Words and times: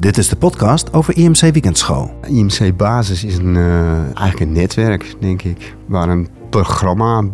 Dit 0.00 0.18
is 0.18 0.28
de 0.28 0.36
podcast 0.36 0.92
over 0.92 1.16
IMC 1.16 1.40
Weekendschool. 1.40 2.10
IMC 2.28 2.76
Basis 2.76 3.24
is 3.24 3.36
een, 3.36 3.54
uh, 3.54 4.02
eigenlijk 4.02 4.40
een 4.40 4.52
netwerk, 4.52 5.14
denk 5.20 5.42
ik, 5.42 5.76
waar 5.86 6.08
een 6.08 6.28
programma 6.50 7.24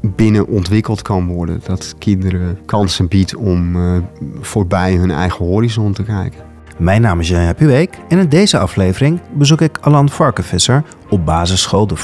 binnen 0.00 0.46
ontwikkeld 0.46 1.02
kan 1.02 1.26
worden. 1.26 1.60
Dat 1.64 1.94
kinderen 1.98 2.58
kansen 2.66 3.08
biedt 3.08 3.34
om 3.34 3.76
uh, 3.76 3.96
voorbij 4.40 4.94
hun 4.94 5.10
eigen 5.10 5.44
horizon 5.44 5.92
te 5.92 6.02
kijken. 6.02 6.40
Mijn 6.78 7.00
naam 7.00 7.20
is 7.20 7.28
Jan 7.28 7.54
Puweek 7.54 7.98
en 8.08 8.18
in 8.18 8.28
deze 8.28 8.58
aflevering 8.58 9.20
bezoek 9.32 9.60
ik 9.60 9.78
Alan 9.80 10.08
Varkenvisser 10.08 10.84
op 11.08 11.26
basisschool 11.26 11.86
de 11.86 11.96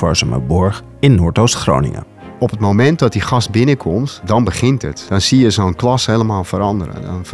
Borg 0.46 0.82
in 1.00 1.14
Noordoost-Groningen 1.14 2.15
op 2.38 2.50
het 2.50 2.60
moment 2.60 2.98
dat 2.98 3.12
die 3.12 3.22
gast 3.22 3.50
binnenkomt, 3.50 4.20
dan 4.24 4.44
begint 4.44 4.82
het. 4.82 5.06
Dan 5.08 5.20
zie 5.20 5.40
je 5.40 5.50
zo'n 5.50 5.74
klas 5.74 6.06
helemaal 6.06 6.44
veranderen. 6.44 7.02
Dan 7.02 7.24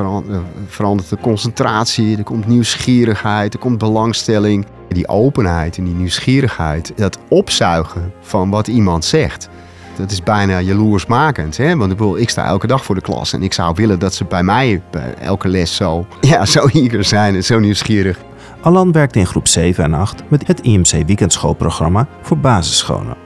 verandert 0.67 1.09
de 1.09 1.19
concentratie, 1.21 2.17
er 2.17 2.25
komt 2.25 2.47
nieuwsgierigheid, 2.47 3.55
er 3.55 3.61
komt 3.61 3.79
belangstelling. 3.79 4.67
Die 4.89 5.09
openheid 5.09 5.77
en 5.77 5.85
die 5.85 5.95
nieuwsgierigheid, 5.95 6.93
dat 6.97 7.19
opzuigen 7.29 8.13
van 8.21 8.51
wat 8.51 8.69
iemand 8.69 9.05
zegt. 9.05 9.49
Dat 9.97 10.11
is 10.11 10.23
bijna 10.23 10.61
jaloersmakend. 10.61 11.57
Hè? 11.57 11.77
Want 11.77 11.93
ik, 11.93 11.97
bedoel, 11.97 12.19
ik 12.19 12.31
sta 12.31 12.45
elke 12.45 12.67
dag 12.67 12.85
voor 12.85 12.95
de 12.95 13.01
klas 13.01 13.33
en 13.33 13.43
ik 13.43 13.53
zou 13.53 13.75
willen 13.75 13.99
dat 13.99 14.15
ze 14.15 14.25
bij 14.25 14.43
mij 14.43 14.83
bij 14.91 15.15
elke 15.21 15.49
les 15.49 15.77
zo, 15.77 16.07
ja, 16.21 16.47
zo 16.47 16.67
eager 16.67 17.05
zijn 17.05 17.35
en 17.35 17.45
zo 17.45 17.59
nieuwsgierig. 17.59 18.19
Alan 18.61 18.93
werkt 18.93 19.17
in 19.17 19.27
groep 19.27 19.49
7 19.49 19.85
en 19.85 19.95
8 19.95 20.23
met 20.29 20.47
het 20.47 20.61
IMC 20.61 20.91
Weekendschoolprogramma 21.07 22.07
voor 22.23 22.39
basisscholen. 22.39 23.22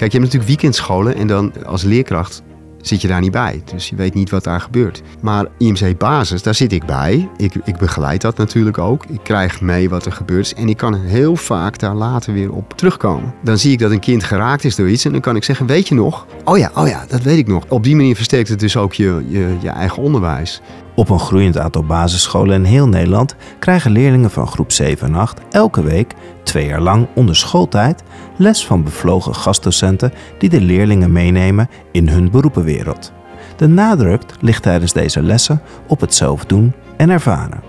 Kijk, 0.00 0.12
je 0.12 0.18
hebt 0.18 0.32
natuurlijk 0.32 0.60
weekendscholen 0.60 1.14
en 1.14 1.26
dan 1.26 1.52
als 1.66 1.82
leerkracht 1.82 2.42
zit 2.80 3.00
je 3.00 3.08
daar 3.08 3.20
niet 3.20 3.30
bij. 3.30 3.62
Dus 3.72 3.88
je 3.88 3.96
weet 3.96 4.14
niet 4.14 4.30
wat 4.30 4.44
daar 4.44 4.60
gebeurt. 4.60 5.02
Maar 5.20 5.46
IMC 5.58 5.98
Basis, 5.98 6.42
daar 6.42 6.54
zit 6.54 6.72
ik 6.72 6.84
bij. 6.84 7.28
Ik, 7.36 7.54
ik 7.64 7.76
begeleid 7.76 8.20
dat 8.20 8.36
natuurlijk 8.36 8.78
ook. 8.78 9.04
Ik 9.04 9.20
krijg 9.22 9.60
mee 9.60 9.88
wat 9.88 10.06
er 10.06 10.12
gebeurt. 10.12 10.54
En 10.54 10.68
ik 10.68 10.76
kan 10.76 10.94
heel 10.94 11.36
vaak 11.36 11.78
daar 11.78 11.94
later 11.94 12.32
weer 12.32 12.52
op 12.52 12.72
terugkomen. 12.76 13.34
Dan 13.42 13.58
zie 13.58 13.72
ik 13.72 13.78
dat 13.78 13.90
een 13.90 14.00
kind 14.00 14.24
geraakt 14.24 14.64
is 14.64 14.76
door 14.76 14.88
iets. 14.88 15.04
En 15.04 15.12
dan 15.12 15.20
kan 15.20 15.36
ik 15.36 15.44
zeggen, 15.44 15.66
weet 15.66 15.88
je 15.88 15.94
nog? 15.94 16.26
Oh 16.44 16.58
ja, 16.58 16.70
oh 16.74 16.88
ja, 16.88 17.04
dat 17.08 17.22
weet 17.22 17.38
ik 17.38 17.46
nog. 17.46 17.64
Op 17.68 17.84
die 17.84 17.96
manier 17.96 18.16
versterkt 18.16 18.48
het 18.48 18.60
dus 18.60 18.76
ook 18.76 18.92
je, 18.92 19.24
je, 19.28 19.56
je 19.60 19.70
eigen 19.70 20.02
onderwijs. 20.02 20.60
Op 20.94 21.08
een 21.08 21.20
groeiend 21.20 21.58
aantal 21.58 21.84
basisscholen 21.84 22.54
in 22.54 22.64
heel 22.64 22.88
Nederland 22.88 23.36
krijgen 23.58 23.90
leerlingen 23.90 24.30
van 24.30 24.46
groep 24.46 24.72
7 24.72 25.06
en 25.06 25.14
8 25.14 25.40
elke 25.50 25.82
week, 25.82 26.14
twee 26.42 26.66
jaar 26.66 26.80
lang 26.80 27.06
onder 27.14 27.36
schooltijd, 27.36 28.02
les 28.40 28.66
van 28.66 28.82
bevlogen 28.82 29.34
gastdocenten 29.34 30.12
die 30.38 30.48
de 30.48 30.60
leerlingen 30.60 31.12
meenemen 31.12 31.68
in 31.92 32.08
hun 32.08 32.30
beroepenwereld. 32.30 33.12
De 33.56 33.66
nadruk 33.66 34.22
ligt 34.40 34.62
tijdens 34.62 34.92
deze 34.92 35.22
lessen 35.22 35.62
op 35.86 36.00
het 36.00 36.14
zelf 36.14 36.44
doen 36.44 36.72
en 36.96 37.10
ervaren. 37.10 37.60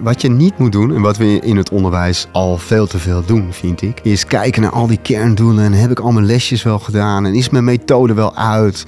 Wat 0.00 0.20
je 0.20 0.30
niet 0.30 0.58
moet 0.58 0.72
doen, 0.72 0.94
en 0.94 1.00
wat 1.00 1.16
we 1.16 1.40
in 1.40 1.56
het 1.56 1.70
onderwijs 1.70 2.28
al 2.32 2.58
veel 2.58 2.86
te 2.86 2.98
veel 2.98 3.22
doen, 3.26 3.52
vind 3.52 3.82
ik, 3.82 4.00
is 4.02 4.26
kijken 4.26 4.62
naar 4.62 4.70
al 4.70 4.86
die 4.86 4.98
kerndoelen. 5.02 5.64
En 5.64 5.72
heb 5.72 5.90
ik 5.90 5.98
al 5.98 6.12
mijn 6.12 6.26
lesjes 6.26 6.62
wel 6.62 6.78
gedaan? 6.78 7.26
En 7.26 7.34
is 7.34 7.50
mijn 7.50 7.64
methode 7.64 8.14
wel 8.14 8.36
uit? 8.36 8.86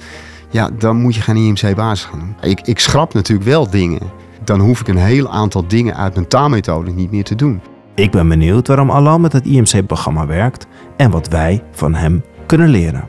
Ja, 0.49 0.69
dan 0.79 1.01
moet 1.01 1.15
je 1.15 1.21
geen 1.21 1.35
IMC-basis 1.35 2.05
gaan 2.05 2.19
doen. 2.19 2.49
Ik, 2.49 2.61
ik 2.61 2.79
schrap 2.79 3.13
natuurlijk 3.13 3.49
wel 3.49 3.69
dingen. 3.69 4.01
Dan 4.43 4.59
hoef 4.59 4.79
ik 4.79 4.87
een 4.87 4.97
heel 4.97 5.29
aantal 5.29 5.67
dingen 5.67 5.95
uit 5.95 6.13
mijn 6.13 6.27
taalmethode 6.27 6.91
niet 6.91 7.11
meer 7.11 7.23
te 7.23 7.35
doen. 7.35 7.61
Ik 7.95 8.11
ben 8.11 8.27
benieuwd 8.27 8.67
waarom 8.67 8.89
Alan 8.89 9.21
met 9.21 9.33
het 9.33 9.45
IMC-programma 9.45 10.25
werkt 10.25 10.67
en 10.97 11.11
wat 11.11 11.27
wij 11.27 11.63
van 11.71 11.93
hem 11.93 12.23
kunnen 12.45 12.69
leren. 12.69 13.07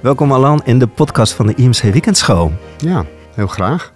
Welkom 0.00 0.32
Alan 0.32 0.60
in 0.64 0.78
de 0.78 0.86
podcast 0.86 1.32
van 1.32 1.46
de 1.46 1.54
IMC 1.54 1.80
Weekendschool. 1.80 2.52
Ja, 2.78 3.04
heel 3.34 3.46
graag. 3.46 3.94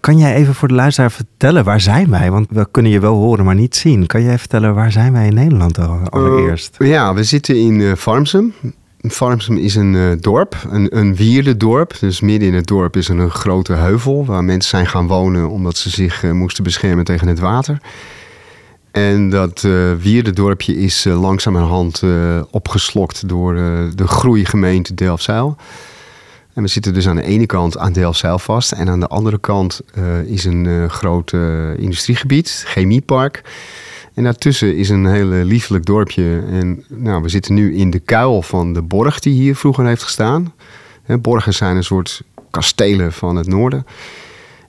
Kan 0.00 0.18
jij 0.18 0.34
even 0.34 0.54
voor 0.54 0.68
de 0.68 0.74
luisteraar 0.74 1.10
vertellen 1.10 1.64
waar 1.64 1.80
zijn 1.80 2.10
wij? 2.10 2.30
Want 2.30 2.46
we 2.50 2.70
kunnen 2.70 2.92
je 2.92 3.00
wel 3.00 3.14
horen, 3.14 3.44
maar 3.44 3.54
niet 3.54 3.76
zien. 3.76 4.06
Kan 4.06 4.22
jij 4.22 4.38
vertellen 4.38 4.74
waar 4.74 4.92
zijn 4.92 5.12
wij 5.12 5.26
in 5.26 5.34
Nederland 5.34 5.78
allereerst? 6.10 6.76
Uh, 6.78 6.88
ja, 6.88 7.14
we 7.14 7.24
zitten 7.24 7.56
in 7.56 7.80
uh, 7.80 7.94
Farmsum. 7.94 8.54
Farmsum 9.00 9.56
is 9.56 9.74
een 9.74 9.94
uh, 9.94 10.10
dorp, 10.20 10.56
een, 10.68 10.96
een 10.98 11.14
wierdendorp. 11.16 11.98
Dus 12.00 12.20
midden 12.20 12.48
in 12.48 12.54
het 12.54 12.66
dorp 12.66 12.96
is 12.96 13.08
er 13.08 13.18
een 13.18 13.30
grote 13.30 13.72
heuvel 13.72 14.24
waar 14.24 14.44
mensen 14.44 14.70
zijn 14.70 14.86
gaan 14.86 15.06
wonen 15.06 15.48
omdat 15.48 15.76
ze 15.76 15.90
zich 15.90 16.32
moesten 16.32 16.64
beschermen 16.64 17.04
tegen 17.04 17.28
het 17.28 17.38
water. 17.38 17.80
En 18.92 19.30
dat 19.30 19.62
uh, 19.62 19.92
wierdendorpje 19.94 20.76
is 20.76 21.06
uh, 21.06 21.20
langzamerhand 21.20 22.02
uh, 22.02 22.42
opgeslokt 22.50 23.28
door 23.28 23.54
de 23.94 24.06
groeigemeente 24.06 24.94
Delfzijl. 24.94 25.56
En 26.54 26.62
we 26.62 26.68
zitten 26.68 26.94
dus 26.94 27.08
aan 27.08 27.16
de 27.16 27.22
ene 27.22 27.46
kant 27.46 27.78
aan 27.78 27.92
Delfzijl 27.92 28.38
vast. 28.38 28.72
En 28.72 28.88
aan 28.88 29.00
de 29.00 29.06
andere 29.06 29.38
kant 29.38 29.80
is 30.24 30.44
een 30.44 30.90
groot 30.90 31.32
industriegebied, 31.76 32.62
chemiepark. 32.66 33.42
En 34.14 34.24
daartussen 34.24 34.76
is 34.76 34.88
een 34.88 35.06
heel 35.06 35.26
liefelijk 35.26 35.86
dorpje. 35.86 36.42
En 36.50 36.84
nou, 36.88 37.22
we 37.22 37.28
zitten 37.28 37.54
nu 37.54 37.76
in 37.76 37.90
de 37.90 37.98
kuil 37.98 38.42
van 38.42 38.72
de 38.72 38.82
borg 38.82 39.20
die 39.20 39.32
hier 39.32 39.56
vroeger 39.56 39.86
heeft 39.86 40.02
gestaan. 40.02 40.54
borgen 41.20 41.54
zijn 41.54 41.76
een 41.76 41.84
soort 41.84 42.22
kastelen 42.50 43.12
van 43.12 43.36
het 43.36 43.46
noorden. 43.46 43.86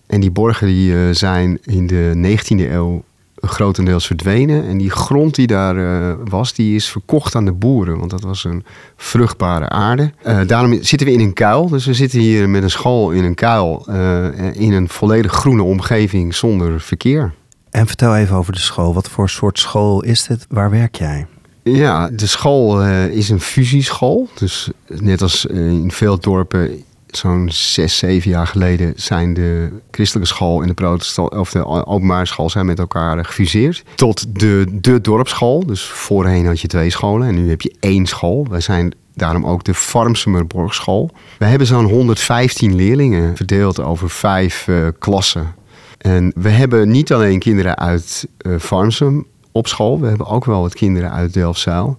En 0.07 0.19
die 0.19 0.31
borgen 0.31 0.67
die, 0.67 1.13
zijn 1.13 1.59
in 1.63 1.87
de 1.87 2.37
19e 2.37 2.71
eeuw 2.71 3.03
grotendeels 3.41 4.07
verdwenen. 4.07 4.67
En 4.67 4.77
die 4.77 4.89
grond 4.89 5.35
die 5.35 5.47
daar 5.47 5.75
uh, 5.75 6.13
was, 6.23 6.53
die 6.53 6.75
is 6.75 6.89
verkocht 6.89 7.35
aan 7.35 7.45
de 7.45 7.51
boeren. 7.51 7.97
Want 7.97 8.11
dat 8.11 8.21
was 8.21 8.43
een 8.43 8.63
vruchtbare 8.95 9.69
aarde. 9.69 10.11
Uh, 10.27 10.39
daarom 10.47 10.83
zitten 10.83 11.07
we 11.07 11.13
in 11.13 11.19
een 11.19 11.33
kuil. 11.33 11.69
Dus 11.69 11.85
we 11.85 11.93
zitten 11.93 12.19
hier 12.19 12.49
met 12.49 12.63
een 12.63 12.69
school 12.69 13.11
in 13.11 13.23
een 13.23 13.35
kuil. 13.35 13.85
Uh, 13.89 14.55
in 14.55 14.73
een 14.73 14.89
volledig 14.89 15.31
groene 15.31 15.63
omgeving 15.63 16.35
zonder 16.35 16.81
verkeer. 16.81 17.33
En 17.69 17.87
vertel 17.87 18.15
even 18.15 18.35
over 18.35 18.53
de 18.53 18.59
school. 18.59 18.93
Wat 18.93 19.09
voor 19.09 19.29
soort 19.29 19.59
school 19.59 20.03
is 20.03 20.23
dit? 20.23 20.45
Waar 20.49 20.69
werk 20.69 20.95
jij? 20.95 21.25
Ja, 21.63 22.09
de 22.09 22.27
school 22.27 22.85
is 23.07 23.29
een 23.29 23.39
fusieschool. 23.39 24.29
Dus 24.33 24.69
net 24.87 25.21
als 25.21 25.45
in 25.45 25.91
veel 25.91 26.19
dorpen 26.19 26.83
zo'n 27.17 27.49
zes, 27.51 27.97
zeven 27.97 28.31
jaar 28.31 28.47
geleden 28.47 28.93
zijn 28.95 29.33
de 29.33 29.69
christelijke 29.91 30.29
school 30.29 30.61
en 30.61 30.67
de, 30.67 30.73
protestant, 30.73 31.35
of 31.35 31.51
de 31.51 31.65
openbare 31.65 32.25
school 32.25 32.49
zijn 32.49 32.65
met 32.65 32.79
elkaar 32.79 33.25
gefuseerd. 33.25 33.83
Tot 33.95 34.39
de, 34.39 34.65
de 34.71 35.01
dorpsschool. 35.01 35.65
Dus 35.65 35.83
voorheen 35.83 36.45
had 36.45 36.61
je 36.61 36.67
twee 36.67 36.89
scholen 36.89 37.27
en 37.27 37.35
nu 37.35 37.49
heb 37.49 37.61
je 37.61 37.75
één 37.79 38.05
school. 38.05 38.47
Wij 38.49 38.61
zijn 38.61 38.93
daarom 39.13 39.45
ook 39.45 39.63
de 39.63 39.73
Farmsumerborgschool. 39.73 41.09
We 41.37 41.45
hebben 41.45 41.67
zo'n 41.67 41.85
115 41.85 42.75
leerlingen 42.75 43.35
verdeeld 43.35 43.79
over 43.79 44.09
vijf 44.09 44.67
uh, 44.67 44.87
klassen. 44.99 45.55
En 45.97 46.31
we 46.35 46.49
hebben 46.49 46.89
niet 46.89 47.13
alleen 47.13 47.39
kinderen 47.39 47.77
uit 47.77 48.27
uh, 48.41 48.59
Farmsum 48.59 49.25
op 49.51 49.67
school, 49.67 49.99
we 49.99 50.07
hebben 50.07 50.27
ook 50.27 50.45
wel 50.45 50.61
wat 50.61 50.73
kinderen 50.73 51.11
uit 51.11 51.33
Delfzijl. 51.33 51.97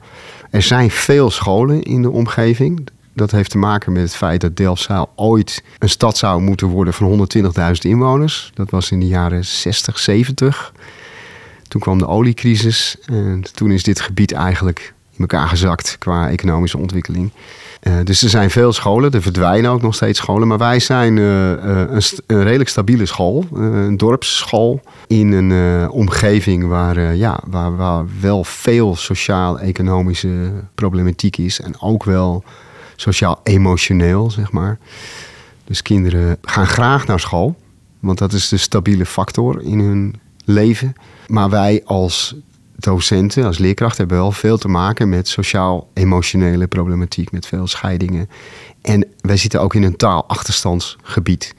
Er 0.50 0.62
zijn 0.62 0.90
veel 0.90 1.30
scholen 1.30 1.82
in 1.82 2.02
de 2.02 2.10
omgeving. 2.10 2.88
Dat 3.14 3.30
heeft 3.30 3.50
te 3.50 3.58
maken 3.58 3.92
met 3.92 4.02
het 4.02 4.16
feit 4.16 4.40
dat 4.40 4.56
Delfzijl 4.56 5.12
ooit 5.16 5.62
een 5.78 5.88
stad 5.88 6.16
zou 6.16 6.40
moeten 6.40 6.66
worden 6.66 6.94
van 6.94 7.28
120.000 7.36 7.42
inwoners. 7.80 8.50
Dat 8.54 8.70
was 8.70 8.90
in 8.90 9.00
de 9.00 9.06
jaren 9.06 9.44
60, 9.44 9.98
70. 9.98 10.72
Toen 11.68 11.80
kwam 11.80 11.98
de 11.98 12.06
oliecrisis 12.06 12.96
en 13.06 13.42
toen 13.54 13.70
is 13.70 13.82
dit 13.82 14.00
gebied 14.00 14.32
eigenlijk 14.32 14.94
in 15.12 15.18
elkaar 15.18 15.48
gezakt 15.48 15.96
qua 15.98 16.30
economische 16.30 16.78
ontwikkeling. 16.78 17.30
Uh, 17.82 17.94
dus 18.04 18.22
er 18.22 18.28
zijn 18.28 18.50
veel 18.50 18.72
scholen, 18.72 19.12
er 19.12 19.22
verdwijnen 19.22 19.70
ook 19.70 19.82
nog 19.82 19.94
steeds 19.94 20.18
scholen. 20.18 20.48
Maar 20.48 20.58
wij 20.58 20.80
zijn 20.80 21.16
uh, 21.16 21.48
een, 21.50 22.02
een, 22.26 22.42
redelijk 22.42 22.68
stabiele 22.68 23.06
school, 23.06 23.44
een 23.54 23.96
dorpsschool 23.96 24.80
in 25.06 25.32
een 25.32 25.90
omgeving 25.90 26.66
waar, 26.66 27.14
ja, 27.14 27.40
waar, 27.46 27.76
waar 27.76 28.04
wel 28.20 28.44
veel 28.44 28.96
sociaal-economische 28.96 30.52
problematiek 30.74 31.36
is. 31.36 31.60
En 31.60 31.80
ook 31.80 32.04
wel 32.04 32.44
sociaal-emotioneel, 33.02 34.30
zeg 34.30 34.52
maar. 34.52 34.78
Dus 35.64 35.82
kinderen 35.82 36.38
gaan 36.42 36.66
graag 36.66 37.06
naar 37.06 37.20
school, 37.20 37.56
want 38.00 38.18
dat 38.18 38.32
is 38.32 38.48
de 38.48 38.56
stabiele 38.56 39.06
factor 39.06 39.62
in 39.62 39.78
hun 39.78 40.14
leven. 40.44 40.92
Maar 41.26 41.50
wij 41.50 41.82
als 41.84 42.34
docenten, 42.76 43.44
als 43.44 43.58
leerkrachten, 43.58 43.98
hebben 43.98 44.18
wel 44.18 44.32
veel 44.32 44.58
te 44.58 44.68
maken 44.68 45.08
met 45.08 45.28
sociaal-emotionele 45.28 46.66
problematiek, 46.66 47.32
met 47.32 47.46
veel 47.46 47.66
scheidingen. 47.66 48.28
En 48.82 49.08
wij 49.20 49.36
zitten 49.36 49.60
ook 49.60 49.74
in 49.74 49.82
een 49.82 49.96
taalachterstandsgebied. 49.96 51.54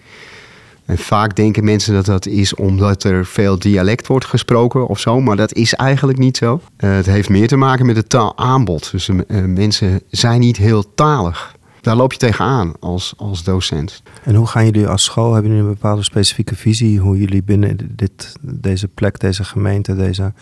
En 0.85 0.97
vaak 0.97 1.35
denken 1.35 1.63
mensen 1.63 1.93
dat 1.93 2.05
dat 2.05 2.25
is 2.25 2.55
omdat 2.55 3.03
er 3.03 3.25
veel 3.25 3.59
dialect 3.59 4.07
wordt 4.07 4.25
gesproken 4.25 4.87
of 4.87 4.99
zo, 4.99 5.21
maar 5.21 5.35
dat 5.35 5.53
is 5.53 5.73
eigenlijk 5.73 6.17
niet 6.17 6.37
zo. 6.37 6.61
Uh, 6.79 6.93
het 6.95 7.05
heeft 7.05 7.29
meer 7.29 7.47
te 7.47 7.55
maken 7.55 7.85
met 7.85 7.95
het 7.95 8.09
taalaanbod. 8.09 8.91
Dus 8.91 9.07
uh, 9.09 9.43
mensen 9.45 10.01
zijn 10.09 10.39
niet 10.39 10.57
heel 10.57 10.93
talig. 10.95 11.55
Daar 11.81 11.95
loop 11.95 12.11
je 12.11 12.17
tegenaan 12.17 12.73
als, 12.79 13.13
als 13.17 13.43
docent. 13.43 14.01
En 14.23 14.35
hoe 14.35 14.47
gaan 14.47 14.65
jullie 14.65 14.87
als 14.87 15.03
school? 15.03 15.33
Hebben 15.33 15.51
jullie 15.51 15.67
een 15.67 15.73
bepaalde 15.73 16.03
specifieke 16.03 16.55
visie 16.55 16.99
hoe 16.99 17.17
jullie 17.17 17.43
binnen 17.43 17.77
dit, 17.95 18.33
deze 18.41 18.87
plek, 18.87 19.19
deze 19.19 19.43
gemeente, 19.43 19.95
deze 19.95 20.33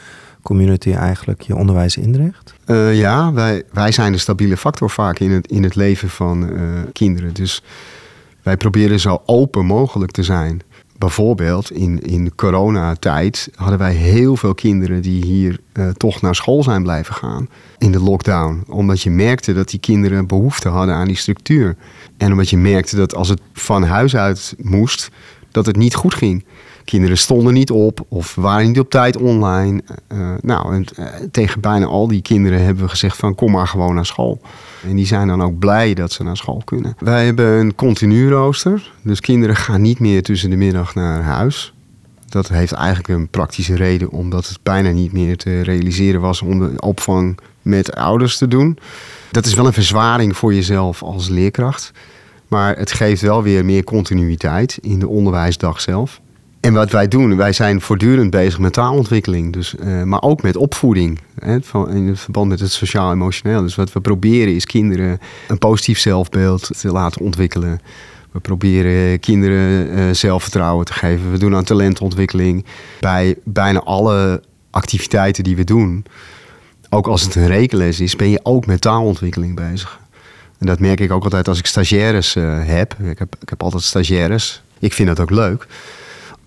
community 0.42 0.92
eigenlijk 0.92 1.42
je 1.42 1.56
onderwijs 1.56 1.98
inricht? 1.98 2.54
Uh, 2.66 3.00
ja, 3.00 3.34
wij, 3.34 3.64
wij 3.72 3.92
zijn 3.92 4.12
de 4.12 4.18
stabiele 4.18 4.58
factor 4.58 4.90
vaak 4.90 5.20
in 5.20 5.32
het, 5.32 5.48
in 5.48 5.64
het 5.64 5.76
leven 5.76 6.10
van 6.10 6.50
kinderen. 6.94 7.34
Dus 7.34 7.64
wij 8.44 8.58
proberen 8.58 9.00
zo 9.00 9.22
open 9.26 9.66
mogelijk 9.66 10.12
te 10.12 10.24
zijn. 10.24 10.62
bijvoorbeeld 10.98 11.72
in, 11.72 12.00
in 12.02 12.36
coronatijd 12.36 13.50
hadden 13.56 13.78
wij 13.78 13.94
heel 13.94 14.36
veel 14.36 14.54
kinderen 14.54 15.02
die 15.02 15.26
hier 15.26 15.60
uh, 15.74 15.90
toch 15.90 16.22
naar 16.22 16.36
school 16.36 16.64
zijn 16.64 16.84
blijven 16.84 17.14
gaan 17.14 17.50
in 17.78 17.92
de 17.92 18.00
lockdown. 18.00 18.64
Omdat 18.68 19.02
je 19.02 19.10
merkte 19.10 19.54
dat 19.54 19.70
die 19.70 19.80
kinderen 19.80 20.28
behoefte 20.28 20.70
hadden 20.70 20.96
aan 20.96 21.08
die 21.08 21.16
structuur. 21.18 21.76
En 22.18 22.32
omdat 22.32 22.50
je 22.50 22.58
merkte 22.58 22.96
dat 22.96 23.16
als 23.16 23.30
het 23.30 23.42
van 23.54 23.84
huis 23.84 24.16
uit 24.16 24.56
moest, 24.58 25.10
dat 25.52 25.66
het 25.66 25.76
niet 25.76 25.96
goed 25.96 26.14
ging. 26.14 26.46
Kinderen 26.84 27.18
stonden 27.18 27.54
niet 27.54 27.72
op 27.72 28.06
of 28.08 28.36
waren 28.36 28.68
niet 28.68 28.80
op 28.80 28.90
tijd 28.90 29.18
online. 29.18 29.82
Uh, 30.14 30.34
nou, 30.42 30.74
en, 30.74 30.86
tegen 31.32 31.62
bijna 31.62 31.86
al 31.86 32.08
die 32.08 32.22
kinderen 32.22 32.64
hebben 32.64 32.84
we 32.84 32.90
gezegd 32.90 33.18
van 33.18 33.36
kom 33.36 33.52
maar 33.52 33.68
gewoon 33.68 33.96
naar 33.96 34.06
school. 34.06 34.42
En 34.88 34.96
die 34.96 35.06
zijn 35.06 35.28
dan 35.28 35.42
ook 35.42 35.60
blij 35.60 35.94
dat 35.94 36.12
ze 36.12 36.24
naar 36.24 36.38
school 36.38 36.62
kunnen. 36.66 36.96
Wij 37.00 37.26
hebben 37.26 37.46
een 37.46 37.76
continu 37.76 38.30
rooster. 38.30 38.92
Dus 39.04 39.20
kinderen 39.20 39.56
gaan 39.56 39.82
niet 39.82 40.00
meer 40.00 40.24
tussen 40.24 40.50
de 40.50 40.56
middag 40.56 40.96
naar 40.96 41.22
huis. 41.22 41.74
Dat 42.30 42.48
heeft 42.48 42.72
eigenlijk 42.72 43.08
een 43.08 43.30
praktische 43.30 43.76
reden, 43.76 44.10
omdat 44.10 44.48
het 44.48 44.60
bijna 44.64 44.90
niet 44.90 45.12
meer 45.12 45.38
te 45.38 45.62
realiseren 45.62 46.22
was 46.22 46.42
om 46.42 46.60
de 46.60 46.82
opvang 46.82 47.40
met 47.62 47.96
ouders 47.96 48.38
te 48.38 48.48
doen. 48.48 48.78
Dat 49.32 49.46
is 49.46 49.54
wel 49.54 49.66
een 49.66 49.74
verzwaring 49.74 50.38
voor 50.38 50.54
jezelf 50.54 51.04
als 51.04 51.30
leerkracht. 51.30 51.92
Maar 52.48 52.78
het 52.78 52.92
geeft 52.92 53.22
wel 53.22 53.44
weer 53.44 53.66
meer 53.66 53.84
continuïteit 53.84 54.78
in 54.82 55.00
de 55.00 55.08
onderwijsdag 55.08 55.82
zelf. 55.82 56.22
En 56.62 56.74
wat 56.74 56.92
wij 56.92 57.08
doen, 57.08 57.38
wij 57.38 57.54
zijn 57.54 57.82
voortdurend 57.82 58.30
bezig 58.30 58.60
met 58.60 58.74
taalontwikkeling, 58.74 59.54
dus, 59.54 59.76
uh, 59.84 60.04
maar 60.04 60.22
ook 60.22 60.42
met 60.42 60.56
opvoeding. 60.56 61.20
Hè, 61.40 61.58
in 61.90 62.18
verband 62.18 62.50
met 62.50 62.60
het 62.60 62.72
sociaal-emotioneel. 62.72 63.62
Dus 63.62 63.76
wat 63.76 63.94
we 63.94 64.02
proberen 64.02 64.56
is 64.56 64.66
kinderen 64.66 65.20
een 65.48 65.58
positief 65.58 66.00
zelfbeeld 66.00 66.80
te 66.80 66.92
laten 66.92 67.22
ontwikkelen. 67.22 67.82
We 68.32 68.40
proberen 68.40 69.20
kinderen 69.20 69.88
uh, 69.98 70.14
zelfvertrouwen 70.14 70.86
te 70.86 70.94
geven. 70.94 71.32
We 71.32 71.38
doen 71.38 71.56
aan 71.56 71.64
talentontwikkeling. 71.64 72.66
Bij 73.00 73.36
bijna 73.44 73.80
alle 73.80 74.42
activiteiten 74.70 75.44
die 75.44 75.56
we 75.56 75.64
doen, 75.64 76.06
ook 76.90 77.08
als 77.08 77.22
het 77.22 77.36
een 77.36 77.48
rekenles 77.48 78.00
is, 78.00 78.16
ben 78.16 78.30
je 78.30 78.40
ook 78.44 78.66
met 78.66 78.82
taalontwikkeling 78.82 79.56
bezig. 79.56 80.00
En 80.58 80.66
dat 80.66 80.80
merk 80.80 81.00
ik 81.00 81.12
ook 81.12 81.24
altijd 81.24 81.48
als 81.48 81.60
ik 81.60 81.66
stagiaires 81.66 82.36
uh, 82.36 82.60
heb. 82.64 82.96
Ik, 83.04 83.20
heb. 83.20 83.36
ik 83.42 83.50
heb 83.50 83.64
altijd 83.64 83.84
stagiaires. 83.84 84.64
Ik 84.80 84.94
vind 84.94 85.08
dat 85.08 85.20
ook 85.20 85.30
leuk 85.30 85.68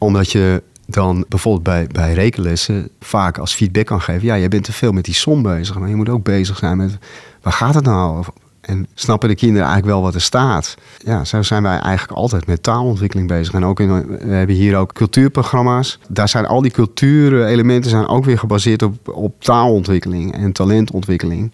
omdat 0.04 0.30
je 0.30 0.62
dan 0.86 1.24
bijvoorbeeld 1.28 1.64
bij, 1.64 1.86
bij 1.92 2.12
rekenlessen 2.12 2.88
vaak 3.00 3.38
als 3.38 3.54
feedback 3.54 3.86
kan 3.86 4.00
geven. 4.00 4.26
Ja, 4.26 4.38
jij 4.38 4.48
bent 4.48 4.64
te 4.64 4.72
veel 4.72 4.92
met 4.92 5.04
die 5.04 5.14
som 5.14 5.42
bezig. 5.42 5.78
Maar 5.78 5.88
je 5.88 5.94
moet 5.94 6.08
ook 6.08 6.22
bezig 6.22 6.58
zijn 6.58 6.76
met 6.76 6.98
waar 7.42 7.52
gaat 7.52 7.74
het 7.74 7.84
nou 7.84 8.18
over? 8.18 8.32
En 8.60 8.86
snappen 8.94 9.28
de 9.28 9.34
kinderen 9.34 9.66
eigenlijk 9.66 9.94
wel 9.94 10.02
wat 10.04 10.14
er 10.14 10.20
staat? 10.20 10.74
Ja, 11.04 11.24
zo 11.24 11.42
zijn 11.42 11.62
wij 11.62 11.78
eigenlijk 11.78 12.18
altijd 12.18 12.46
met 12.46 12.62
taalontwikkeling 12.62 13.28
bezig. 13.28 13.54
En 13.54 13.64
ook 13.64 13.78
we 13.78 14.16
hebben 14.26 14.56
hier 14.56 14.76
ook 14.76 14.92
cultuurprogramma's. 14.92 15.98
Daar 16.08 16.28
zijn 16.28 16.46
al 16.46 16.62
die 16.62 16.70
cultuurelementen 16.70 17.90
zijn 17.90 18.06
ook 18.06 18.24
weer 18.24 18.38
gebaseerd 18.38 18.82
op, 18.82 19.08
op 19.08 19.42
taalontwikkeling 19.42 20.34
en 20.34 20.52
talentontwikkeling. 20.52 21.52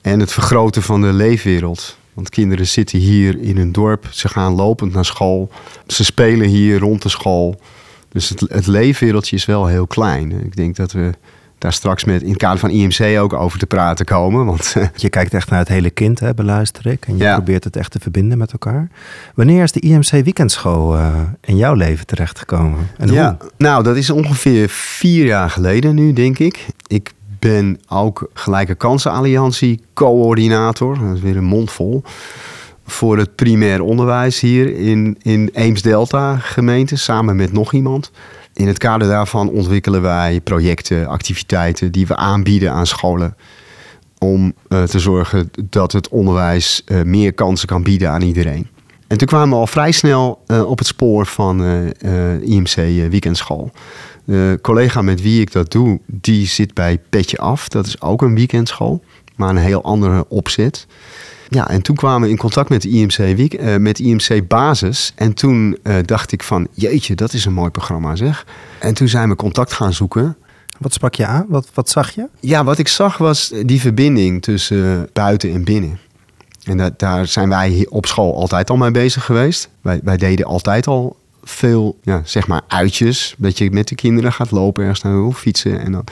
En 0.00 0.20
het 0.20 0.32
vergroten 0.32 0.82
van 0.82 1.00
de 1.00 1.12
leefwereld. 1.12 1.96
Want 2.14 2.28
kinderen 2.28 2.66
zitten 2.66 2.98
hier 2.98 3.40
in 3.40 3.58
een 3.58 3.72
dorp, 3.72 4.06
ze 4.10 4.28
gaan 4.28 4.54
lopend 4.54 4.92
naar 4.92 5.04
school, 5.04 5.50
ze 5.86 6.04
spelen 6.04 6.48
hier 6.48 6.78
rond 6.78 7.02
de 7.02 7.08
school. 7.08 7.60
Dus 8.08 8.28
het, 8.28 8.40
het 8.40 8.66
leefwereldje 8.66 9.36
is 9.36 9.44
wel 9.44 9.66
heel 9.66 9.86
klein. 9.86 10.44
Ik 10.44 10.56
denk 10.56 10.76
dat 10.76 10.92
we 10.92 11.12
daar 11.58 11.72
straks 11.72 12.04
met 12.04 12.22
in 12.22 12.28
het 12.28 12.38
kader 12.38 12.58
van 12.58 12.70
IMC 12.70 13.18
ook 13.18 13.32
over 13.32 13.58
te 13.58 13.66
praten 13.66 14.04
komen. 14.04 14.44
Want, 14.44 14.74
je 14.96 15.08
kijkt 15.08 15.34
echt 15.34 15.50
naar 15.50 15.58
het 15.58 15.68
hele 15.68 15.90
kind, 15.90 16.20
hè, 16.20 16.34
beluister 16.34 16.86
ik. 16.86 17.06
En 17.06 17.16
je 17.16 17.32
probeert 17.32 17.64
het 17.64 17.76
echt 17.76 17.90
te 17.90 18.00
verbinden 18.00 18.38
met 18.38 18.52
elkaar. 18.52 18.88
Wanneer 19.34 19.62
is 19.62 19.72
de 19.72 19.80
IMC 19.80 20.10
Weekendschool 20.10 20.96
uh, 20.96 21.20
in 21.40 21.56
jouw 21.56 21.74
leven 21.74 22.06
terechtgekomen? 22.06 22.90
En 22.96 23.12
ja, 23.12 23.36
hoe? 23.38 23.50
nou 23.56 23.82
dat 23.82 23.96
is 23.96 24.10
ongeveer 24.10 24.68
vier 24.68 25.24
jaar 25.24 25.50
geleden 25.50 25.94
nu, 25.94 26.12
denk 26.12 26.38
ik. 26.38 26.66
Ik 26.86 27.12
ben 27.50 27.80
ook 27.88 28.30
Gelijke 28.34 28.74
Kansen 28.74 29.10
Alliantie 29.10 29.80
coördinator. 29.94 30.98
Dat 30.98 31.14
is 31.16 31.20
weer 31.20 31.36
een 31.36 31.44
mond 31.44 31.70
vol. 31.70 32.02
Voor 32.86 33.18
het 33.18 33.34
primair 33.34 33.80
onderwijs 33.80 34.40
hier 34.40 34.76
in, 34.76 35.18
in 35.22 35.50
Eems-Delta 35.52 36.36
gemeente, 36.36 36.96
samen 36.96 37.36
met 37.36 37.52
nog 37.52 37.72
iemand. 37.72 38.10
In 38.52 38.66
het 38.66 38.78
kader 38.78 39.08
daarvan 39.08 39.50
ontwikkelen 39.50 40.02
wij 40.02 40.40
projecten, 40.40 41.06
activiteiten 41.06 41.92
die 41.92 42.06
we 42.06 42.16
aanbieden 42.16 42.72
aan 42.72 42.86
scholen. 42.86 43.36
Om 44.18 44.54
uh, 44.68 44.82
te 44.82 44.98
zorgen 44.98 45.50
dat 45.68 45.92
het 45.92 46.08
onderwijs 46.08 46.82
uh, 46.86 47.02
meer 47.02 47.32
kansen 47.32 47.68
kan 47.68 47.82
bieden 47.82 48.10
aan 48.10 48.22
iedereen. 48.22 48.68
En 49.06 49.18
toen 49.18 49.28
kwamen 49.28 49.48
we 49.48 49.54
al 49.54 49.66
vrij 49.66 49.92
snel 49.92 50.42
uh, 50.46 50.70
op 50.70 50.78
het 50.78 50.86
spoor 50.86 51.26
van 51.26 51.62
IMC 52.42 52.74
Weekendschool. 53.10 53.70
De 54.24 54.58
collega 54.62 55.02
met 55.02 55.22
wie 55.22 55.40
ik 55.40 55.52
dat 55.52 55.70
doe, 55.70 56.00
die 56.06 56.46
zit 56.46 56.74
bij 56.74 57.00
Petje 57.08 57.38
Af. 57.38 57.68
Dat 57.68 57.86
is 57.86 58.00
ook 58.00 58.22
een 58.22 58.34
weekendschool, 58.34 59.04
maar 59.36 59.50
een 59.50 59.56
heel 59.56 59.82
andere 59.82 60.24
opzet. 60.28 60.86
Ja, 61.48 61.68
en 61.68 61.82
toen 61.82 61.96
kwamen 61.96 62.22
we 62.22 62.28
in 62.28 62.36
contact 62.36 62.68
met 62.68 62.82
de 62.82 62.88
IMC, 62.88 63.16
week, 63.16 63.60
uh, 63.60 63.76
met 63.76 63.98
IMC 63.98 64.48
Basis. 64.48 65.12
En 65.14 65.34
toen 65.34 65.78
uh, 65.82 65.96
dacht 66.04 66.32
ik 66.32 66.42
van, 66.42 66.68
jeetje, 66.72 67.14
dat 67.14 67.32
is 67.32 67.44
een 67.44 67.52
mooi 67.52 67.70
programma 67.70 68.16
zeg. 68.16 68.46
En 68.78 68.94
toen 68.94 69.08
zijn 69.08 69.28
we 69.28 69.36
contact 69.36 69.72
gaan 69.72 69.92
zoeken. 69.92 70.36
Wat 70.78 70.92
sprak 70.92 71.14
je 71.14 71.26
aan? 71.26 71.46
Wat, 71.48 71.68
wat 71.74 71.90
zag 71.90 72.10
je? 72.10 72.28
Ja, 72.40 72.64
wat 72.64 72.78
ik 72.78 72.88
zag 72.88 73.18
was 73.18 73.52
die 73.66 73.80
verbinding 73.80 74.42
tussen 74.42 75.08
buiten 75.12 75.52
en 75.52 75.64
binnen. 75.64 75.98
En 76.64 76.76
dat, 76.76 76.98
daar 76.98 77.26
zijn 77.26 77.48
wij 77.48 77.86
op 77.88 78.06
school 78.06 78.34
altijd 78.36 78.70
al 78.70 78.76
mee 78.76 78.90
bezig 78.90 79.24
geweest. 79.24 79.68
Wij, 79.80 80.00
wij 80.04 80.16
deden 80.16 80.46
altijd 80.46 80.86
al 80.86 81.16
veel, 81.44 81.98
ja, 82.02 82.22
zeg 82.24 82.46
maar, 82.46 82.62
uitjes. 82.68 83.34
Dat 83.38 83.58
je 83.58 83.70
met 83.70 83.88
de 83.88 83.94
kinderen 83.94 84.32
gaat 84.32 84.50
lopen 84.50 84.82
ergens 84.82 85.02
naar 85.02 85.22
of 85.22 85.38
fietsen. 85.38 85.80
En, 85.80 85.92
dan, 85.92 86.04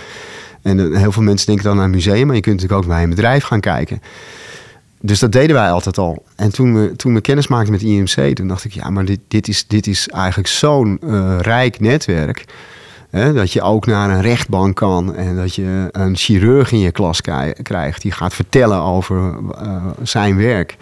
en 0.62 0.96
heel 0.96 1.12
veel 1.12 1.23
mensen 1.23 1.46
denken 1.46 1.64
dan 1.64 1.79
een 1.79 1.90
museum, 1.90 2.26
maar 2.26 2.37
je 2.37 2.43
kunt 2.43 2.55
natuurlijk 2.55 2.82
ook 2.82 2.88
bij 2.88 3.02
een 3.02 3.11
bedrijf 3.11 3.44
gaan 3.44 3.61
kijken. 3.61 4.02
Dus 5.00 5.19
dat 5.19 5.32
deden 5.32 5.56
wij 5.56 5.70
altijd 5.70 5.99
al. 5.99 6.25
En 6.37 6.52
toen 6.52 6.75
we, 6.75 6.96
toen 6.96 7.14
we 7.14 7.20
kennis 7.20 7.46
maakten 7.46 7.73
met 7.73 7.82
IMC, 7.82 8.34
toen 8.34 8.49
dacht 8.49 8.64
ik, 8.64 8.73
ja, 8.73 8.90
maar 8.90 9.05
dit, 9.05 9.20
dit, 9.29 9.49
is, 9.49 9.67
dit 9.67 9.87
is 9.87 10.08
eigenlijk 10.08 10.49
zo'n 10.49 10.99
uh, 11.05 11.37
rijk 11.40 11.81
netwerk. 11.81 12.44
Dat 13.12 13.53
je 13.53 13.62
ook 13.62 13.87
naar 13.87 14.11
een 14.11 14.20
rechtbank 14.20 14.76
kan 14.76 15.14
en 15.14 15.37
dat 15.37 15.55
je 15.55 15.88
een 15.91 16.17
chirurg 16.17 16.73
in 16.73 16.79
je 16.79 16.93
klas 16.93 17.20
krijgt 17.62 18.03
die 18.03 18.12
gaat 18.12 18.35
vertellen 18.35 18.81
over 18.81 19.35
uh, 19.62 19.87
zijn 20.03 20.37
werk 20.37 20.76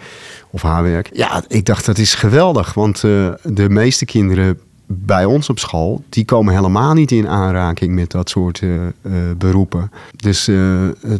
of 0.49 0.61
haar 0.61 0.83
werk. 0.83 1.09
Ja, 1.13 1.43
ik 1.47 1.65
dacht 1.65 1.85
dat 1.85 1.97
is 1.97 2.13
geweldig, 2.13 2.73
want 2.73 3.03
uh, 3.03 3.29
de 3.43 3.69
meeste 3.69 4.05
kinderen 4.05 4.59
bij 4.87 5.25
ons 5.25 5.49
op 5.49 5.59
school, 5.59 6.03
die 6.09 6.25
komen 6.25 6.53
helemaal 6.53 6.93
niet 6.93 7.11
in 7.11 7.27
aanraking 7.27 7.95
met 7.95 8.11
dat 8.11 8.29
soort 8.29 8.61
uh, 8.61 8.81
beroepen. 9.37 9.91
Dus 10.15 10.49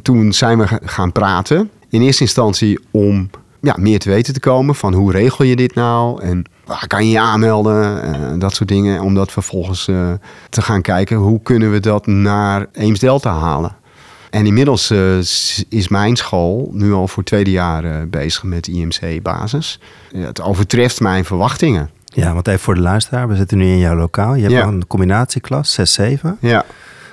toen 0.01 0.33
zijn 0.33 0.57
we 0.57 0.79
gaan 0.83 1.11
praten. 1.11 1.69
In 1.89 2.01
eerste 2.01 2.23
instantie 2.23 2.79
om 2.91 3.29
ja, 3.61 3.75
meer 3.79 3.99
te 3.99 4.09
weten 4.09 4.33
te 4.33 4.39
komen 4.39 4.75
van 4.75 4.93
hoe 4.93 5.11
regel 5.11 5.45
je 5.45 5.55
dit 5.55 5.75
nou 5.75 6.21
en 6.21 6.43
waar 6.71 6.87
kan 6.87 7.05
je 7.05 7.11
je 7.11 7.19
aanmelden 7.19 8.01
en 8.01 8.39
dat 8.39 8.55
soort 8.55 8.69
dingen. 8.69 9.01
Om 9.01 9.13
dat 9.13 9.31
vervolgens 9.31 9.87
uh, 9.87 10.11
te 10.49 10.61
gaan 10.61 10.81
kijken 10.81 11.17
hoe 11.17 11.41
kunnen 11.41 11.71
we 11.71 11.79
dat 11.79 12.07
naar 12.07 12.65
Eems 12.73 12.99
Delta 12.99 13.33
halen. 13.33 13.75
En 14.29 14.45
inmiddels 14.45 14.91
uh, 14.91 15.17
is 15.69 15.87
mijn 15.89 16.15
school 16.15 16.69
nu 16.73 16.93
al 16.93 17.07
voor 17.07 17.17
het 17.17 17.25
tweede 17.25 17.51
jaar 17.51 18.07
bezig 18.09 18.43
met 18.43 18.67
IMC 18.67 19.21
basis. 19.21 19.79
het 20.15 20.41
overtreft 20.41 20.99
mijn 20.99 21.25
verwachtingen. 21.25 21.89
Ja, 22.05 22.33
want 22.33 22.47
even 22.47 22.59
voor 22.59 22.75
de 22.75 22.81
luisteraar, 22.81 23.27
we 23.27 23.35
zitten 23.35 23.57
nu 23.57 23.65
in 23.65 23.77
jouw 23.77 23.95
lokaal. 23.95 24.35
Je 24.35 24.41
hebt 24.41 24.53
ja. 24.53 24.65
een 24.65 24.87
combinatieklas, 24.87 25.99
6-7. 26.01 26.03
Ja. 26.39 26.65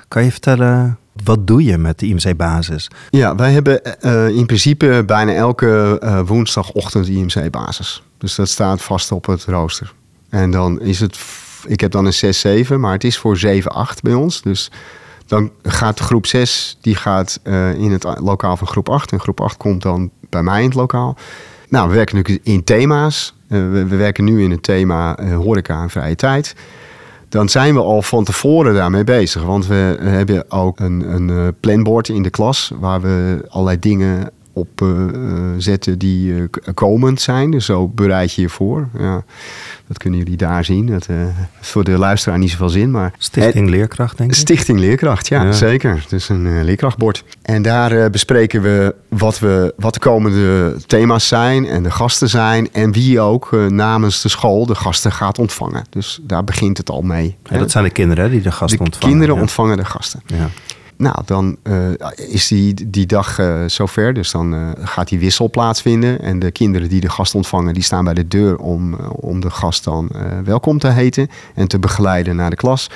Kan 0.08 0.24
je 0.24 0.30
vertellen 0.30 0.98
wat 1.24 1.46
doe 1.46 1.64
je 1.64 1.78
met 1.78 1.98
de 1.98 2.06
IMC-basis? 2.06 2.90
Ja, 3.10 3.34
wij 3.34 3.52
hebben 3.52 3.80
uh, 4.00 4.28
in 4.28 4.46
principe 4.46 5.02
bijna 5.06 5.32
elke 5.32 6.00
uh, 6.04 6.20
woensdagochtend 6.26 7.08
IMC-basis. 7.08 8.02
Dus 8.18 8.34
dat 8.34 8.48
staat 8.48 8.82
vast 8.82 9.12
op 9.12 9.26
het 9.26 9.44
rooster. 9.44 9.92
En 10.28 10.50
dan 10.50 10.80
is 10.80 11.00
het, 11.00 11.18
ik 11.66 11.80
heb 11.80 11.90
dan 11.90 12.06
een 12.06 12.66
6-7, 12.66 12.74
maar 12.74 12.92
het 12.92 13.04
is 13.04 13.18
voor 13.18 13.38
7-8 13.46 13.48
bij 14.02 14.14
ons. 14.14 14.42
Dus 14.42 14.70
dan 15.26 15.50
gaat 15.62 16.00
groep 16.00 16.26
6, 16.26 16.78
die 16.80 16.94
gaat 16.94 17.40
uh, 17.44 17.74
in 17.74 17.92
het 17.92 18.06
lokaal 18.20 18.56
van 18.56 18.66
groep 18.66 18.88
8. 18.88 19.12
En 19.12 19.20
groep 19.20 19.40
8 19.40 19.56
komt 19.56 19.82
dan 19.82 20.10
bij 20.28 20.42
mij 20.42 20.60
in 20.60 20.66
het 20.66 20.74
lokaal. 20.74 21.16
Nou, 21.68 21.88
we 21.88 21.94
werken 21.94 22.16
nu 22.16 22.40
in 22.42 22.64
thema's. 22.64 23.34
We, 23.46 23.86
werken 23.86 24.24
nu 24.24 24.42
in 24.42 24.50
het 24.50 24.62
thema 24.62 25.18
horeca 25.34 25.82
en 25.82 25.90
vrije 25.90 26.14
tijd 26.14 26.54
dan 27.28 27.48
zijn 27.48 27.74
we 27.74 27.80
al 27.80 28.02
van 28.02 28.24
tevoren 28.24 28.74
daarmee 28.74 29.04
bezig. 29.04 29.42
Want 29.42 29.66
we 29.66 29.96
hebben 30.00 30.50
ook 30.50 30.80
een, 30.80 31.14
een 31.14 31.54
planbord 31.60 32.08
in 32.08 32.22
de 32.22 32.30
klas 32.30 32.72
waar 32.80 33.00
we 33.00 33.44
allerlei 33.48 33.78
dingen 33.78 34.30
op 34.58 34.80
uh, 34.82 35.04
zetten 35.56 35.98
die 35.98 36.32
uh, 36.32 36.44
komend 36.74 37.20
zijn. 37.20 37.50
Dus 37.50 37.64
zo 37.64 37.88
bereid 37.88 38.32
je 38.32 38.42
je 38.42 38.48
voor. 38.48 38.88
Ja, 38.98 39.24
dat 39.86 39.98
kunnen 39.98 40.18
jullie 40.18 40.36
daar 40.36 40.64
zien. 40.64 40.86
Dat 40.86 41.08
voor 41.60 41.84
de 41.84 41.98
luisteraar 41.98 42.38
niet 42.38 42.50
zoveel 42.50 42.68
zin. 42.68 42.90
Maar 42.90 43.12
Stichting 43.18 43.68
Leerkracht, 43.68 44.16
denk 44.18 44.30
ik. 44.30 44.36
Stichting 44.36 44.78
Leerkracht, 44.78 45.28
ja, 45.28 45.52
zeker. 45.52 46.00
Het 46.02 46.12
is 46.12 46.28
een 46.28 46.64
leerkrachtbord. 46.64 47.24
En 47.42 47.62
daar 47.62 48.10
bespreken 48.10 48.62
we 48.62 48.94
wat, 49.08 49.38
we 49.38 49.74
wat 49.76 49.94
de 49.94 50.00
komende 50.00 50.76
thema's 50.86 51.28
zijn 51.28 51.66
en 51.66 51.82
de 51.82 51.90
gasten 51.90 52.28
zijn. 52.28 52.72
En 52.72 52.92
wie 52.92 53.20
ook 53.20 53.50
namens 53.68 54.22
de 54.22 54.28
school 54.28 54.66
de 54.66 54.74
gasten 54.74 55.12
gaat 55.12 55.38
ontvangen. 55.38 55.84
Dus 55.90 56.20
daar 56.22 56.44
begint 56.44 56.78
het 56.78 56.90
al 56.90 57.02
mee. 57.02 57.36
Ja, 57.44 57.58
dat 57.58 57.70
zijn 57.70 57.84
de 57.84 57.90
kinderen 57.90 58.30
die 58.30 58.40
de 58.40 58.52
gasten 58.52 58.78
de 58.78 58.84
ontvangen. 58.84 59.08
kinderen 59.08 59.40
ontvangen 59.40 59.76
de 59.76 59.84
gasten. 59.84 60.22
Ja. 60.26 60.48
Nou, 60.98 61.16
dan 61.24 61.56
uh, 61.62 61.90
is 62.16 62.48
die, 62.48 62.90
die 62.90 63.06
dag 63.06 63.38
uh, 63.38 63.64
zover. 63.66 64.14
Dus 64.14 64.30
dan 64.30 64.54
uh, 64.54 64.70
gaat 64.80 65.08
die 65.08 65.18
wissel 65.18 65.50
plaatsvinden. 65.50 66.20
En 66.20 66.38
de 66.38 66.50
kinderen 66.50 66.88
die 66.88 67.00
de 67.00 67.08
gast 67.08 67.34
ontvangen, 67.34 67.74
die 67.74 67.82
staan 67.82 68.04
bij 68.04 68.14
de 68.14 68.28
deur 68.28 68.56
om, 68.56 68.94
om 69.10 69.40
de 69.40 69.50
gast 69.50 69.84
dan 69.84 70.10
welkom 70.44 70.78
te 70.78 70.88
heten 70.88 71.28
en 71.54 71.68
te 71.68 71.78
begeleiden 71.78 72.36
naar 72.36 72.50
de 72.50 72.56
klas. 72.56 72.90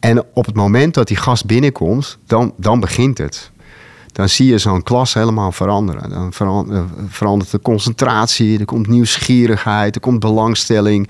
En 0.00 0.24
op 0.34 0.46
het 0.46 0.54
moment 0.54 0.94
dat 0.94 1.08
die 1.08 1.16
gast 1.16 1.46
binnenkomt, 1.46 2.18
dan, 2.26 2.52
dan 2.56 2.80
begint 2.80 3.18
het. 3.18 3.50
Dan 4.12 4.28
zie 4.28 4.46
je 4.46 4.58
zo'n 4.58 4.82
klas 4.82 5.14
helemaal 5.14 5.52
veranderen. 5.52 6.10
Dan 6.10 6.32
verandert 7.08 7.50
de 7.50 7.60
concentratie, 7.60 8.58
er 8.58 8.64
komt 8.64 8.86
nieuwsgierigheid, 8.86 9.94
er 9.94 10.00
komt 10.00 10.20
belangstelling. 10.20 11.08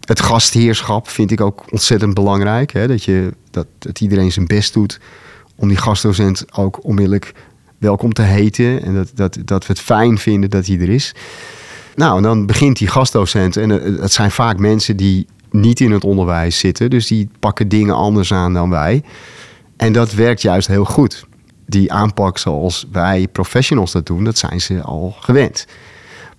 Het 0.00 0.20
gastheerschap 0.20 1.08
vind 1.08 1.30
ik 1.30 1.40
ook 1.40 1.64
ontzettend 1.70 2.14
belangrijk. 2.14 2.72
Hè? 2.72 2.86
Dat, 2.86 3.04
je, 3.04 3.32
dat, 3.50 3.66
dat 3.78 4.00
iedereen 4.00 4.32
zijn 4.32 4.46
best 4.46 4.72
doet 4.72 5.00
om 5.56 5.68
die 5.68 5.76
gastdocent 5.76 6.44
ook 6.56 6.84
onmiddellijk 6.84 7.34
welkom 7.78 8.12
te 8.12 8.22
heten. 8.22 8.82
En 8.82 8.94
dat, 8.94 9.10
dat, 9.14 9.38
dat 9.44 9.66
we 9.66 9.72
het 9.72 9.82
fijn 9.82 10.18
vinden 10.18 10.50
dat 10.50 10.66
hij 10.66 10.78
er 10.78 10.88
is. 10.88 11.14
Nou, 11.94 12.16
en 12.16 12.22
dan 12.22 12.46
begint 12.46 12.78
die 12.78 12.88
gastdocent. 12.88 13.56
En 13.56 13.70
het 13.70 14.12
zijn 14.12 14.30
vaak 14.30 14.58
mensen 14.58 14.96
die 14.96 15.26
niet 15.50 15.80
in 15.80 15.92
het 15.92 16.04
onderwijs 16.04 16.58
zitten. 16.58 16.90
Dus 16.90 17.06
die 17.06 17.28
pakken 17.38 17.68
dingen 17.68 17.94
anders 17.94 18.32
aan 18.32 18.52
dan 18.52 18.70
wij. 18.70 19.02
En 19.76 19.92
dat 19.92 20.12
werkt 20.12 20.42
juist 20.42 20.66
heel 20.66 20.84
goed. 20.84 21.26
Die 21.66 21.92
aanpak 21.92 22.38
zoals 22.38 22.86
wij 22.92 23.28
professionals 23.28 23.92
dat 23.92 24.06
doen, 24.06 24.24
dat 24.24 24.38
zijn 24.38 24.60
ze 24.60 24.82
al 24.82 25.16
gewend. 25.20 25.66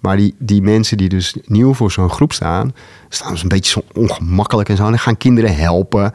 Maar 0.05 0.17
die, 0.17 0.35
die 0.39 0.61
mensen 0.61 0.97
die 0.97 1.09
dus 1.09 1.35
nieuw 1.45 1.73
voor 1.73 1.91
zo'n 1.91 2.09
groep 2.09 2.33
staan, 2.33 2.73
staan 3.09 3.31
dus 3.31 3.41
een 3.41 3.47
beetje 3.47 3.71
zo 3.71 3.99
ongemakkelijk 3.99 4.69
en 4.69 4.75
zo. 4.75 4.83
En 4.83 4.89
dan 4.89 4.99
gaan 4.99 5.17
kinderen 5.17 5.55
helpen. 5.55 6.13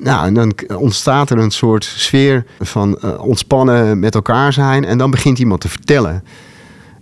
Nou, 0.00 0.26
en 0.26 0.34
dan 0.34 0.52
ontstaat 0.76 1.30
er 1.30 1.38
een 1.38 1.50
soort 1.50 1.84
sfeer 1.84 2.44
van 2.60 2.98
uh, 3.04 3.24
ontspannen 3.24 3.98
met 3.98 4.14
elkaar 4.14 4.52
zijn. 4.52 4.84
En 4.84 4.98
dan 4.98 5.10
begint 5.10 5.38
iemand 5.38 5.60
te 5.60 5.68
vertellen. 5.68 6.24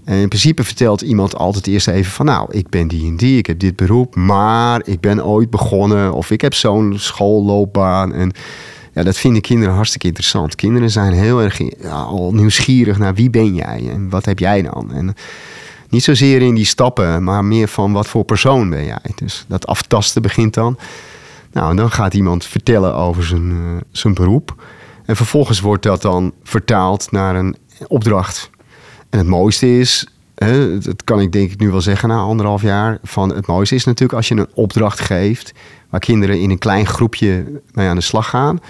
En 0.04 0.16
in 0.16 0.28
principe 0.28 0.64
vertelt 0.64 1.00
iemand 1.00 1.36
altijd 1.36 1.66
eerst 1.66 1.88
even 1.88 2.12
van... 2.12 2.26
nou, 2.26 2.46
ik 2.50 2.68
ben 2.68 2.88
die 2.88 3.06
en 3.06 3.16
die, 3.16 3.38
ik 3.38 3.46
heb 3.46 3.58
dit 3.58 3.76
beroep... 3.76 4.14
maar 4.14 4.82
ik 4.84 5.00
ben 5.00 5.24
ooit 5.24 5.50
begonnen 5.50 6.12
of 6.12 6.30
ik 6.30 6.40
heb 6.40 6.54
zo'n 6.54 6.94
schoolloopbaan. 6.96 8.12
En 8.12 8.32
ja, 8.92 9.02
dat 9.02 9.16
vinden 9.16 9.42
kinderen 9.42 9.74
hartstikke 9.74 10.06
interessant. 10.06 10.54
Kinderen 10.54 10.90
zijn 10.90 11.12
heel 11.12 11.42
erg 11.42 11.58
ja, 11.82 12.02
al 12.02 12.32
nieuwsgierig 12.34 12.98
naar 12.98 13.14
wie 13.14 13.30
ben 13.30 13.54
jij 13.54 13.88
en 13.90 14.08
wat 14.08 14.24
heb 14.24 14.38
jij 14.38 14.62
dan. 14.62 14.92
En 14.92 15.14
niet 15.92 16.04
zozeer 16.04 16.42
in 16.42 16.54
die 16.54 16.64
stappen, 16.64 17.24
maar 17.24 17.44
meer 17.44 17.68
van 17.68 17.92
wat 17.92 18.08
voor 18.08 18.24
persoon 18.24 18.70
ben 18.70 18.84
jij. 18.84 19.12
Dus 19.14 19.44
dat 19.48 19.66
aftasten 19.66 20.22
begint 20.22 20.54
dan. 20.54 20.78
Nou, 21.52 21.76
dan 21.76 21.90
gaat 21.90 22.14
iemand 22.14 22.44
vertellen 22.44 22.94
over 22.94 23.24
zijn, 23.24 23.50
uh, 23.50 23.58
zijn 23.90 24.14
beroep. 24.14 24.64
En 25.04 25.16
vervolgens 25.16 25.60
wordt 25.60 25.82
dat 25.82 26.02
dan 26.02 26.32
vertaald 26.42 27.10
naar 27.10 27.34
een 27.34 27.56
opdracht. 27.86 28.50
En 29.10 29.18
het 29.18 29.28
mooiste 29.28 29.78
is, 29.78 30.06
hè, 30.34 30.78
dat 30.78 31.04
kan 31.04 31.20
ik 31.20 31.32
denk 31.32 31.50
ik 31.50 31.60
nu 31.60 31.70
wel 31.70 31.80
zeggen 31.80 32.08
na 32.08 32.18
anderhalf 32.18 32.62
jaar, 32.62 32.98
van 33.02 33.34
het 33.34 33.46
mooiste 33.46 33.74
is 33.74 33.84
natuurlijk 33.84 34.18
als 34.18 34.28
je 34.28 34.34
een 34.34 34.50
opdracht 34.54 35.00
geeft 35.00 35.52
waar 35.90 36.00
kinderen 36.00 36.40
in 36.40 36.50
een 36.50 36.58
klein 36.58 36.86
groepje 36.86 37.60
mee 37.72 37.88
aan 37.88 37.96
de 37.96 38.02
slag 38.02 38.28
gaan. 38.28 38.60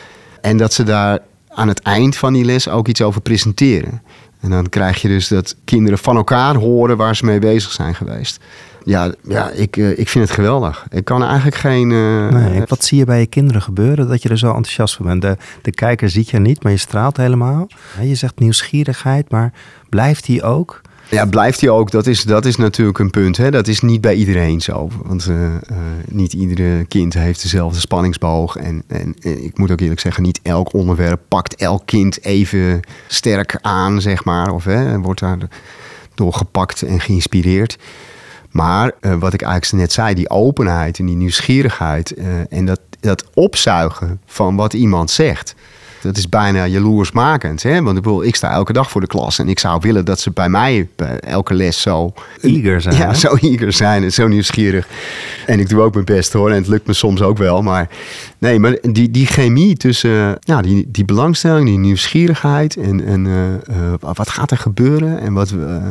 En 0.40 0.56
dat 0.56 0.72
ze 0.72 0.82
daar 0.82 1.18
aan 1.48 1.68
het 1.68 1.80
eind 1.80 2.16
van 2.16 2.32
die 2.32 2.44
les 2.44 2.68
ook 2.68 2.88
iets 2.88 3.02
over 3.02 3.20
presenteren. 3.20 4.02
En 4.42 4.50
dan 4.50 4.68
krijg 4.68 5.02
je 5.02 5.08
dus 5.08 5.28
dat 5.28 5.56
kinderen 5.64 5.98
van 5.98 6.16
elkaar 6.16 6.54
horen 6.54 6.96
waar 6.96 7.16
ze 7.16 7.24
mee 7.24 7.38
bezig 7.38 7.72
zijn 7.72 7.94
geweest. 7.94 8.40
Ja, 8.84 9.12
ja 9.28 9.50
ik, 9.50 9.76
eh, 9.76 9.98
ik 9.98 10.08
vind 10.08 10.24
het 10.24 10.34
geweldig. 10.34 10.86
Ik 10.90 11.04
kan 11.04 11.24
eigenlijk 11.24 11.56
geen. 11.56 11.90
Uh... 11.90 12.28
Nee, 12.28 12.62
wat 12.66 12.84
zie 12.84 12.98
je 12.98 13.04
bij 13.04 13.20
je 13.20 13.26
kinderen 13.26 13.62
gebeuren 13.62 14.08
dat 14.08 14.22
je 14.22 14.28
er 14.28 14.38
zo 14.38 14.46
enthousiast 14.46 14.94
van 14.94 15.06
bent? 15.06 15.22
De, 15.22 15.36
de 15.62 15.70
kijker 15.70 16.10
ziet 16.10 16.30
je 16.30 16.38
niet, 16.38 16.62
maar 16.62 16.72
je 16.72 16.78
straalt 16.78 17.16
helemaal. 17.16 17.66
Je 18.00 18.14
zegt 18.14 18.38
nieuwsgierigheid, 18.38 19.30
maar 19.30 19.52
blijft 19.88 20.26
die 20.26 20.42
ook? 20.42 20.80
Ja, 21.12 21.26
blijft 21.26 21.60
hij 21.60 21.70
ook. 21.70 21.90
Dat 21.90 22.06
is, 22.06 22.22
dat 22.22 22.44
is 22.44 22.56
natuurlijk 22.56 22.98
een 22.98 23.10
punt. 23.10 23.36
Hè. 23.36 23.50
Dat 23.50 23.68
is 23.68 23.80
niet 23.80 24.00
bij 24.00 24.14
iedereen 24.14 24.60
zo. 24.60 24.88
Want 25.02 25.26
uh, 25.28 25.42
uh, 25.42 25.50
niet 26.08 26.32
iedere 26.32 26.84
kind 26.84 27.14
heeft 27.14 27.42
dezelfde 27.42 27.80
spanningsboog. 27.80 28.56
En, 28.56 28.82
en, 28.86 29.14
ik 29.20 29.58
moet 29.58 29.70
ook 29.70 29.80
eerlijk 29.80 30.00
zeggen, 30.00 30.22
niet 30.22 30.40
elk 30.42 30.72
onderwerp 30.72 31.20
pakt 31.28 31.54
elk 31.54 31.86
kind 31.86 32.24
even 32.24 32.80
sterk 33.06 33.58
aan, 33.60 34.00
zeg 34.00 34.24
maar. 34.24 34.52
Of 34.52 34.64
hè, 34.64 34.98
wordt 34.98 35.20
daar 35.20 35.38
door 36.14 36.32
gepakt 36.32 36.82
en 36.82 37.00
geïnspireerd. 37.00 37.78
Maar 38.50 38.92
uh, 39.00 39.14
wat 39.14 39.32
ik 39.32 39.42
eigenlijk 39.42 39.82
net 39.82 39.92
zei, 39.92 40.14
die 40.14 40.30
openheid 40.30 40.98
en 40.98 41.06
die 41.06 41.16
nieuwsgierigheid 41.16 42.14
en 42.48 42.66
dat, 42.66 42.80
dat 43.00 43.24
opzuigen 43.34 44.20
van 44.26 44.56
wat 44.56 44.72
iemand 44.72 45.10
zegt 45.10 45.54
dat 46.02 46.16
is 46.16 46.28
bijna 46.28 46.66
jaloersmakend. 46.66 47.62
Hè? 47.62 47.82
Want 47.82 47.96
ik, 47.96 48.02
bedoel, 48.02 48.24
ik 48.24 48.36
sta 48.36 48.50
elke 48.50 48.72
dag 48.72 48.90
voor 48.90 49.00
de 49.00 49.06
klas 49.06 49.38
en 49.38 49.48
ik 49.48 49.58
zou 49.58 49.80
willen 49.80 50.04
dat 50.04 50.20
ze 50.20 50.30
bij 50.30 50.48
mij 50.48 50.88
bij 50.96 51.18
elke 51.18 51.54
les 51.54 51.80
zo... 51.80 52.12
Eager 52.40 52.80
zijn. 52.80 52.96
Ja, 52.96 53.14
zo 53.14 53.34
eager 53.34 53.72
zijn 53.72 54.02
en 54.02 54.12
zo 54.12 54.28
nieuwsgierig. 54.28 54.88
En 55.46 55.60
ik 55.60 55.68
doe 55.68 55.80
ook 55.80 55.94
mijn 55.94 56.04
best 56.04 56.32
hoor 56.32 56.50
en 56.50 56.56
het 56.56 56.66
lukt 56.66 56.86
me 56.86 56.92
soms 56.92 57.22
ook 57.22 57.38
wel. 57.38 57.62
Maar 57.62 57.88
nee, 58.38 58.58
maar 58.58 58.78
die, 58.80 59.10
die 59.10 59.26
chemie 59.26 59.76
tussen 59.76 60.36
ja, 60.40 60.62
die, 60.62 60.88
die 60.90 61.04
belangstelling, 61.04 61.66
die 61.66 61.78
nieuwsgierigheid 61.78 62.76
en, 62.76 63.04
en 63.04 63.24
uh, 63.24 63.52
uh, 63.76 63.92
wat 64.00 64.30
gaat 64.30 64.50
er 64.50 64.58
gebeuren? 64.58 65.20
En 65.20 65.32
wat 65.32 65.50
we, 65.50 65.58
uh, 65.58 65.88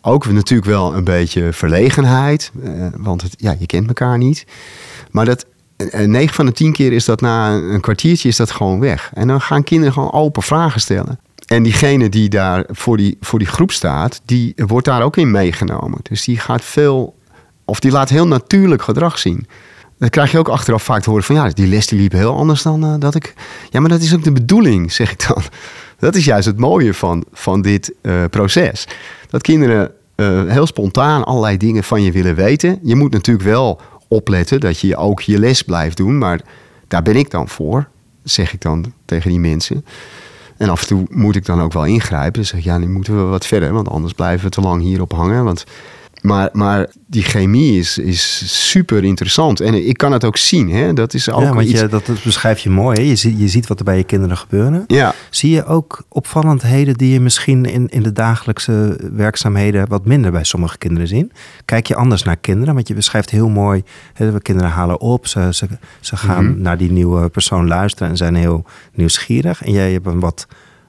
ook 0.00 0.26
natuurlijk 0.26 0.68
wel 0.68 0.94
een 0.94 1.04
beetje 1.04 1.52
verlegenheid, 1.52 2.52
want 2.96 3.22
het, 3.22 3.34
ja, 3.38 3.56
je 3.58 3.66
kent 3.66 3.86
elkaar 3.86 4.18
niet. 4.18 4.46
Maar 5.10 5.24
dat, 5.24 5.46
9 5.76 6.34
van 6.34 6.46
de 6.46 6.52
10 6.52 6.72
keer 6.72 6.92
is 6.92 7.04
dat 7.04 7.20
na 7.20 7.52
een 7.52 7.80
kwartiertje 7.80 8.28
is 8.28 8.36
dat 8.36 8.50
gewoon 8.50 8.80
weg. 8.80 9.10
En 9.14 9.28
dan 9.28 9.40
gaan 9.40 9.64
kinderen 9.64 9.92
gewoon 9.92 10.12
open 10.12 10.42
vragen 10.42 10.80
stellen. 10.80 11.18
En 11.46 11.62
diegene 11.62 12.08
die 12.08 12.28
daar 12.28 12.64
voor 12.68 12.96
die, 12.96 13.16
voor 13.20 13.38
die 13.38 13.48
groep 13.48 13.70
staat, 13.70 14.20
die 14.24 14.52
wordt 14.56 14.86
daar 14.86 15.02
ook 15.02 15.16
in 15.16 15.30
meegenomen. 15.30 15.98
Dus 16.02 16.24
die 16.24 16.38
gaat 16.38 16.64
veel, 16.64 17.14
of 17.64 17.80
die 17.80 17.90
laat 17.90 18.08
heel 18.08 18.26
natuurlijk 18.26 18.82
gedrag 18.82 19.18
zien. 19.18 19.46
Dan 19.98 20.08
krijg 20.08 20.30
je 20.30 20.38
ook 20.38 20.48
achteraf 20.48 20.82
vaak 20.82 21.02
te 21.02 21.10
horen 21.10 21.24
van 21.24 21.34
ja, 21.34 21.48
die 21.48 21.66
les 21.66 21.86
die 21.86 21.98
liep 21.98 22.12
heel 22.12 22.36
anders 22.36 22.62
dan 22.62 22.84
uh, 22.84 22.94
dat 22.98 23.14
ik. 23.14 23.34
Ja, 23.70 23.80
maar 23.80 23.88
dat 23.88 24.00
is 24.00 24.14
ook 24.14 24.24
de 24.24 24.32
bedoeling, 24.32 24.92
zeg 24.92 25.12
ik 25.12 25.26
dan. 25.28 25.42
Dat 25.98 26.14
is 26.14 26.24
juist 26.24 26.46
het 26.46 26.58
mooie 26.58 26.94
van, 26.94 27.24
van 27.32 27.62
dit 27.62 27.92
uh, 28.02 28.24
proces. 28.30 28.88
Dat 29.28 29.42
kinderen 29.42 29.92
uh, 30.16 30.42
heel 30.46 30.66
spontaan 30.66 31.24
allerlei 31.24 31.56
dingen 31.56 31.84
van 31.84 32.02
je 32.02 32.12
willen 32.12 32.34
weten. 32.34 32.78
Je 32.82 32.96
moet 32.96 33.12
natuurlijk 33.12 33.44
wel 33.46 33.80
opletten 34.08 34.60
dat 34.60 34.80
je 34.80 34.96
ook 34.96 35.20
je 35.20 35.38
les 35.38 35.62
blijft 35.62 35.96
doen. 35.96 36.18
Maar 36.18 36.40
daar 36.88 37.02
ben 37.02 37.16
ik 37.16 37.30
dan 37.30 37.48
voor, 37.48 37.88
zeg 38.22 38.52
ik 38.52 38.60
dan 38.60 38.92
tegen 39.04 39.30
die 39.30 39.40
mensen. 39.40 39.84
En 40.56 40.68
af 40.68 40.80
en 40.80 40.86
toe 40.86 41.06
moet 41.10 41.36
ik 41.36 41.44
dan 41.44 41.60
ook 41.60 41.72
wel 41.72 41.84
ingrijpen. 41.84 42.40
Dus 42.40 42.48
zeg 42.48 42.64
ja, 42.64 42.78
nu 42.78 42.88
moeten 42.88 43.16
we 43.16 43.22
wat 43.22 43.46
verder, 43.46 43.72
want 43.72 43.88
anders 43.88 44.12
blijven 44.12 44.44
we 44.44 44.50
te 44.50 44.60
lang 44.60 44.82
hierop 44.82 45.12
hangen. 45.12 45.44
Want 45.44 45.64
maar, 46.24 46.48
maar 46.52 46.88
die 47.06 47.22
chemie 47.22 47.78
is, 47.78 47.98
is 47.98 48.42
super 48.70 49.04
interessant. 49.04 49.60
En 49.60 49.88
ik 49.88 49.96
kan 49.96 50.12
het 50.12 50.24
ook 50.24 50.36
zien. 50.36 50.70
Hè? 50.70 50.92
Dat 50.92 51.14
is 51.14 51.30
ook 51.30 51.42
ja, 51.42 51.54
want 51.54 51.70
je, 51.70 51.88
dat, 51.88 52.10
beschrijf 52.24 52.58
je 52.58 52.70
mooi. 52.70 53.00
Hè? 53.00 53.08
Je, 53.08 53.16
ziet, 53.16 53.40
je 53.40 53.48
ziet 53.48 53.66
wat 53.66 53.78
er 53.78 53.84
bij 53.84 53.96
je 53.96 54.04
kinderen 54.04 54.36
gebeuren. 54.36 54.84
Ja. 54.86 55.14
Zie 55.30 55.50
je 55.50 55.64
ook 55.64 56.04
opvallendheden 56.08 56.94
die 56.94 57.12
je 57.12 57.20
misschien 57.20 57.64
in, 57.64 57.88
in 57.88 58.02
de 58.02 58.12
dagelijkse 58.12 58.98
werkzaamheden 59.12 59.88
wat 59.88 60.04
minder 60.04 60.30
bij 60.30 60.44
sommige 60.44 60.78
kinderen 60.78 61.08
zien? 61.08 61.32
Kijk 61.64 61.86
je 61.86 61.96
anders 61.96 62.22
naar 62.22 62.36
kinderen? 62.36 62.74
Want 62.74 62.88
je 62.88 62.94
beschrijft 62.94 63.30
heel 63.30 63.48
mooi. 63.48 63.82
Hè, 64.12 64.40
kinderen 64.40 64.70
halen 64.70 65.00
op. 65.00 65.26
Ze, 65.26 65.48
ze, 65.50 65.66
ze 66.00 66.16
gaan 66.16 66.50
mhm. 66.50 66.60
naar 66.60 66.76
die 66.76 66.92
nieuwe 66.92 67.28
persoon 67.28 67.66
luisteren 67.66 68.08
en 68.08 68.16
zijn 68.16 68.34
heel 68.34 68.64
nieuwsgierig. 68.94 69.64
En 69.64 69.72
jij 69.72 69.92
hebt 69.92 70.06
een 70.06 70.20
wat 70.20 70.46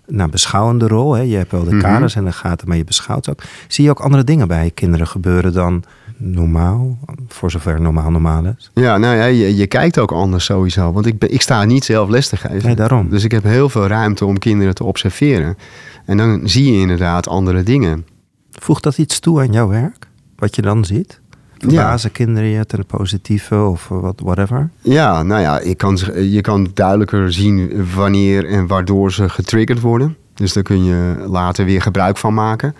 nou, 0.07 0.29
beschouwende 0.29 0.87
rol. 0.87 1.13
Hè? 1.13 1.21
Je 1.21 1.35
hebt 1.35 1.51
wel 1.51 1.63
de 1.63 1.75
mhm. 1.75 1.81
kaders 1.81 2.15
en 2.15 2.25
de 2.25 2.31
gaten, 2.31 2.67
maar 2.67 2.77
je 2.77 2.83
beschouwt 2.83 3.29
ook. 3.29 3.39
Zie 3.67 3.83
je 3.83 3.89
ook 3.89 3.99
andere 3.99 4.23
dingen 4.23 4.47
bij 4.47 4.71
kinderen 4.73 5.07
gebeuren 5.07 5.53
dan 5.53 5.83
normaal? 6.17 6.97
Voor 7.27 7.51
zover 7.51 7.81
normaal 7.81 8.11
normaal 8.11 8.45
is. 8.45 8.71
Ja, 8.73 8.97
nou 8.97 9.15
ja, 9.15 9.25
je, 9.25 9.55
je 9.55 9.67
kijkt 9.67 9.99
ook 9.99 10.11
anders 10.11 10.45
sowieso. 10.45 10.91
Want 10.91 11.05
ik, 11.05 11.19
ben, 11.19 11.33
ik 11.33 11.41
sta 11.41 11.63
niet 11.63 11.85
zelf 11.85 12.09
les 12.09 12.27
te 12.27 12.37
geven. 12.37 12.65
Nee, 12.65 12.75
daarom. 12.75 13.09
Dus 13.09 13.23
ik 13.23 13.31
heb 13.31 13.43
heel 13.43 13.69
veel 13.69 13.87
ruimte 13.87 14.25
om 14.25 14.39
kinderen 14.39 14.75
te 14.75 14.83
observeren. 14.83 15.57
En 16.05 16.17
dan 16.17 16.41
zie 16.43 16.73
je 16.73 16.79
inderdaad 16.79 17.27
andere 17.27 17.63
dingen. 17.63 18.05
Voegt 18.51 18.83
dat 18.83 18.97
iets 18.97 19.19
toe 19.19 19.39
aan 19.39 19.51
jouw 19.51 19.67
werk? 19.67 20.07
Wat 20.35 20.55
je 20.55 20.61
dan 20.61 20.85
ziet? 20.85 21.21
Verbazen 21.57 22.09
ja. 22.13 22.15
kinderen 22.15 22.49
je 22.49 22.65
ten 22.65 22.85
positieve 22.85 23.55
of 23.55 23.87
wat, 23.87 24.21
whatever? 24.23 24.69
Ja, 24.81 25.23
nou 25.23 25.41
ja, 25.41 25.61
je 25.61 25.75
kan, 25.75 25.99
je 26.29 26.41
kan 26.41 26.67
duidelijker 26.73 27.33
zien 27.33 27.85
wanneer 27.95 28.45
en 28.45 28.67
waardoor 28.67 29.11
ze 29.11 29.29
getriggerd 29.29 29.79
worden. 29.79 30.17
Dus 30.33 30.53
daar 30.53 30.63
kun 30.63 30.83
je 30.83 31.25
later 31.27 31.65
weer 31.65 31.81
gebruik 31.81 32.17
van 32.17 32.33
maken. 32.33 32.75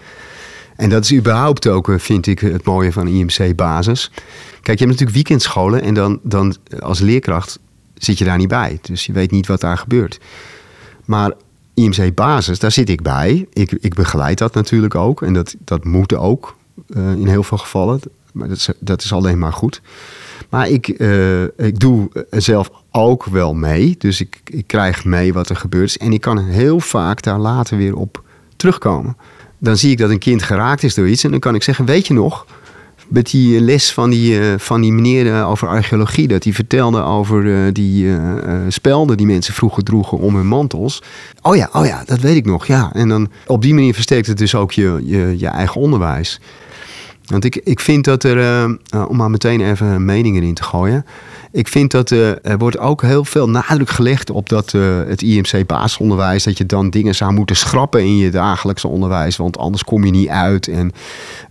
En 0.75 0.89
dat 0.89 1.03
is 1.03 1.13
überhaupt 1.13 1.67
ook, 1.67 1.89
eh, 1.89 1.98
vind 1.98 2.27
ik, 2.27 2.39
het 2.39 2.65
mooie 2.65 2.91
van 2.91 3.08
IMC-basis. 3.08 4.12
Kijk, 4.62 4.79
je 4.79 4.86
hebt 4.86 5.00
natuurlijk 5.00 5.27
weekendscholen 5.27 5.82
en 5.82 5.94
dan, 5.94 6.20
dan 6.24 6.55
als 6.79 7.00
leerkracht 7.00 7.60
zit 7.94 8.17
je 8.17 8.25
daar 8.25 8.38
niet 8.38 8.48
bij. 8.48 8.79
Dus 8.82 9.05
je 9.05 9.13
weet 9.13 9.32
niet 9.32 9.48
wat 9.48 9.62
daar 9.62 9.77
gebeurt. 9.77 10.20
Maar 11.05 11.32
IMC-basis, 11.74 12.60
daar 12.60 12.72
zit 12.72 12.89
ik 12.89 13.01
bij. 13.01 13.48
Ik, 13.53 13.72
ik 13.72 13.94
begeleid 13.94 14.38
dat 14.38 14.53
natuurlijk 14.53 14.96
ook. 14.96 15.22
En 15.22 15.34
dat, 15.34 15.55
dat 15.60 15.84
moet 15.84 16.15
ook 16.15 16.55
uh, 16.88 17.12
in 17.12 17.27
heel 17.27 17.44
veel 17.44 17.58
gevallen. 17.58 18.00
Maar 18.36 18.48
dat 18.48 18.58
is, 18.58 18.70
dat 18.80 19.04
is 19.04 19.13
alleen 19.13 19.39
maar 19.39 19.54
goed. 19.54 19.82
Maar 20.50 20.70
ik, 20.70 20.88
uh, 20.88 21.44
ik 21.44 21.80
doe 21.80 22.10
zelf 22.30 22.70
ook 22.92 23.25
wel 23.25 23.54
mee. 23.54 23.96
Dus 23.98 24.22
ik, 24.22 24.42
ik 24.46 24.68
krijg 24.68 25.06
mee 25.06 25.34
wat 25.34 25.50
er 25.50 25.56
gebeurt. 25.56 25.98
En 25.98 26.13
ik 26.13 26.22
kan 26.22 26.46
heel 26.46 26.80
vaak 26.80 27.22
daar 27.22 27.39
later 27.39 27.77
weer 27.77 27.96
op 27.96 28.24
terugkomen. 28.56 29.18
Dan 29.58 29.77
zie 29.77 29.92
ik 29.92 29.98
dat 29.98 30.10
een 30.10 30.20
kind 30.20 30.44
geraakt 30.44 30.84
is 30.84 30.94
door 30.94 31.08
iets. 31.08 31.24
En 31.24 31.32
dan 31.32 31.39
kan 31.39 31.56
ik 31.56 31.63
zeggen, 31.63 31.86
weet 31.86 32.08
je 32.08 32.13
nog 32.13 32.46
met 33.08 33.32
die 33.32 33.62
les 33.62 33.94
van 33.94 34.10
die, 34.10 34.39
uh, 34.39 34.54
van 34.58 34.82
die 34.82 34.92
meneer 34.92 35.25
uh, 35.25 35.50
over 35.50 35.68
archeologie. 35.68 36.27
Dat 36.27 36.44
hij 36.44 36.54
vertelde 36.54 37.01
over 37.01 37.74
die 37.74 38.18
spelden 38.68 39.18
die 39.18 39.25
mensen 39.25 39.54
vroeger 39.54 39.84
droegen 39.84 40.18
om 40.18 40.36
hun 40.36 40.48
mantels. 40.48 41.01
Oh 41.42 41.56
ja, 41.56 41.70
oh 41.74 41.86
ja, 41.86 42.04
dat 42.06 42.20
weet 42.20 42.36
ik 42.36 42.46
nog. 42.46 42.68
Ja. 42.68 42.94
En 42.94 43.10
dan 43.10 43.30
op 43.48 43.62
die 43.62 43.74
manier 43.74 43.94
versterkt 43.94 44.27
het 44.27 44.38
dus 44.38 44.56
ook 44.56 44.72
je, 44.72 45.01
je, 45.04 45.36
je 45.38 45.48
eigen 45.48 45.82
onderwijs. 45.82 46.39
Want 47.25 47.46
ik, 47.46 47.55
ik 47.55 47.79
vind 47.79 48.03
dat 48.03 48.24
er, 48.24 48.65
om 49.08 49.17
maar 49.17 49.29
meteen 49.29 49.62
even 49.62 50.05
meningen 50.05 50.44
in 50.44 50.53
te 50.53 50.63
gooien. 50.63 51.05
Ik 51.51 51.67
vind 51.67 51.91
dat 51.91 52.12
uh, 52.12 52.46
er 52.46 52.58
wordt 52.58 52.77
ook 52.77 53.01
heel 53.01 53.25
veel 53.25 53.50
nadruk 53.50 53.89
gelegd 53.89 54.29
op 54.29 54.50
dat 54.50 54.72
het 55.08 55.22
IMC 55.22 55.65
basisonderwijs, 55.65 56.44
dat 56.44 56.58
je 56.58 56.65
dan 56.65 56.89
dingen 56.89 57.15
zou 57.15 57.34
moeten 57.34 57.55
schrappen 57.55 58.01
in 58.01 58.17
je 58.17 58.29
dagelijkse 58.29 58.88
onderwijs, 58.88 59.38
want 59.38 59.58
anders 59.58 59.84
kom 59.84 60.05
je 60.05 60.12
niet 60.12 60.27
uit 60.27 60.67
en 60.67 60.91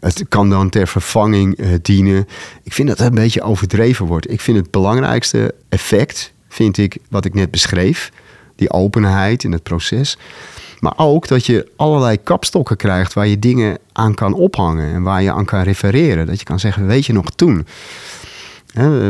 het 0.00 0.24
kan 0.28 0.50
dan 0.50 0.68
ter 0.68 0.88
vervanging 0.88 1.78
dienen. 1.82 2.26
Ik 2.62 2.72
vind 2.72 2.88
dat 2.88 2.98
het 2.98 3.06
een 3.06 3.14
beetje 3.14 3.42
overdreven 3.42 4.06
wordt. 4.06 4.30
Ik 4.30 4.40
vind 4.40 4.56
het 4.56 4.70
belangrijkste 4.70 5.54
effect, 5.68 6.32
vind 6.48 6.78
ik 6.78 6.96
wat 7.08 7.24
ik 7.24 7.34
net 7.34 7.50
beschreef, 7.50 8.12
die 8.56 8.70
openheid 8.70 9.44
in 9.44 9.52
het 9.52 9.62
proces. 9.62 10.18
Maar 10.84 10.94
ook 10.96 11.28
dat 11.28 11.46
je 11.46 11.70
allerlei 11.76 12.22
kapstokken 12.22 12.76
krijgt 12.76 13.12
waar 13.12 13.26
je 13.26 13.38
dingen 13.38 13.78
aan 13.92 14.14
kan 14.14 14.34
ophangen 14.34 14.94
en 14.94 15.02
waar 15.02 15.22
je 15.22 15.32
aan 15.32 15.44
kan 15.44 15.62
refereren. 15.62 16.26
Dat 16.26 16.38
je 16.38 16.44
kan 16.44 16.60
zeggen, 16.60 16.86
weet 16.86 17.06
je 17.06 17.12
nog 17.12 17.30
toen? 17.30 17.66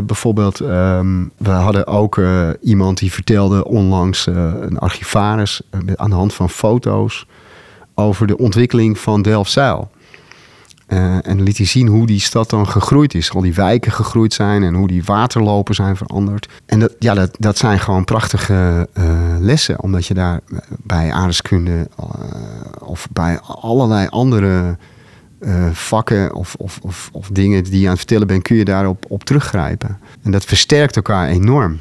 bijvoorbeeld, 0.05 0.61
um, 0.61 1.31
we 1.37 1.51
hadden 1.51 1.87
ook 1.87 2.17
uh, 2.17 2.49
iemand 2.61 2.99
die 2.99 3.13
vertelde 3.13 3.65
onlangs, 3.65 4.27
uh, 4.27 4.53
een 4.61 4.79
archivaris, 4.79 5.61
uh, 5.71 5.93
aan 5.97 6.11
de 6.11 6.17
hand 6.17 6.35
van 6.35 6.51
foto's, 6.51 7.27
over 7.95 8.27
de 8.27 8.39
ontwikkeling 8.39 8.99
van 8.99 9.23
Delfzijl. 9.23 9.91
En 10.87 11.43
liet 11.43 11.57
hij 11.57 11.67
zien 11.67 11.87
hoe 11.87 12.07
die 12.07 12.21
stad 12.21 12.51
dan 12.51 12.69
gegroeid 12.69 13.15
is. 13.15 13.33
Al 13.33 13.41
die 13.41 13.55
wijken 13.55 13.93
gegroeid 13.93 14.33
zijn 14.33 14.63
en 14.63 14.75
hoe 14.75 14.89
die 14.89 15.05
waterlopen 15.05 15.75
zijn 15.75 15.97
veranderd. 15.97 16.49
En 16.67 16.79
dat, 16.79 16.95
ja, 16.99 17.15
dat, 17.15 17.37
dat 17.39 17.59
zijn 17.59 17.81
gewoon 17.81 18.05
prachtige 18.05 18.89
lessen. 19.41 19.83
Omdat 19.83 20.07
je 20.07 20.15
daar 20.15 20.41
bij 20.83 21.13
aardeskunde 21.13 21.89
of 22.79 23.09
bij 23.11 23.41
allerlei 23.41 24.07
andere 24.09 24.77
vakken 25.73 26.35
of, 26.35 26.55
of, 26.59 26.79
of, 26.83 27.09
of, 27.13 27.29
dingen 27.29 27.65
die 27.65 27.79
je 27.79 27.85
aan 27.85 27.91
het 27.91 27.99
vertellen 27.99 28.27
bent, 28.27 28.43
kun 28.43 28.57
je 28.57 28.65
daarop 28.65 29.05
op 29.09 29.25
teruggrijpen. 29.25 29.99
En 30.23 30.31
dat 30.31 30.45
versterkt 30.45 30.97
elkaar 30.97 31.29
enorm. 31.29 31.81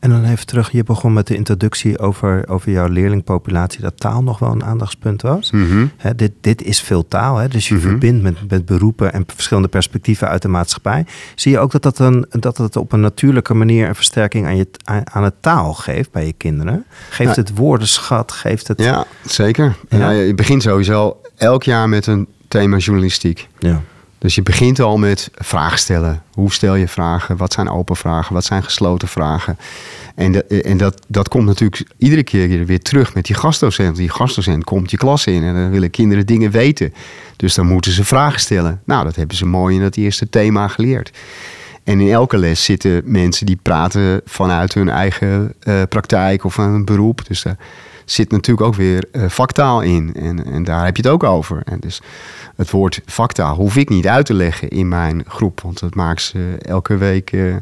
En 0.00 0.10
dan 0.10 0.24
even 0.24 0.46
terug, 0.46 0.70
je 0.70 0.82
begon 0.82 1.12
met 1.12 1.26
de 1.26 1.34
introductie 1.34 1.98
over, 1.98 2.48
over 2.48 2.72
jouw 2.72 2.88
leerlingpopulatie, 2.88 3.80
dat 3.80 4.00
taal 4.00 4.22
nog 4.22 4.38
wel 4.38 4.50
een 4.50 4.64
aandachtspunt 4.64 5.22
was. 5.22 5.50
Mm 5.50 5.90
dit, 6.16 6.32
dit 6.40 6.62
is 6.62 6.80
veel 6.80 7.08
taal, 7.08 7.36
hè? 7.36 7.48
dus 7.48 7.68
je 7.68 7.74
mm 7.74 7.80
verbindt 7.80 8.22
met, 8.22 8.50
met 8.50 8.64
beroepen 8.64 9.12
en 9.12 9.24
verschillende 9.26 9.68
perspectieven 9.68 10.28
uit 10.28 10.42
de 10.42 10.48
maatschappij. 10.48 11.06
Zie 11.34 11.52
je 11.52 11.58
ook 11.58 11.70
dat, 11.70 11.82
dat, 11.82 11.98
een, 11.98 12.26
dat 12.30 12.56
het 12.56 12.76
op 12.76 12.92
een 12.92 13.00
natuurlijke 13.00 13.54
manier 13.54 13.88
een 13.88 13.94
versterking 13.94 14.46
aan, 14.46 14.56
je, 14.56 14.66
aan 15.04 15.24
het 15.24 15.34
taal 15.40 15.74
geeft 15.74 16.10
bij 16.10 16.26
je 16.26 16.32
kinderen? 16.32 16.84
Geeft 17.10 17.36
het 17.36 17.56
woordenschat? 17.56 18.32
Geeft 18.32 18.68
het... 18.68 18.82
Ja, 18.82 19.04
zeker. 19.24 19.76
Ja? 19.88 20.10
je 20.10 20.34
begint 20.34 20.62
sowieso 20.62 21.20
elk 21.36 21.62
jaar 21.62 21.88
met 21.88 22.06
een 22.06 22.28
thema 22.48 22.76
journalistiek. 22.76 23.48
Ja. 23.58 23.82
Dus 24.20 24.34
je 24.34 24.42
begint 24.42 24.80
al 24.80 24.98
met 24.98 25.30
vragen 25.34 25.78
stellen. 25.78 26.22
Hoe 26.34 26.52
stel 26.52 26.74
je 26.74 26.88
vragen? 26.88 27.36
Wat 27.36 27.52
zijn 27.52 27.68
open 27.68 27.96
vragen? 27.96 28.34
Wat 28.34 28.44
zijn 28.44 28.62
gesloten 28.62 29.08
vragen? 29.08 29.58
En, 30.14 30.48
en 30.62 30.76
dat, 30.76 31.02
dat 31.08 31.28
komt 31.28 31.46
natuurlijk 31.46 31.82
iedere 31.98 32.22
keer 32.22 32.66
weer 32.66 32.82
terug 32.82 33.14
met 33.14 33.24
die 33.24 33.36
gastdocent. 33.36 33.96
Die 33.96 34.08
gastdocent 34.08 34.64
komt 34.64 34.90
je 34.90 34.96
klas 34.96 35.26
in 35.26 35.42
en 35.42 35.54
dan 35.54 35.70
willen 35.70 35.90
kinderen 35.90 36.26
dingen 36.26 36.50
weten. 36.50 36.94
Dus 37.36 37.54
dan 37.54 37.66
moeten 37.66 37.92
ze 37.92 38.04
vragen 38.04 38.40
stellen. 38.40 38.80
Nou, 38.84 39.04
dat 39.04 39.16
hebben 39.16 39.36
ze 39.36 39.46
mooi 39.46 39.74
in 39.76 39.82
dat 39.82 39.96
eerste 39.96 40.28
thema 40.28 40.68
geleerd. 40.68 41.10
En 41.84 42.00
in 42.00 42.10
elke 42.10 42.38
les 42.38 42.64
zitten 42.64 43.02
mensen 43.04 43.46
die 43.46 43.58
praten 43.62 44.20
vanuit 44.24 44.74
hun 44.74 44.88
eigen 44.88 45.54
uh, 45.62 45.82
praktijk 45.88 46.44
of 46.44 46.56
een 46.56 46.84
beroep. 46.84 47.26
Dus 47.26 47.44
zit 48.10 48.30
natuurlijk 48.30 48.66
ook 48.66 48.74
weer 48.74 49.04
uh, 49.12 49.28
vaktaal 49.28 49.80
in. 49.80 50.14
En, 50.14 50.44
en 50.44 50.64
daar 50.64 50.84
heb 50.84 50.96
je 50.96 51.02
het 51.02 51.10
ook 51.10 51.22
over. 51.22 51.62
En 51.64 51.80
dus 51.80 52.02
het 52.56 52.70
woord 52.70 53.00
vaktaal 53.06 53.54
hoef 53.56 53.76
ik 53.76 53.88
niet 53.88 54.06
uit 54.06 54.26
te 54.26 54.34
leggen 54.34 54.68
in 54.68 54.88
mijn 54.88 55.24
groep, 55.26 55.60
want 55.60 55.80
dat 55.80 55.94
maakt 55.94 56.22
ze 56.22 56.56
elke 56.58 56.96
week 56.96 57.32
uh, 57.32 57.54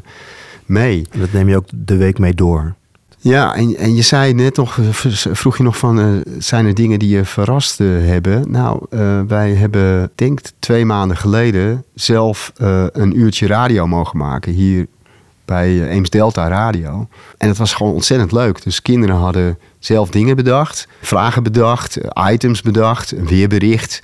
mee. 0.65 1.07
En 1.11 1.19
dat 1.19 1.31
neem 1.31 1.49
je 1.49 1.55
ook 1.55 1.67
de 1.73 1.97
week 1.97 2.19
mee 2.19 2.33
door. 2.33 2.75
Ja, 3.21 3.55
en, 3.55 3.75
en 3.75 3.95
je 3.95 4.01
zei 4.01 4.33
net 4.33 4.55
nog, 4.55 4.77
vroeg 5.31 5.57
je 5.57 5.63
nog 5.63 5.77
van, 5.77 5.99
uh, 5.99 6.21
zijn 6.37 6.65
er 6.65 6.73
dingen 6.73 6.99
die 6.99 7.09
je 7.09 7.25
verrast 7.25 7.77
hebben? 7.77 8.51
Nou, 8.51 8.85
uh, 8.89 9.21
wij 9.27 9.53
hebben, 9.53 10.11
denk 10.15 10.39
twee 10.59 10.85
maanden 10.85 11.17
geleden 11.17 11.83
zelf 11.93 12.51
een 12.91 13.19
uurtje 13.19 13.47
radio 13.47 13.87
mogen 13.87 14.17
maken 14.17 14.51
hier 14.51 14.87
bij 15.49 15.89
Eems 15.89 16.09
Delta 16.09 16.47
Radio. 16.47 17.07
En 17.37 17.47
het 17.47 17.57
was 17.57 17.73
gewoon 17.73 17.93
ontzettend 17.93 18.31
leuk. 18.31 18.63
Dus 18.63 18.81
kinderen 18.81 19.15
hadden 19.15 19.57
zelf 19.79 20.09
dingen 20.09 20.35
bedacht, 20.35 20.87
vragen 21.01 21.43
bedacht, 21.43 21.97
items 22.31 22.61
bedacht, 22.61 23.11
een 23.11 23.27
weerbericht. 23.27 23.99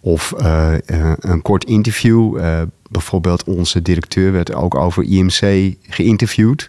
Of 0.00 0.34
uh, 0.40 0.72
een 1.18 1.42
kort 1.42 1.64
interview. 1.64 2.38
Bijvoorbeeld 2.90 3.44
onze 3.44 3.82
directeur 3.82 4.32
werd 4.32 4.54
ook 4.54 4.74
over 4.74 5.02
IMC 5.02 5.74
geïnterviewd. 5.88 6.68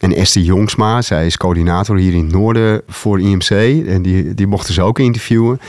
En 0.00 0.14
Esther 0.14 0.42
Jongsma, 0.42 1.02
zij 1.02 1.26
is 1.26 1.36
coördinator 1.36 1.96
hier 1.96 2.14
in 2.14 2.24
het 2.24 2.32
noorden 2.32 2.82
voor 2.86 3.20
IMC. 3.20 3.50
En 3.86 4.02
die, 4.02 4.34
die 4.34 4.46
mochten 4.46 4.74
ze 4.74 4.82
ook 4.82 4.98
interviewen. 4.98 5.60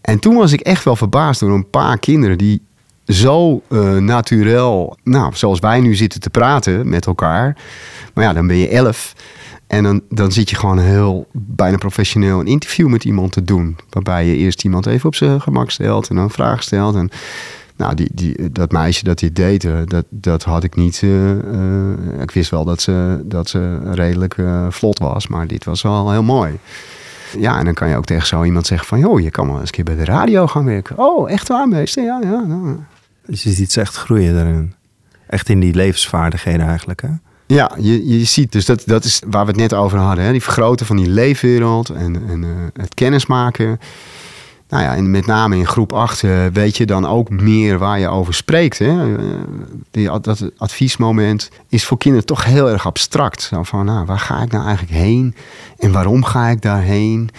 En 0.00 0.18
toen 0.18 0.36
was 0.36 0.52
ik 0.52 0.60
echt 0.60 0.84
wel 0.84 0.96
verbaasd 0.96 1.40
door 1.40 1.54
een 1.54 1.70
paar 1.70 1.98
kinderen 1.98 2.38
die 2.38 2.62
zo 3.06 3.62
uh, 3.68 3.96
nou, 5.02 5.34
zoals 5.34 5.58
wij 5.58 5.80
nu 5.80 5.94
zitten 5.94 6.20
te 6.20 6.30
praten 6.30 6.88
met 6.88 7.06
elkaar. 7.06 7.56
Maar 8.14 8.24
ja, 8.24 8.32
dan 8.32 8.46
ben 8.46 8.56
je 8.56 8.68
elf. 8.68 9.14
En 9.66 9.82
dan, 9.82 10.02
dan 10.08 10.32
zit 10.32 10.50
je 10.50 10.56
gewoon 10.56 10.78
heel 10.78 11.26
bijna 11.32 11.76
professioneel 11.76 12.40
een 12.40 12.46
interview 12.46 12.88
met 12.88 13.04
iemand 13.04 13.32
te 13.32 13.42
doen. 13.42 13.76
Waarbij 13.90 14.26
je 14.26 14.36
eerst 14.36 14.64
iemand 14.64 14.86
even 14.86 15.06
op 15.06 15.14
zijn 15.14 15.40
gemak 15.40 15.70
stelt 15.70 16.08
en 16.08 16.14
dan 16.14 16.24
een 16.24 16.30
vraag 16.30 16.62
stelt. 16.62 16.94
En 16.94 17.10
nou, 17.76 17.94
die, 17.94 18.10
die, 18.12 18.52
dat 18.52 18.72
meisje 18.72 19.04
dat 19.04 19.18
dit 19.18 19.36
deed, 19.36 19.64
eh, 19.64 19.72
dat, 19.84 20.04
dat 20.08 20.42
had 20.42 20.64
ik 20.64 20.74
niet. 20.76 21.02
Uh, 21.02 21.30
ik 22.20 22.30
wist 22.30 22.50
wel 22.50 22.64
dat 22.64 22.80
ze, 22.80 23.22
dat 23.24 23.48
ze 23.48 23.78
redelijk 23.92 24.36
vlot 24.68 24.98
was, 24.98 25.28
maar 25.28 25.46
dit 25.46 25.64
was 25.64 25.82
wel 25.82 26.10
heel 26.10 26.22
mooi. 26.22 26.58
Ja, 27.38 27.58
en 27.58 27.64
dan 27.64 27.74
kan 27.74 27.88
je 27.88 27.96
ook 27.96 28.04
tegen 28.04 28.26
zo 28.26 28.44
iemand 28.44 28.66
zeggen 28.66 28.88
van... 28.88 28.98
joh, 28.98 29.20
je 29.20 29.30
kan 29.30 29.46
wel 29.46 29.54
eens 29.54 29.64
een 29.64 29.70
keer 29.70 29.84
bij 29.84 29.96
de 29.96 30.04
radio 30.04 30.46
gaan 30.46 30.64
werken. 30.64 30.98
Oh, 30.98 31.30
echt 31.30 31.48
waar, 31.48 31.68
meester? 31.68 32.04
Ja, 32.04 32.20
ja. 32.22 32.44
Nou. 32.46 32.76
Dus 33.26 33.42
je 33.42 33.50
ziet 33.50 33.72
ze 33.72 33.80
echt 33.80 33.96
groeien 33.96 34.34
daarin. 34.34 34.74
Echt 35.26 35.48
in 35.48 35.60
die 35.60 35.74
levensvaardigheden 35.74 36.66
eigenlijk, 36.66 37.02
hè? 37.02 37.08
Ja, 37.46 37.72
je, 37.78 38.18
je 38.18 38.24
ziet, 38.24 38.52
dus 38.52 38.64
dat, 38.64 38.82
dat 38.86 39.04
is 39.04 39.22
waar 39.26 39.44
we 39.44 39.50
het 39.50 39.60
net 39.60 39.74
over 39.74 39.98
hadden. 39.98 40.24
Hè? 40.24 40.30
Die 40.30 40.42
vergroten 40.42 40.86
van 40.86 40.96
die 40.96 41.08
leefwereld 41.08 41.88
en, 41.88 42.28
en 42.28 42.42
uh, 42.42 42.50
het 42.72 42.94
kennismaken. 42.94 43.80
Nou 44.68 44.82
ja, 44.82 44.96
en 44.96 45.10
met 45.10 45.26
name 45.26 45.56
in 45.56 45.66
groep 45.66 45.92
8 45.92 46.22
uh, 46.22 46.46
weet 46.52 46.76
je 46.76 46.86
dan 46.86 47.06
ook 47.06 47.30
meer 47.30 47.78
waar 47.78 47.98
je 47.98 48.08
over 48.08 48.34
spreekt. 48.34 48.78
Hè? 48.78 49.06
Uh, 49.06 49.18
die, 49.90 50.20
dat 50.20 50.50
adviesmoment 50.56 51.50
is 51.68 51.84
voor 51.84 51.98
kinderen 51.98 52.26
toch 52.26 52.44
heel 52.44 52.70
erg 52.70 52.86
abstract. 52.86 53.42
Zo 53.42 53.62
van, 53.62 53.84
nou, 53.84 54.06
waar 54.06 54.18
ga 54.18 54.42
ik 54.42 54.52
nou 54.52 54.66
eigenlijk 54.66 54.98
heen? 54.98 55.34
En 55.78 55.92
waarom 55.92 56.24
ga 56.24 56.48
ik 56.48 56.62
daarheen? 56.62 57.30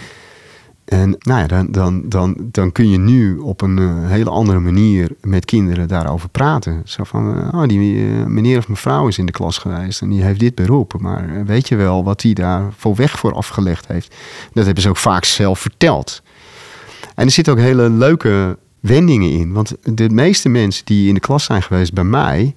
En 0.86 1.16
nou 1.18 1.40
ja, 1.40 1.46
dan, 1.46 1.66
dan, 1.70 2.08
dan, 2.08 2.36
dan 2.50 2.72
kun 2.72 2.90
je 2.90 2.98
nu 2.98 3.38
op 3.38 3.62
een 3.62 3.78
uh, 3.78 4.08
hele 4.08 4.30
andere 4.30 4.58
manier 4.58 5.10
met 5.20 5.44
kinderen 5.44 5.88
daarover 5.88 6.28
praten. 6.28 6.82
Zo 6.84 7.04
van, 7.04 7.38
uh, 7.38 7.60
oh, 7.60 7.68
die 7.68 7.94
uh, 7.94 8.24
meneer 8.24 8.58
of 8.58 8.68
mevrouw 8.68 9.08
is 9.08 9.18
in 9.18 9.26
de 9.26 9.32
klas 9.32 9.58
geweest 9.58 10.02
en 10.02 10.08
die 10.08 10.22
heeft 10.22 10.40
dit 10.40 10.54
beroep. 10.54 11.00
Maar 11.00 11.44
weet 11.44 11.68
je 11.68 11.76
wel 11.76 12.04
wat 12.04 12.22
hij 12.22 12.32
daar 12.32 12.72
voor 12.76 12.94
weg 12.94 13.18
voor 13.18 13.34
afgelegd 13.34 13.86
heeft? 13.86 14.14
Dat 14.52 14.64
hebben 14.64 14.82
ze 14.82 14.88
ook 14.88 14.96
vaak 14.96 15.24
zelf 15.24 15.58
verteld. 15.58 16.22
En 17.14 17.24
er 17.24 17.30
zitten 17.30 17.52
ook 17.52 17.58
hele 17.58 17.90
leuke 17.90 18.58
wendingen 18.80 19.30
in. 19.30 19.52
Want 19.52 19.74
de 19.82 20.10
meeste 20.10 20.48
mensen 20.48 20.84
die 20.84 21.08
in 21.08 21.14
de 21.14 21.20
klas 21.20 21.44
zijn 21.44 21.62
geweest 21.62 21.92
bij 21.92 22.04
mij, 22.04 22.54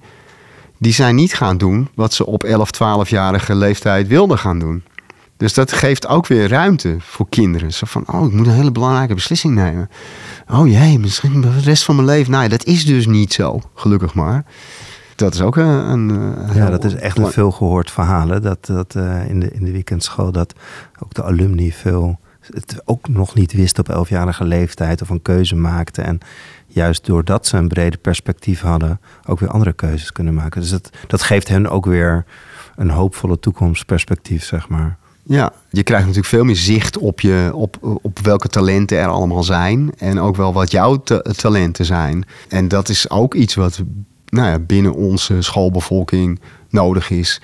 die 0.78 0.92
zijn 0.92 1.14
niet 1.14 1.34
gaan 1.34 1.58
doen 1.58 1.88
wat 1.94 2.12
ze 2.12 2.26
op 2.26 2.44
11, 2.44 2.70
12-jarige 2.74 3.54
leeftijd 3.54 4.08
wilden 4.08 4.38
gaan 4.38 4.58
doen. 4.58 4.82
Dus 5.40 5.54
dat 5.54 5.72
geeft 5.72 6.06
ook 6.06 6.26
weer 6.26 6.48
ruimte 6.48 6.96
voor 6.98 7.28
kinderen. 7.28 7.72
Zo 7.72 7.86
van, 7.86 8.04
oh, 8.06 8.26
ik 8.26 8.32
moet 8.32 8.46
een 8.46 8.52
hele 8.52 8.72
belangrijke 8.72 9.14
beslissing 9.14 9.54
nemen. 9.54 9.90
Oh 10.50 10.68
jee, 10.68 10.98
misschien 10.98 11.40
de 11.40 11.60
rest 11.60 11.84
van 11.84 11.94
mijn 11.94 12.06
leven. 12.06 12.32
Nou, 12.32 12.48
dat 12.48 12.64
is 12.64 12.84
dus 12.84 13.06
niet 13.06 13.32
zo, 13.32 13.60
gelukkig 13.74 14.14
maar. 14.14 14.44
Dat 15.16 15.34
is 15.34 15.40
ook 15.40 15.56
een... 15.56 15.66
een 15.66 16.36
ja, 16.54 16.70
dat 16.70 16.84
is 16.84 16.94
echt 16.94 17.18
een 17.18 17.30
veel 17.30 17.50
gehoord 17.50 17.90
verhalen. 17.90 18.42
Dat, 18.42 18.66
dat 18.66 18.94
uh, 18.94 19.28
in, 19.28 19.40
de, 19.40 19.50
in 19.50 19.64
de 19.64 19.72
weekendschool, 19.72 20.32
dat 20.32 20.54
ook 20.98 21.14
de 21.14 21.22
alumni 21.22 21.72
veel... 21.72 22.18
het 22.40 22.82
ook 22.84 23.08
nog 23.08 23.34
niet 23.34 23.52
wist 23.52 23.78
op 23.78 23.88
elfjarige 23.88 24.44
leeftijd 24.44 25.02
of 25.02 25.08
een 25.08 25.22
keuze 25.22 25.56
maakte. 25.56 26.02
En 26.02 26.18
juist 26.66 27.06
doordat 27.06 27.46
ze 27.46 27.56
een 27.56 27.68
brede 27.68 27.96
perspectief 27.96 28.60
hadden, 28.60 29.00
ook 29.26 29.40
weer 29.40 29.50
andere 29.50 29.72
keuzes 29.72 30.12
kunnen 30.12 30.34
maken. 30.34 30.60
Dus 30.60 30.70
dat, 30.70 30.90
dat 31.06 31.22
geeft 31.22 31.48
hen 31.48 31.70
ook 31.70 31.86
weer 31.86 32.24
een 32.76 32.90
hoopvolle 32.90 33.38
toekomstperspectief, 33.38 34.44
zeg 34.44 34.68
maar. 34.68 34.98
Ja, 35.22 35.52
je 35.70 35.82
krijgt 35.82 36.06
natuurlijk 36.06 36.34
veel 36.34 36.44
meer 36.44 36.56
zicht 36.56 36.98
op, 36.98 37.20
je, 37.20 37.50
op, 37.54 37.76
op 38.02 38.18
welke 38.18 38.48
talenten 38.48 38.98
er 38.98 39.08
allemaal 39.08 39.42
zijn. 39.42 39.92
En 39.98 40.20
ook 40.20 40.36
wel 40.36 40.52
wat 40.52 40.70
jouw 40.70 41.02
talenten 41.36 41.84
zijn. 41.84 42.24
En 42.48 42.68
dat 42.68 42.88
is 42.88 43.10
ook 43.10 43.34
iets 43.34 43.54
wat 43.54 43.82
nou 44.26 44.48
ja, 44.48 44.58
binnen 44.58 44.94
onze 44.94 45.42
schoolbevolking 45.42 46.40
nodig 46.68 47.10
is. 47.10 47.40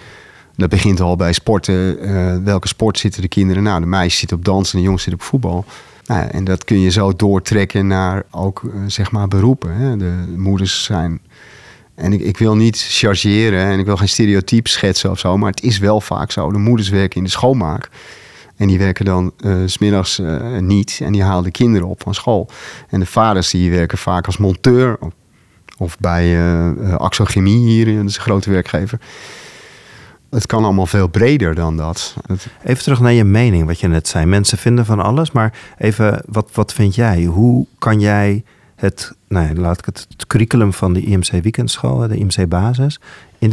Dat 0.57 0.69
begint 0.69 1.01
al 1.01 1.17
bij 1.17 1.33
sporten. 1.33 2.07
Uh, 2.09 2.37
welke 2.45 2.69
sport 2.69 2.99
zitten 2.99 3.23
de 3.23 3.29
kinderen? 3.29 3.63
Nou, 3.63 3.81
de 3.81 3.87
meisjes 3.87 4.19
zitten 4.19 4.37
op 4.37 4.45
dansen 4.45 4.73
en 4.73 4.79
de 4.79 4.85
jongens 4.85 5.03
zitten 5.03 5.23
op 5.23 5.29
voetbal. 5.29 5.65
Nou 6.07 6.21
ja, 6.21 6.31
en 6.31 6.45
dat 6.45 6.65
kun 6.65 6.81
je 6.81 6.91
zo 6.91 7.13
doortrekken 7.17 7.87
naar 7.87 8.23
ook 8.31 8.63
uh, 8.63 8.73
zeg 8.87 9.11
maar 9.11 9.29
beroepen. 9.29 9.75
Hè. 9.75 9.97
De 9.97 10.35
moeders 10.37 10.85
zijn 10.85 11.21
en 11.97 12.13
ik, 12.13 12.21
ik 12.21 12.39
wil 12.39 12.57
niet 12.57 12.87
chargeren 12.89 13.65
en 13.65 13.79
ik 13.79 13.85
wil 13.85 13.97
geen 13.97 14.09
stereotype 14.09 14.69
schetsen 14.69 15.11
of 15.11 15.19
zo, 15.19 15.37
maar 15.37 15.51
het 15.51 15.63
is 15.63 15.79
wel 15.79 16.01
vaak 16.01 16.31
zo. 16.31 16.53
De 16.53 16.59
moeders 16.59 16.89
werken 16.89 17.17
in 17.17 17.25
de 17.25 17.31
schoonmaak. 17.31 17.91
En 18.57 18.69
die 18.69 18.79
werken 18.79 19.05
dan 19.05 19.33
uh, 19.41 19.57
smiddags 19.67 20.19
uh, 20.19 20.59
niet 20.59 21.01
en 21.03 21.13
die 21.13 21.23
halen 21.23 21.45
de 21.45 21.51
kinderen 21.51 21.89
op 21.89 22.03
van 22.03 22.15
school. 22.15 22.49
En 22.89 23.01
de 23.01 23.07
vaders 23.07 23.51
die 23.51 23.71
werken 23.71 23.99
vaak 23.99 24.27
als 24.27 24.37
monteur 24.37 24.97
of, 25.01 25.13
of 25.79 25.99
bij 25.99 26.37
uh, 26.37 26.95
Axochemie 26.95 27.69
hier, 27.69 27.85
dat 27.85 28.05
is 28.05 28.17
een 28.17 28.23
grote 28.23 28.51
werkgever. 28.51 29.01
Het 30.31 30.47
kan 30.47 30.65
allemaal 30.65 30.87
veel 30.87 31.09
breder 31.09 31.55
dan 31.55 31.77
dat. 31.77 32.15
Even 32.65 32.83
terug 32.83 33.01
naar 33.01 33.13
je 33.13 33.25
mening, 33.25 33.67
wat 33.67 33.81
je 33.81 33.89
net 33.89 34.09
zei. 34.09 34.27
Mensen 34.27 34.59
vinden 34.59 34.85
van 34.85 35.01
alles, 35.01 35.31
maar 35.31 35.53
even, 35.79 36.23
wat, 36.27 36.49
wat 36.53 36.73
vind 36.73 36.95
jij? 36.95 37.25
Hoe 37.25 37.67
kan 37.79 38.01
jij 38.01 38.45
het, 38.77 39.13
nou 39.29 39.55
laat 39.55 39.79
ik 39.79 39.85
het, 39.85 40.07
curriculum 40.27 40.73
van 40.73 40.93
de 40.93 41.01
IMC 41.01 41.31
Weekendschool, 41.31 42.09
de 42.09 42.17
IMC 42.17 42.49
Basis. 42.49 43.01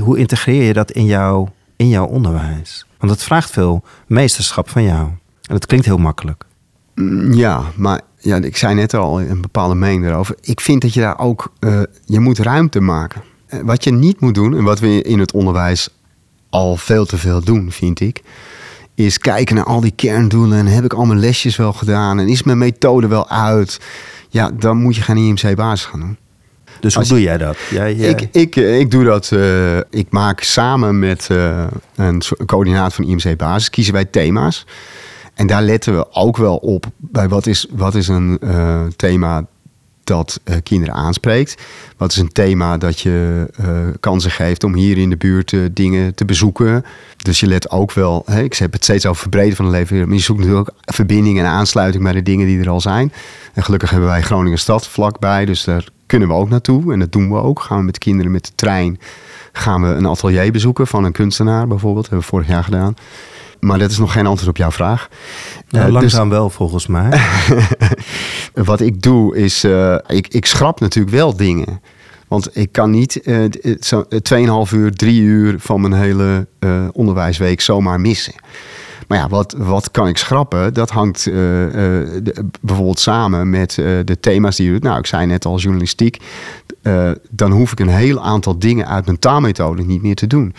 Hoe 0.02 0.18
integreer 0.18 0.64
je 0.64 0.74
dat 0.74 0.92
in, 0.92 1.06
jou, 1.06 1.48
in 1.76 1.90
jouw 1.90 2.06
onderwijs? 2.06 2.86
Want 2.98 3.12
het 3.12 3.24
vraagt 3.24 3.52
veel 3.52 3.84
meesterschap 4.08 4.70
van 4.70 4.84
jou. 4.84 5.08
En 5.48 5.56
het 5.56 5.66
klinkt 5.66 5.86
heel 5.86 5.98
makkelijk. 5.98 6.46
Mm, 6.96 7.34
ja, 7.34 7.64
maar 7.76 8.02
ja, 8.18 8.38
ik 8.38 8.58
zei 8.58 8.76
net 8.76 8.94
al 8.94 9.22
een 9.22 9.42
bepaalde 9.42 9.76
mening 9.76 10.06
erover. 10.06 10.36
Ik 10.42 10.62
vind 10.62 10.82
dat 10.82 10.94
je 10.94 11.00
daar 11.00 11.20
ook, 11.20 11.54
uh, 11.60 11.82
je 12.06 12.20
moet 12.20 12.40
ruimte 12.40 12.80
maken. 12.80 13.22
Eh, 13.48 13.60
wat 13.64 13.84
je 13.84 13.92
niet 13.92 14.20
moet 14.20 14.36
doen, 14.36 14.58
en 14.58 14.64
wat 14.64 14.80
we 14.80 15.02
in 15.02 15.20
het 15.20 15.32
onderwijs 15.32 15.90
al 16.50 16.76
veel 16.76 17.06
te 17.06 17.18
veel 17.18 17.44
doen, 17.44 17.72
vind 17.72 18.00
ik, 18.00 18.22
is 18.96 19.18
kijken 19.18 19.56
naar 19.56 19.66
al 19.66 19.82
die 19.82 19.94
kerndoelen. 19.96 20.58
En 20.58 20.66
heb 20.66 20.84
ik 20.84 20.94
al 20.94 21.06
mijn 21.06 21.20
lesjes 21.20 21.56
wel 21.56 21.74
gedaan? 21.74 22.20
En 22.20 22.28
is 22.28 22.44
mijn 22.44 22.58
methode 22.58 23.08
wel 23.08 23.30
uit? 23.30 23.80
Ja, 24.34 24.52
dan 24.52 24.78
moet 24.78 24.96
je 24.96 25.02
geen 25.02 25.18
IMC-basis 25.18 25.86
gaan 25.86 26.00
doen. 26.00 26.18
Dus 26.80 26.96
hoe 26.96 27.06
doe 27.06 27.22
jij 27.22 27.38
dat? 27.38 27.58
Jij, 27.70 27.94
Ik, 27.94 28.28
ik, 28.32 28.56
eh, 28.56 28.80
ik 28.80 28.92
doe 28.92 29.04
dat. 29.04 29.32
Uh, 29.34 29.78
ik 29.78 30.08
maak 30.10 30.42
samen 30.42 31.00
met 31.00 31.28
uh, 31.32 31.64
een 31.96 32.22
coördinaat 32.46 32.94
van 32.94 33.06
IMC-basis, 33.06 33.70
kiezen 33.70 33.94
wij 33.94 34.06
thema's. 34.06 34.66
En 35.34 35.48
daar 35.48 35.62
letten 35.62 35.96
we 35.96 36.12
ook 36.12 36.38
wel 36.38 36.56
op 36.56 36.86
bij 36.98 37.28
wat 37.28 37.48
is, 37.48 37.68
wat 37.72 37.96
is 37.96 38.08
een 38.08 38.38
uh, 38.44 38.82
thema 38.96 39.46
dat 40.04 40.40
uh, 40.46 40.56
kinderen 40.64 40.94
aanspreekt. 40.96 41.62
Wat 41.98 42.12
is 42.12 42.18
een 42.18 42.32
thema 42.32 42.78
dat 42.78 43.00
je 43.00 43.48
uh, 43.60 43.68
kansen 44.00 44.32
geeft 44.32 44.64
om 44.64 44.76
hier 44.76 44.98
in 44.98 45.10
de 45.10 45.18
buurt 45.18 45.52
uh, 45.52 45.66
dingen 45.72 46.16
te 46.16 46.26
bezoeken. 46.26 46.86
Dus 47.18 47.40
je 47.40 47.48
let 47.48 47.72
ook 47.72 47.94
wel, 47.94 48.24
hè, 48.26 48.42
ik 48.42 48.54
heb 48.54 48.74
het 48.74 48.84
steeds 48.84 49.06
over 49.06 49.22
verbreden 49.22 49.56
van 49.56 49.66
de 49.66 49.72
leven, 49.72 50.08
maar 50.08 50.18
je 50.18 50.22
zoekt 50.22 50.40
natuurlijk 50.40 50.70
ook 50.70 50.94
verbinding 50.94 51.40
en 51.40 51.46
aansluiting 51.46 52.04
bij 52.04 52.14
de 52.14 52.24
dingen 52.24 52.48
die 52.48 52.60
er 52.60 52.70
al 52.70 52.82
zijn. 52.82 53.14
En 53.54 53.64
gelukkig 53.64 53.90
hebben 53.90 54.10
wij 54.10 54.22
Groningen 54.22 54.60
Stad 54.60 54.88
vlakbij, 54.88 55.46
dus 55.46 55.64
daar 55.64 55.88
kunnen 56.06 56.28
we 56.28 56.34
ook 56.34 56.50
naartoe. 56.50 56.94
En 56.94 57.00
dat 57.00 57.12
doen 57.12 57.30
we 57.30 57.36
ook. 57.36 57.62
Gaan 57.62 57.78
we 57.78 57.84
met 57.84 57.94
de 57.94 58.00
kinderen 58.00 58.32
met 58.32 58.46
de 58.46 58.52
trein, 58.56 59.00
gaan 59.52 59.82
we 59.82 59.88
een 59.88 60.08
atelier 60.08 60.52
bezoeken 60.52 60.88
van 60.88 61.04
een 61.04 61.12
kunstenaar 61.12 61.68
bijvoorbeeld. 61.68 62.10
Dat 62.10 62.12
hebben 62.12 62.30
we 62.30 62.36
vorig 62.36 62.48
jaar 62.48 62.64
gedaan. 62.64 62.96
Maar 63.64 63.80
dat 63.80 63.92
is 63.92 63.98
nog 63.98 64.12
geen 64.12 64.26
antwoord 64.26 64.50
op 64.50 64.58
jouw 64.58 64.72
vraag. 64.72 65.10
Ja, 65.68 65.86
uh, 65.86 65.92
langzaam 65.92 66.30
dus, 66.30 66.38
wel 66.38 66.50
volgens 66.50 66.88
mij. 66.88 67.22
wat 68.54 68.82
ik 68.82 69.02
doe 69.02 69.36
is, 69.36 69.64
uh, 69.64 69.98
ik, 70.08 70.28
ik 70.28 70.46
schrap 70.46 70.80
natuurlijk 70.80 71.16
wel 71.16 71.36
dingen. 71.36 71.82
Want 72.28 72.58
ik 72.58 72.72
kan 72.72 72.92
niet 72.92 73.22
uh, 73.24 73.44
2,5 74.68 74.74
uur, 74.74 74.92
3 74.92 75.22
uur 75.22 75.56
van 75.60 75.82
mijn 75.82 75.94
hele 75.94 76.48
onderwijsweek 76.92 77.62
zomaar 77.62 78.00
missen. 78.00 78.34
Ja, 79.14 79.28
wat, 79.28 79.56
wat 79.58 79.92
kan 79.92 80.08
ik 80.08 80.18
schrappen? 80.18 80.74
Dat 80.74 80.90
hangt 80.90 81.28
uh, 81.28 81.34
de, 81.34 82.50
bijvoorbeeld 82.62 83.00
samen 83.00 83.50
met 83.50 83.78
uh, 83.78 84.00
de 84.06 84.20
thema's 84.20 84.56
die 84.56 84.72
doet. 84.72 84.84
Nou, 84.84 85.00
ik 85.00 85.06
zei 85.06 85.26
net 85.26 85.46
al 85.46 85.58
journalistiek. 85.58 86.18
dan 87.30 87.52
hoef 87.52 87.72
ik 87.72 87.80
een 87.80 87.88
heel 87.88 88.22
aantal 88.22 88.60
dingen 88.60 88.88
uit 88.88 89.06
mijn 89.06 89.20
taalmethode 89.20 89.84
niet 89.84 90.02
meer 90.02 90.16
te 90.16 90.28
doen. 90.28 90.54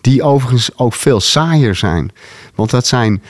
Die 0.00 0.22
overigens 0.22 0.78
ook 0.78 0.94
veel 0.94 1.20
saaier 1.20 1.74
zijn. 1.74 2.10
Want 2.54 2.70
dat 2.70 2.86
zijn 2.86 3.22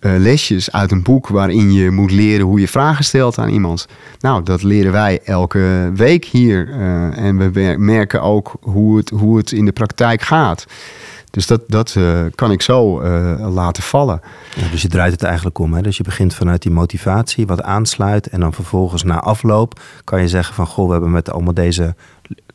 lesjes 0.00 0.72
uit 0.72 0.90
een 0.90 1.02
boek 1.02 1.28
waarin 1.28 1.72
je 1.72 1.90
moet 1.90 2.10
leren 2.10 2.46
hoe 2.46 2.60
je 2.60 2.68
vragen 2.68 3.04
stelt 3.04 3.38
aan 3.38 3.48
iemand. 3.48 3.86
Nou, 4.20 4.42
dat 4.42 4.62
leren 4.62 4.92
wij 4.92 5.20
elke 5.24 5.90
week 5.94 6.24
hier. 6.24 6.70
en 7.14 7.52
we 7.52 7.74
merken 7.78 8.22
ook 8.22 8.56
hoe 8.60 8.96
het, 8.96 9.10
hoe 9.10 9.36
het 9.36 9.52
in 9.52 9.64
de 9.64 9.72
praktijk 9.72 10.22
gaat. 10.22 10.66
Dus 11.36 11.46
dat, 11.46 11.60
dat 11.66 11.94
uh, 11.98 12.24
kan 12.34 12.50
ik 12.50 12.62
zo 12.62 13.02
uh, 13.02 13.54
laten 13.54 13.82
vallen. 13.82 14.20
Ja, 14.54 14.68
dus 14.68 14.82
je 14.82 14.88
draait 14.88 15.12
het 15.12 15.22
eigenlijk 15.22 15.58
om. 15.58 15.74
Hè? 15.74 15.82
Dus 15.82 15.96
je 15.96 16.02
begint 16.02 16.34
vanuit 16.34 16.62
die 16.62 16.72
motivatie, 16.72 17.46
wat 17.46 17.62
aansluit. 17.62 18.26
En 18.26 18.40
dan 18.40 18.52
vervolgens 18.52 19.02
na 19.02 19.20
afloop 19.20 19.80
kan 20.04 20.20
je 20.20 20.28
zeggen 20.28 20.54
van... 20.54 20.66
goh, 20.66 20.86
we 20.86 20.92
hebben 20.92 21.10
met 21.10 21.30
allemaal 21.30 21.54
deze 21.54 21.94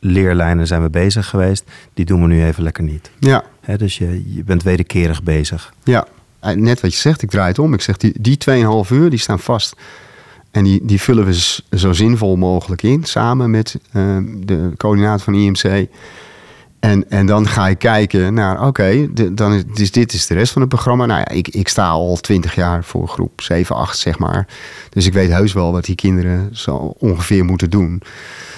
leerlijnen 0.00 0.66
zijn 0.66 0.82
we 0.82 0.90
bezig 0.90 1.28
geweest. 1.28 1.64
Die 1.94 2.04
doen 2.04 2.20
we 2.20 2.26
nu 2.26 2.44
even 2.44 2.62
lekker 2.62 2.82
niet. 2.82 3.10
Ja. 3.18 3.44
Hè, 3.60 3.76
dus 3.76 3.98
je, 3.98 4.34
je 4.34 4.44
bent 4.44 4.62
wederkerig 4.62 5.22
bezig. 5.22 5.72
Ja, 5.84 6.06
net 6.54 6.80
wat 6.80 6.92
je 6.92 6.98
zegt, 6.98 7.22
ik 7.22 7.30
draai 7.30 7.48
het 7.48 7.58
om. 7.58 7.74
Ik 7.74 7.80
zeg, 7.80 7.96
die, 7.96 8.14
die 8.20 8.38
2,5 8.86 8.90
uur, 8.90 9.10
die 9.10 9.18
staan 9.18 9.40
vast. 9.40 9.76
En 10.50 10.64
die, 10.64 10.80
die 10.84 11.00
vullen 11.00 11.24
we 11.24 11.58
zo 11.76 11.92
zinvol 11.92 12.36
mogelijk 12.36 12.82
in. 12.82 13.04
Samen 13.04 13.50
met 13.50 13.78
uh, 13.92 14.18
de 14.36 14.72
coördinator 14.76 15.20
van 15.20 15.34
IMC... 15.34 15.88
En, 16.82 17.10
en 17.10 17.26
dan 17.26 17.48
ga 17.48 17.66
je 17.66 17.74
kijken 17.74 18.34
naar, 18.34 18.66
oké, 18.66 19.08
dan 19.32 19.52
is, 19.52 19.62
dus 19.74 19.90
dit 19.90 20.12
is 20.12 20.26
de 20.26 20.34
rest 20.34 20.52
van 20.52 20.62
het 20.62 20.70
programma. 20.70 21.06
Nou 21.06 21.20
ja, 21.20 21.28
ik, 21.28 21.48
ik 21.48 21.68
sta 21.68 21.88
al 21.88 22.16
twintig 22.16 22.54
jaar 22.54 22.84
voor 22.84 23.08
groep 23.08 23.40
7, 23.40 23.76
8, 23.76 23.98
zeg 23.98 24.18
maar. 24.18 24.46
Dus 24.90 25.06
ik 25.06 25.12
weet 25.12 25.30
heus 25.30 25.52
wel 25.52 25.72
wat 25.72 25.84
die 25.84 25.94
kinderen 25.94 26.56
zo 26.56 26.76
ongeveer 26.98 27.44
moeten 27.44 27.70
doen. 27.70 28.02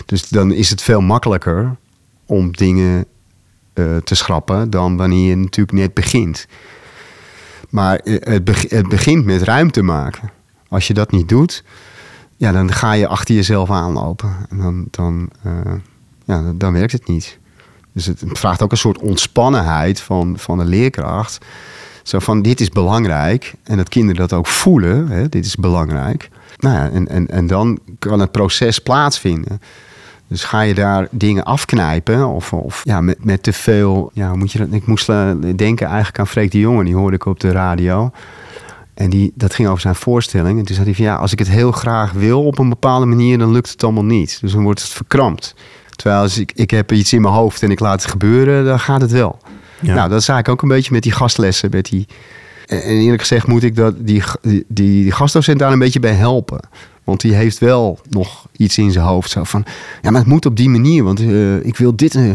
Dus 0.06 0.28
dan 0.28 0.52
is 0.52 0.70
het 0.70 0.82
veel 0.82 1.00
makkelijker 1.00 1.76
om 2.26 2.52
dingen 2.52 3.04
uh, 3.74 3.96
te 3.96 4.14
schrappen 4.14 4.70
dan 4.70 4.96
wanneer 4.96 5.28
je 5.28 5.36
natuurlijk 5.36 5.78
net 5.78 5.94
begint. 5.94 6.46
Maar 7.70 7.96
eh, 7.96 8.16
het, 8.20 8.44
be 8.44 8.66
het 8.68 8.88
begint 8.88 9.24
met 9.24 9.42
ruimte 9.42 9.82
maken. 9.82 10.30
Als 10.68 10.86
je 10.86 10.94
dat 10.94 11.10
niet 11.10 11.28
doet, 11.28 11.64
ja, 12.36 12.52
dan 12.52 12.72
ga 12.72 12.92
je 12.92 13.08
achter 13.08 13.34
jezelf 13.34 13.70
aanlopen. 13.70 14.36
En 14.48 14.58
dan, 14.58 14.86
dan, 14.90 15.30
uh, 15.46 15.74
ja, 16.24 16.52
dan 16.54 16.72
werkt 16.72 16.92
het 16.92 17.08
niet. 17.08 17.38
Dus 17.94 18.06
het 18.06 18.22
vraagt 18.26 18.62
ook 18.62 18.70
een 18.70 18.76
soort 18.76 18.98
ontspannenheid 18.98 20.00
van, 20.00 20.38
van 20.38 20.58
de 20.58 20.64
leerkracht. 20.64 21.38
Zo 22.02 22.18
van, 22.18 22.42
dit 22.42 22.60
is 22.60 22.68
belangrijk. 22.68 23.54
En 23.62 23.76
dat 23.76 23.88
kinderen 23.88 24.28
dat 24.28 24.32
ook 24.32 24.46
voelen, 24.46 25.08
hè, 25.08 25.28
dit 25.28 25.46
is 25.46 25.56
belangrijk. 25.56 26.28
Nou 26.58 26.74
ja, 26.74 26.90
en, 26.90 27.08
en, 27.08 27.28
en 27.28 27.46
dan 27.46 27.78
kan 27.98 28.20
het 28.20 28.30
proces 28.30 28.78
plaatsvinden. 28.78 29.60
Dus 30.28 30.44
ga 30.44 30.60
je 30.60 30.74
daar 30.74 31.08
dingen 31.10 31.44
afknijpen 31.44 32.28
of, 32.28 32.52
of 32.52 32.80
ja, 32.84 33.00
met, 33.00 33.24
met 33.24 33.42
te 33.42 33.52
veel... 33.52 34.10
Ja, 34.12 34.34
moet 34.34 34.52
je 34.52 34.58
dat, 34.58 34.68
ik 34.70 34.86
moest 34.86 35.08
uh, 35.08 35.30
denken 35.56 35.86
eigenlijk 35.86 36.18
aan 36.18 36.26
Freek 36.26 36.50
de 36.50 36.58
Jonge, 36.58 36.84
die 36.84 36.94
hoorde 36.94 37.16
ik 37.16 37.26
op 37.26 37.40
de 37.40 37.50
radio. 37.50 38.10
En 38.94 39.10
die, 39.10 39.32
dat 39.34 39.54
ging 39.54 39.68
over 39.68 39.80
zijn 39.80 39.94
voorstelling. 39.94 40.58
En 40.58 40.64
toen 40.64 40.74
zei 40.74 40.86
hij 40.86 40.94
van 40.94 41.04
ja, 41.04 41.16
als 41.16 41.32
ik 41.32 41.38
het 41.38 41.48
heel 41.48 41.72
graag 41.72 42.12
wil 42.12 42.46
op 42.46 42.58
een 42.58 42.68
bepaalde 42.68 43.06
manier, 43.06 43.38
dan 43.38 43.52
lukt 43.52 43.70
het 43.70 43.84
allemaal 43.84 44.04
niet. 44.04 44.38
Dus 44.40 44.52
dan 44.52 44.62
wordt 44.62 44.82
het 44.82 44.90
verkrampt. 44.90 45.54
Terwijl 45.96 46.22
als 46.22 46.38
ik, 46.38 46.52
ik 46.54 46.70
heb 46.70 46.92
iets 46.92 47.12
in 47.12 47.22
mijn 47.22 47.34
hoofd 47.34 47.62
en 47.62 47.70
ik 47.70 47.80
laat 47.80 48.02
het 48.02 48.10
gebeuren, 48.10 48.64
dan 48.64 48.80
gaat 48.80 49.00
het 49.00 49.10
wel. 49.10 49.38
Ja. 49.80 49.94
Nou, 49.94 50.08
dat 50.08 50.20
is 50.20 50.28
eigenlijk 50.28 50.48
ook 50.48 50.62
een 50.62 50.76
beetje 50.76 50.92
met 50.92 51.02
die 51.02 51.12
gastlessen, 51.12 51.70
met 51.70 51.84
die 51.84 52.06
En 52.66 52.78
eerlijk 52.78 53.20
gezegd 53.20 53.46
moet 53.46 53.62
ik 53.62 53.76
dat, 53.76 53.94
die, 53.98 54.22
die, 54.42 54.64
die 54.68 55.12
gastdocent 55.12 55.58
daar 55.58 55.72
een 55.72 55.78
beetje 55.78 56.00
bij 56.00 56.12
helpen. 56.12 56.60
Want 57.04 57.20
die 57.20 57.34
heeft 57.34 57.58
wel 57.58 57.98
nog 58.08 58.46
iets 58.56 58.78
in 58.78 58.92
zijn 58.92 59.04
hoofd. 59.04 59.30
Zo 59.30 59.44
van, 59.44 59.64
ja, 60.02 60.10
maar 60.10 60.20
het 60.20 60.30
moet 60.30 60.46
op 60.46 60.56
die 60.56 60.68
manier. 60.68 61.04
Want 61.04 61.20
uh, 61.20 61.64
ik 61.64 61.76
wil 61.76 61.96
dit. 61.96 62.14
Uh, 62.14 62.30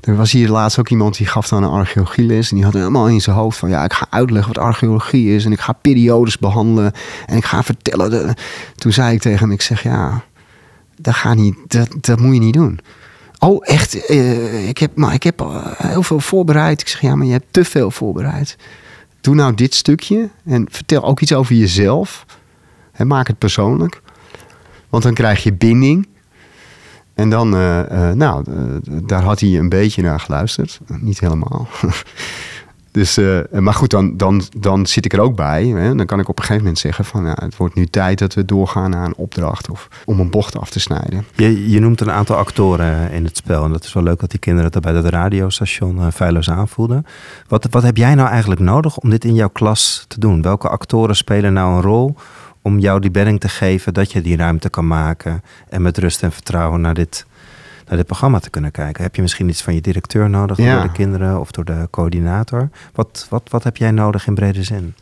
er 0.00 0.16
was 0.16 0.32
hier 0.32 0.48
laatst 0.48 0.78
ook 0.78 0.88
iemand 0.88 1.16
die 1.16 1.26
gaf 1.26 1.48
dan 1.48 1.62
een 1.62 1.70
archeologieles. 1.70 2.50
En 2.50 2.56
die 2.56 2.64
had 2.64 2.74
helemaal 2.74 3.08
in 3.08 3.20
zijn 3.20 3.36
hoofd 3.36 3.58
van, 3.58 3.68
ja, 3.68 3.84
ik 3.84 3.92
ga 3.92 4.06
uitleggen 4.10 4.54
wat 4.54 4.64
archeologie 4.64 5.34
is. 5.34 5.44
En 5.44 5.52
ik 5.52 5.60
ga 5.60 5.72
periodes 5.72 6.38
behandelen. 6.38 6.92
En 7.26 7.36
ik 7.36 7.44
ga 7.44 7.62
vertellen. 7.62 8.10
De... 8.10 8.34
Toen 8.76 8.92
zei 8.92 9.14
ik 9.14 9.20
tegen 9.20 9.38
hem, 9.38 9.50
ik 9.50 9.62
zeg, 9.62 9.82
ja, 9.82 10.24
dat, 10.96 11.14
gaat 11.14 11.36
niet, 11.36 11.54
dat, 11.66 11.88
dat 12.00 12.20
moet 12.20 12.34
je 12.34 12.40
niet 12.40 12.54
doen. 12.54 12.80
Oh, 13.38 13.58
echt? 13.60 14.10
Uh, 14.10 14.68
ik 14.68 14.78
heb, 14.78 14.96
maar 14.96 15.14
ik 15.14 15.22
heb 15.22 15.44
heel 15.76 16.02
veel 16.02 16.20
voorbereid. 16.20 16.80
Ik 16.80 16.88
zeg, 16.88 17.00
ja, 17.00 17.14
maar 17.14 17.26
je 17.26 17.32
hebt 17.32 17.46
te 17.52 17.64
veel 17.64 17.90
voorbereid. 17.90 18.56
Doe 19.20 19.34
nou 19.34 19.54
dit 19.54 19.74
stukje 19.74 20.28
en 20.44 20.66
vertel 20.70 21.04
ook 21.04 21.20
iets 21.20 21.32
over 21.32 21.54
jezelf. 21.54 22.26
En 22.92 23.06
maak 23.06 23.26
het 23.26 23.38
persoonlijk. 23.38 24.00
Want 24.88 25.02
dan 25.02 25.14
krijg 25.14 25.42
je 25.42 25.52
binding. 25.52 26.08
En 27.14 27.30
dan, 27.30 27.54
uh, 27.54 28.10
nou, 28.10 28.44
daar 29.06 29.22
had 29.22 29.40
hij 29.40 29.58
een 29.58 29.68
beetje 29.68 30.02
naar 30.02 30.20
geluisterd. 30.20 30.80
Niet 30.86 31.20
helemaal. 31.20 31.68
dus, 32.98 33.18
maar 33.50 33.74
goed, 33.74 33.90
dan, 33.90 34.16
dan, 34.16 34.42
dan 34.56 34.86
zit 34.86 35.04
ik 35.04 35.12
er 35.12 35.20
ook 35.20 35.36
bij. 35.36 35.64
Hè? 35.66 35.94
Dan 35.94 36.06
kan 36.06 36.20
ik 36.20 36.28
op 36.28 36.36
een 36.38 36.44
gegeven 36.44 36.62
moment 36.62 36.78
zeggen 36.78 37.04
van... 37.04 37.24
het 37.24 37.56
wordt 37.56 37.74
nu 37.74 37.86
tijd 37.86 38.18
dat 38.18 38.34
we 38.34 38.44
doorgaan 38.44 38.90
naar 38.90 39.04
een 39.04 39.16
opdracht... 39.16 39.70
of 39.70 39.88
om 40.04 40.20
een 40.20 40.30
bocht 40.30 40.58
af 40.58 40.70
te 40.70 40.80
snijden. 40.80 41.26
Je, 41.34 41.70
je 41.70 41.80
noemt 41.80 42.00
een 42.00 42.10
aantal 42.10 42.36
actoren 42.36 43.10
in 43.10 43.24
het 43.24 43.36
spel. 43.36 43.64
En 43.64 43.72
dat 43.72 43.84
is 43.84 43.92
wel 43.92 44.02
leuk 44.02 44.20
dat 44.20 44.30
die 44.30 44.38
kinderen 44.38 44.70
dat 44.70 44.82
bij 44.82 44.92
dat 44.92 45.04
radiostation 45.04 46.12
feilloos 46.12 46.50
aanvoelden. 46.50 47.06
Wat, 47.48 47.66
wat 47.70 47.82
heb 47.82 47.96
jij 47.96 48.14
nou 48.14 48.28
eigenlijk 48.28 48.60
nodig 48.60 48.96
om 48.96 49.10
dit 49.10 49.24
in 49.24 49.34
jouw 49.34 49.48
klas 49.48 50.04
te 50.08 50.20
doen? 50.20 50.42
Welke 50.42 50.68
actoren 50.68 51.16
spelen 51.16 51.52
nou 51.52 51.74
een 51.74 51.82
rol 51.82 52.16
om 52.62 52.78
jou 52.78 53.00
die 53.00 53.10
bedding 53.10 53.40
te 53.40 53.48
geven 53.48 53.94
dat 53.94 54.12
je 54.12 54.20
die 54.20 54.36
ruimte 54.36 54.70
kan 54.70 54.86
maken 54.86 55.42
en 55.68 55.82
met 55.82 55.98
rust 55.98 56.22
en 56.22 56.32
vertrouwen 56.32 56.80
naar 56.80 56.94
dit, 56.94 57.26
naar 57.88 57.96
dit 57.96 58.06
programma 58.06 58.38
te 58.38 58.50
kunnen 58.50 58.70
kijken. 58.70 59.02
Heb 59.02 59.14
je 59.14 59.22
misschien 59.22 59.48
iets 59.48 59.62
van 59.62 59.74
je 59.74 59.80
directeur 59.80 60.30
nodig 60.30 60.56
ja. 60.56 60.74
door 60.74 60.82
de 60.82 60.92
kinderen 60.92 61.40
of 61.40 61.50
door 61.50 61.64
de 61.64 61.88
coördinator? 61.90 62.68
Wat, 62.94 63.26
wat, 63.30 63.42
wat 63.50 63.64
heb 63.64 63.76
jij 63.76 63.90
nodig 63.90 64.26
in 64.26 64.34
brede 64.34 64.62
zin? 64.62 64.94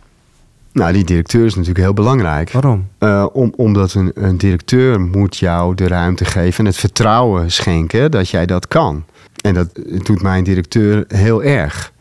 Nou, 0.73 0.93
die 0.93 1.05
directeur 1.05 1.45
is 1.45 1.55
natuurlijk 1.55 1.85
heel 1.85 1.95
belangrijk. 1.95 2.51
Waarom? 2.51 2.89
Uh, 2.99 3.27
om, 3.33 3.53
omdat 3.57 3.95
een, 3.95 4.11
een 4.15 4.39
directeur 4.39 5.01
moet 5.01 5.37
jou 5.37 5.75
de 5.75 5.89
ruimte 5.89 6.25
geven 6.25 6.59
en 6.59 6.71
het 6.71 6.77
vertrouwen 6.77 7.53
schenken 7.53 8.11
dat 8.11 8.29
jij 8.29 8.47
dat 8.47 8.69
kan. 8.69 9.05
En 9.43 9.55
dat 9.55 9.69
doet 10.05 10.23
mijn 10.23 10.45
directeur 10.45 11.05
heel 11.09 11.43
erg. 11.43 11.93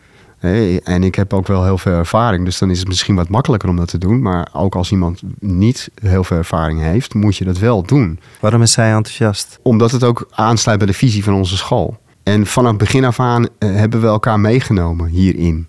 En 0.83 1.03
ik 1.03 1.15
heb 1.15 1.33
ook 1.33 1.47
wel 1.47 1.63
heel 1.63 1.77
veel 1.77 1.93
ervaring, 1.93 2.45
dus 2.45 2.57
dan 2.57 2.69
is 2.69 2.79
het 2.79 2.87
misschien 2.87 3.15
wat 3.15 3.29
makkelijker 3.29 3.69
om 3.69 3.75
dat 3.75 3.87
te 3.87 3.97
doen. 3.97 4.21
Maar 4.21 4.47
ook 4.53 4.75
als 4.75 4.91
iemand 4.91 5.21
niet 5.39 5.89
heel 6.01 6.23
veel 6.23 6.37
ervaring 6.37 6.81
heeft, 6.81 7.13
moet 7.13 7.37
je 7.37 7.45
dat 7.45 7.57
wel 7.57 7.83
doen. 7.83 8.19
Waarom 8.39 8.61
is 8.61 8.71
zij 8.71 8.93
enthousiast? 8.93 9.59
Omdat 9.61 9.91
het 9.91 10.03
ook 10.03 10.27
aansluit 10.31 10.77
bij 10.77 10.87
de 10.87 10.93
visie 10.93 11.23
van 11.23 11.33
onze 11.33 11.57
school. 11.57 11.97
En 12.23 12.45
vanaf 12.45 12.77
begin 12.77 13.05
af 13.05 13.19
aan 13.19 13.47
eh, 13.57 13.75
hebben 13.75 14.01
we 14.01 14.07
elkaar 14.07 14.39
meegenomen 14.39 15.07
hierin. 15.07 15.67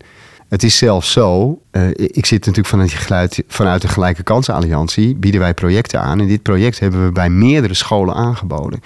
Het 0.48 0.62
is 0.62 0.78
zelfs 0.78 1.12
zo, 1.12 1.60
uh, 1.72 1.88
ik 1.90 2.26
zit 2.26 2.38
natuurlijk 2.38 2.66
vanuit, 2.66 2.92
geluid, 2.92 3.42
vanuit 3.48 3.82
de 3.82 3.88
Gelijke 3.88 4.22
Kansenalliantie, 4.22 5.16
bieden 5.16 5.40
wij 5.40 5.54
projecten 5.54 6.00
aan. 6.00 6.20
En 6.20 6.26
dit 6.26 6.42
project 6.42 6.78
hebben 6.78 7.04
we 7.04 7.12
bij 7.12 7.30
meerdere 7.30 7.74
scholen 7.74 8.14
aangeboden. 8.14 8.80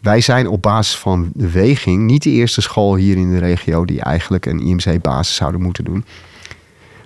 Wij 0.00 0.20
zijn 0.20 0.48
op 0.48 0.62
basis 0.62 0.96
van 0.96 1.30
de 1.34 1.50
weging 1.50 2.06
niet 2.06 2.22
de 2.22 2.30
eerste 2.30 2.60
school 2.60 2.96
hier 2.96 3.16
in 3.16 3.30
de 3.30 3.38
regio 3.38 3.84
die 3.84 4.00
eigenlijk 4.00 4.46
een 4.46 4.60
IMC-basis 4.60 5.34
zouden 5.34 5.62
moeten 5.62 5.84
doen. 5.84 6.04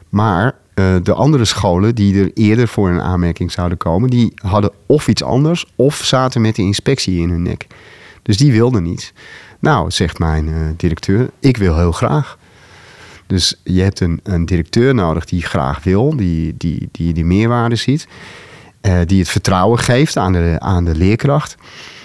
Maar 0.08 0.54
uh, 0.74 0.96
de 1.02 1.12
andere 1.12 1.44
scholen 1.44 1.94
die 1.94 2.22
er 2.22 2.30
eerder 2.34 2.68
voor 2.68 2.88
een 2.88 3.00
aanmerking 3.00 3.52
zouden 3.52 3.78
komen, 3.78 4.10
die 4.10 4.32
hadden 4.34 4.70
of 4.86 5.08
iets 5.08 5.22
anders 5.22 5.66
of 5.76 5.96
zaten 5.96 6.40
met 6.40 6.56
de 6.56 6.62
inspectie 6.62 7.20
in 7.20 7.30
hun 7.30 7.42
nek. 7.42 7.66
Dus 8.22 8.36
die 8.36 8.52
wilden 8.52 8.82
niet. 8.82 9.12
Nou, 9.58 9.90
zegt 9.90 10.18
mijn 10.18 10.48
uh, 10.48 10.54
directeur, 10.76 11.30
ik 11.40 11.56
wil 11.56 11.76
heel 11.76 11.92
graag. 11.92 12.38
Dus 13.26 13.60
je 13.64 13.82
hebt 13.82 14.00
een, 14.00 14.20
een 14.22 14.46
directeur 14.46 14.94
nodig 14.94 15.24
die 15.24 15.42
graag 15.42 15.82
wil, 15.82 16.16
die 16.16 16.54
die, 16.56 16.88
die, 16.92 17.12
die 17.12 17.24
meerwaarde 17.24 17.76
ziet, 17.76 18.08
uh, 18.82 18.98
die 19.06 19.18
het 19.18 19.28
vertrouwen 19.28 19.78
geeft 19.78 20.16
aan 20.16 20.32
de, 20.32 20.56
aan 20.58 20.84
de 20.84 20.94
leerkracht. 20.94 21.56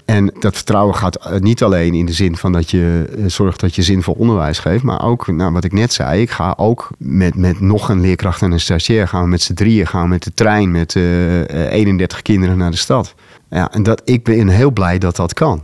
En 0.10 0.32
dat 0.40 0.56
vertrouwen 0.56 0.96
gaat 0.96 1.16
eh, 1.16 1.40
niet 1.40 1.64
alleen 1.64 1.94
in 1.94 2.06
de 2.06 2.14
zin 2.14 2.38
van 2.38 2.52
dat 2.52 2.72
je 2.72 3.10
eh, 3.18 3.24
zorgt 3.28 3.60
dat 3.60 3.76
je 3.76 3.82
zinvol 3.82 4.14
onderwijs 4.14 4.60
geeft, 4.60 4.84
maar 4.84 5.06
ook, 5.06 5.28
nou, 5.28 5.52
wat 5.54 5.64
ik 5.64 5.74
net 5.74 5.94
zei, 5.94 6.22
ik 6.22 6.30
ga 6.30 6.54
ook 6.58 6.90
met, 6.98 7.36
met 7.36 7.60
nog 7.60 7.90
een 7.90 8.02
leerkracht 8.02 8.42
en 8.42 8.52
een 8.52 8.60
stagiair, 8.60 9.08
gaan 9.08 9.24
we 9.24 9.30
met 9.30 9.42
z'n 9.42 9.54
drieën, 9.54 9.88
gaan 9.88 10.02
we 10.02 10.08
met 10.08 10.24
de 10.24 10.34
trein 10.34 10.72
met 10.72 10.96
uh, 10.96 11.72
31 11.72 12.22
kinderen 12.22 12.58
naar 12.58 12.72
de 12.72 12.78
stad. 12.78 13.16
Ja, 13.50 13.72
en 13.72 13.84
dat, 13.84 14.02
ik 14.06 14.24
ben 14.24 14.48
heel 14.48 14.72
blij 14.72 14.98
dat 14.98 15.16
dat 15.16 15.34
kan. 15.34 15.64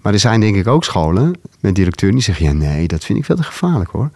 Maar 0.00 0.12
er 0.12 0.18
zijn 0.18 0.40
denk 0.40 0.56
ik 0.56 0.66
ook 0.66 0.84
scholen 0.84 1.34
met 1.60 1.74
directeuren 1.74 2.18
die 2.18 2.26
zeggen, 2.26 2.46
ja 2.46 2.52
nee, 2.52 2.88
dat 2.88 3.04
vind 3.04 3.18
ik 3.18 3.24
veel 3.24 3.36
te 3.36 3.42
gevaarlijk 3.42 3.90
hoor. 3.90 4.10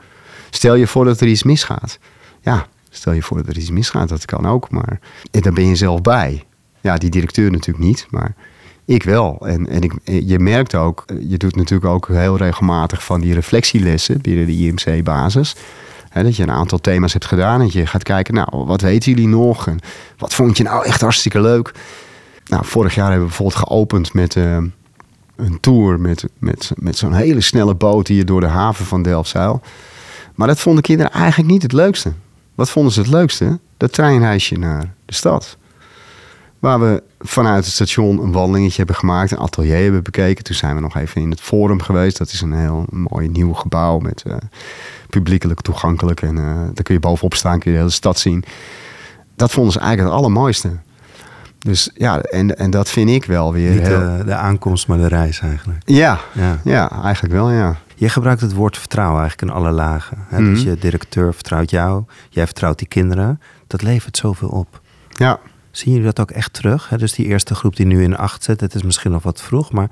Stel 0.50 0.74
je 0.74 0.86
voor 0.86 1.04
dat 1.04 1.20
er 1.20 1.26
iets 1.26 1.42
misgaat. 1.42 1.98
Ja, 2.40 2.66
stel 2.90 3.12
je 3.12 3.22
voor 3.22 3.36
dat 3.36 3.46
er 3.46 3.58
iets 3.58 3.70
misgaat, 3.70 4.08
dat 4.08 4.24
kan 4.24 4.46
ook, 4.46 4.70
maar 4.70 5.00
daar 5.30 5.52
ben 5.52 5.66
je 5.66 5.76
zelf 5.76 6.02
bij. 6.02 6.44
Ja, 6.80 6.96
die 6.96 7.10
directeur 7.10 7.50
natuurlijk 7.50 7.86
niet, 7.86 8.06
maar 8.10 8.34
ik 8.86 9.02
wel. 9.02 9.46
En, 9.46 9.68
en 9.68 9.82
ik, 9.82 9.92
je 10.04 10.38
merkt 10.38 10.74
ook, 10.74 11.04
je 11.20 11.36
doet 11.36 11.56
natuurlijk 11.56 11.92
ook 11.92 12.08
heel 12.08 12.36
regelmatig 12.36 13.04
van 13.04 13.20
die 13.20 13.34
reflectielessen 13.34 14.20
binnen 14.20 14.46
de 14.46 14.52
IMC-basis. 14.52 15.56
dat 16.12 16.36
je 16.36 16.42
een 16.42 16.50
aantal 16.50 16.78
thema's 16.78 17.12
hebt 17.12 17.26
gedaan 17.26 17.60
en 17.60 17.68
je 17.72 17.86
gaat 17.86 18.02
kijken, 18.02 18.34
nou, 18.34 18.64
wat 18.64 18.80
weten 18.80 19.12
jullie 19.12 19.28
nog? 19.28 19.66
En 19.66 19.78
wat 20.18 20.34
vond 20.34 20.56
je 20.56 20.62
nou 20.62 20.84
echt 20.84 21.00
hartstikke 21.00 21.40
leuk? 21.40 21.74
Nou, 22.44 22.64
vorig 22.64 22.94
jaar 22.94 23.10
hebben 23.10 23.28
we 23.28 23.34
bijvoorbeeld 23.36 23.68
geopend 23.68 24.12
met 24.12 24.34
uh, 24.34 24.56
een 25.36 25.60
tour 25.60 26.00
met, 26.00 26.24
met, 26.38 26.72
met 26.76 26.96
zo'n 26.96 27.12
hele 27.12 27.40
snelle 27.40 27.74
boot 27.74 28.08
hier 28.08 28.26
door 28.26 28.40
de 28.40 28.46
haven 28.46 28.84
van 28.84 29.02
Delfzijl. 29.02 29.60
Maar 30.34 30.46
dat 30.46 30.60
vonden 30.60 30.82
kinderen 30.82 31.12
eigenlijk 31.12 31.50
niet 31.50 31.62
het 31.62 31.72
leukste. 31.72 32.12
Wat 32.54 32.70
vonden 32.70 32.92
ze 32.92 33.00
het 33.00 33.08
leukste? 33.08 33.58
Dat 33.76 33.92
treinreisje 33.92 34.58
naar 34.58 34.94
de 35.04 35.14
stad. 35.14 35.56
Waar 36.58 36.80
we 36.80 37.02
vanuit 37.18 37.64
het 37.64 37.74
station 37.74 38.22
een 38.22 38.32
wandelingetje 38.32 38.76
hebben 38.76 38.96
gemaakt, 38.96 39.30
een 39.30 39.38
atelier 39.38 39.82
hebben 39.82 40.02
bekeken. 40.02 40.44
Toen 40.44 40.54
zijn 40.54 40.74
we 40.74 40.80
nog 40.80 40.96
even 40.96 41.20
in 41.20 41.30
het 41.30 41.40
Forum 41.40 41.82
geweest. 41.82 42.18
Dat 42.18 42.32
is 42.32 42.40
een 42.40 42.52
heel 42.52 42.84
mooi 42.90 43.28
nieuw 43.28 43.52
gebouw 43.52 43.98
met 43.98 44.24
uh, 44.26 44.36
publiekelijk 45.08 45.60
toegankelijk. 45.60 46.22
En 46.22 46.36
uh, 46.36 46.44
daar 46.44 46.82
kun 46.82 46.94
je 46.94 47.00
bovenop 47.00 47.34
staan, 47.34 47.58
kun 47.58 47.70
je 47.70 47.76
de 47.76 47.82
hele 47.82 47.94
stad 47.94 48.18
zien. 48.18 48.44
Dat 49.36 49.50
vonden 49.50 49.72
ze 49.72 49.78
eigenlijk 49.78 50.08
het 50.08 50.18
allermooiste. 50.18 50.70
Dus 51.58 51.90
ja, 51.94 52.20
en, 52.20 52.56
en 52.56 52.70
dat 52.70 52.88
vind 52.88 53.10
ik 53.10 53.24
wel 53.24 53.52
weer. 53.52 53.70
Niet 53.70 53.84
de, 53.84 54.22
de 54.26 54.34
aankomst, 54.34 54.88
maar 54.88 54.98
de 54.98 55.08
reis 55.08 55.40
eigenlijk. 55.40 55.78
Ja, 55.84 56.20
ja, 56.32 56.60
ja. 56.64 57.02
eigenlijk 57.02 57.34
wel, 57.34 57.50
ja. 57.50 57.76
Je 57.94 58.08
gebruikt 58.08 58.40
het 58.40 58.52
woord 58.52 58.78
vertrouwen 58.78 59.20
eigenlijk 59.20 59.50
in 59.50 59.56
alle 59.56 59.70
lagen. 59.70 60.18
Hè? 60.28 60.44
Dus 60.44 60.62
je 60.62 60.76
directeur 60.76 61.34
vertrouwt 61.34 61.70
jou, 61.70 62.04
jij 62.28 62.44
vertrouwt 62.44 62.78
die 62.78 62.88
kinderen. 62.88 63.40
Dat 63.66 63.82
levert 63.82 64.16
zoveel 64.16 64.48
op. 64.48 64.80
Ja. 65.08 65.38
Zien 65.76 65.92
jullie 65.92 66.06
dat 66.06 66.20
ook 66.20 66.30
echt 66.30 66.52
terug? 66.52 66.88
Dus 66.96 67.12
die 67.12 67.26
eerste 67.26 67.54
groep 67.54 67.76
die 67.76 67.86
nu 67.86 68.02
in 68.02 68.16
acht 68.16 68.44
zit, 68.44 68.60
het 68.60 68.74
is 68.74 68.82
misschien 68.82 69.10
nog 69.10 69.22
wat 69.22 69.42
vroeg, 69.42 69.72
maar 69.72 69.90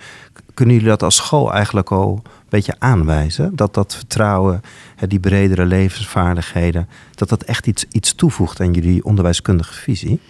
kunnen 0.55 0.75
jullie 0.75 0.91
dat 0.91 1.03
als 1.03 1.17
school 1.17 1.53
eigenlijk 1.53 1.91
al 1.91 2.23
een 2.25 2.31
beetje 2.49 2.75
aanwijzen? 2.79 3.57
Dat 3.57 3.75
dat 3.75 3.95
vertrouwen, 3.95 4.61
die 5.09 5.19
bredere 5.19 5.65
levensvaardigheden, 5.65 6.89
dat 7.15 7.29
dat 7.29 7.43
echt 7.43 7.67
iets, 7.67 7.85
iets 7.91 8.15
toevoegt 8.15 8.61
aan 8.61 8.73
jullie 8.73 9.05
onderwijskundige 9.05 9.75
visie? 9.75 10.21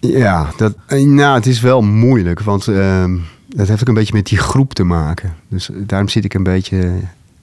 Ja, 0.00 0.50
dat, 0.56 0.74
nou, 0.88 1.34
het 1.34 1.46
is 1.46 1.60
wel 1.60 1.82
moeilijk, 1.82 2.40
want 2.40 2.66
uh, 2.66 3.04
dat 3.48 3.68
heeft 3.68 3.80
ook 3.80 3.88
een 3.88 3.94
beetje 3.94 4.14
met 4.14 4.26
die 4.26 4.38
groep 4.38 4.74
te 4.74 4.84
maken. 4.84 5.34
Dus 5.48 5.70
daarom 5.72 6.08
zit 6.08 6.24
ik 6.24 6.34
een 6.34 6.42
beetje 6.42 6.92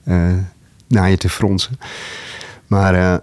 uh, 0.04 0.32
naar 0.88 1.10
je 1.10 1.16
te 1.16 1.28
fronsen. 1.28 1.78
Maar, 2.66 2.94
uh, 2.94 3.14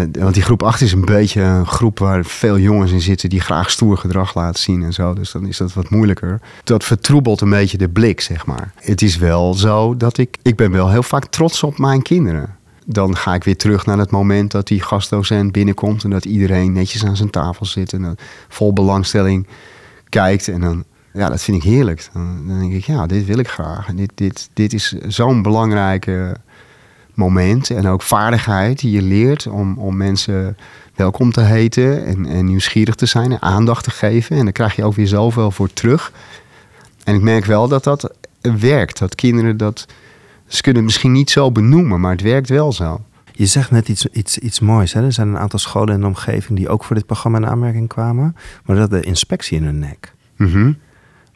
uh, 0.00 0.06
want 0.12 0.34
die 0.34 0.42
groep 0.42 0.62
8 0.62 0.80
is 0.80 0.92
een 0.92 1.04
beetje 1.04 1.40
een 1.40 1.66
groep 1.66 1.98
waar 1.98 2.24
veel 2.24 2.58
jongens 2.58 2.92
in 2.92 3.00
zitten 3.00 3.28
die 3.28 3.40
graag 3.40 3.70
stoer 3.70 3.98
gedrag 3.98 4.34
laten 4.34 4.62
zien 4.62 4.82
en 4.82 4.92
zo. 4.92 5.14
Dus 5.14 5.32
dan 5.32 5.46
is 5.46 5.56
dat 5.56 5.72
wat 5.72 5.90
moeilijker. 5.90 6.40
Dat 6.64 6.84
vertroebelt 6.84 7.40
een 7.40 7.50
beetje 7.50 7.78
de 7.78 7.88
blik, 7.88 8.20
zeg 8.20 8.46
maar. 8.46 8.72
Het 8.74 9.02
is 9.02 9.16
wel 9.16 9.54
zo 9.54 9.96
dat 9.96 10.18
ik, 10.18 10.36
ik 10.42 10.56
ben 10.56 10.70
wel 10.70 10.90
heel 10.90 11.02
vaak 11.02 11.26
trots 11.26 11.62
op 11.62 11.78
mijn 11.78 12.02
kinderen. 12.02 12.56
Dan 12.86 13.16
ga 13.16 13.34
ik 13.34 13.44
weer 13.44 13.56
terug 13.56 13.86
naar 13.86 13.98
het 13.98 14.10
moment 14.10 14.50
dat 14.50 14.66
die 14.66 14.80
gastdocent 14.80 15.52
binnenkomt 15.52 16.04
en 16.04 16.10
dat 16.10 16.24
iedereen 16.24 16.72
netjes 16.72 17.04
aan 17.04 17.16
zijn 17.16 17.30
tafel 17.30 17.66
zit 17.66 17.92
en 17.92 18.16
vol 18.48 18.72
belangstelling 18.72 19.46
kijkt. 20.08 20.48
En 20.48 20.60
dan, 20.60 20.84
ja, 21.12 21.28
dat 21.28 21.42
vind 21.42 21.56
ik 21.56 21.70
heerlijk. 21.70 22.08
Dan, 22.12 22.46
dan 22.46 22.58
denk 22.58 22.72
ik, 22.72 22.84
ja, 22.84 23.06
dit 23.06 23.26
wil 23.26 23.38
ik 23.38 23.48
graag. 23.48 23.88
En 23.88 23.96
dit, 23.96 24.12
dit, 24.14 24.48
dit 24.52 24.72
is 24.72 24.94
zo'n 25.06 25.42
belangrijke 25.42 26.36
moment 27.16 27.70
en 27.70 27.86
ook 27.86 28.02
vaardigheid 28.02 28.78
die 28.78 28.90
je 28.90 29.02
leert 29.02 29.46
om, 29.46 29.78
om 29.78 29.96
mensen 29.96 30.56
welkom 30.94 31.32
te 31.32 31.40
heten 31.40 32.06
en, 32.06 32.26
en 32.26 32.44
nieuwsgierig 32.44 32.94
te 32.94 33.06
zijn 33.06 33.32
en 33.32 33.42
aandacht 33.42 33.84
te 33.84 33.90
geven. 33.90 34.36
En 34.36 34.44
dan 34.44 34.52
krijg 34.52 34.76
je 34.76 34.84
ook 34.84 34.94
weer 34.94 35.06
zoveel 35.06 35.50
voor 35.50 35.72
terug. 35.72 36.12
En 37.04 37.14
ik 37.14 37.20
merk 37.20 37.44
wel 37.44 37.68
dat 37.68 37.84
dat 37.84 38.10
werkt. 38.40 38.98
Dat 38.98 39.14
kinderen 39.14 39.56
dat. 39.56 39.86
Ze 40.46 40.62
kunnen 40.62 40.82
het 40.82 40.90
misschien 40.90 41.12
niet 41.12 41.30
zo 41.30 41.52
benoemen, 41.52 42.00
maar 42.00 42.12
het 42.12 42.20
werkt 42.20 42.48
wel 42.48 42.72
zo. 42.72 43.00
Je 43.32 43.46
zegt 43.46 43.70
net 43.70 43.88
iets, 43.88 44.06
iets, 44.06 44.38
iets 44.38 44.60
moois. 44.60 44.92
Hè? 44.92 45.02
Er 45.02 45.12
zijn 45.12 45.28
een 45.28 45.38
aantal 45.38 45.58
scholen 45.58 45.94
in 45.94 46.00
de 46.00 46.06
omgeving 46.06 46.58
die 46.58 46.68
ook 46.68 46.84
voor 46.84 46.96
dit 46.96 47.06
programma 47.06 47.38
in 47.38 47.46
aanmerking 47.46 47.88
kwamen. 47.88 48.36
Maar 48.64 48.76
dat 48.76 48.90
de 48.90 49.00
inspectie 49.00 49.58
in 49.58 49.64
hun 49.64 49.78
nek. 49.78 50.14
Mhm. 50.36 50.72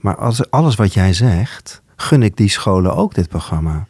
Maar 0.00 0.16
als, 0.16 0.50
alles 0.50 0.74
wat 0.74 0.94
jij 0.94 1.12
zegt, 1.12 1.82
gun 1.96 2.22
ik 2.22 2.36
die 2.36 2.48
scholen 2.48 2.96
ook 2.96 3.14
dit 3.14 3.28
programma. 3.28 3.86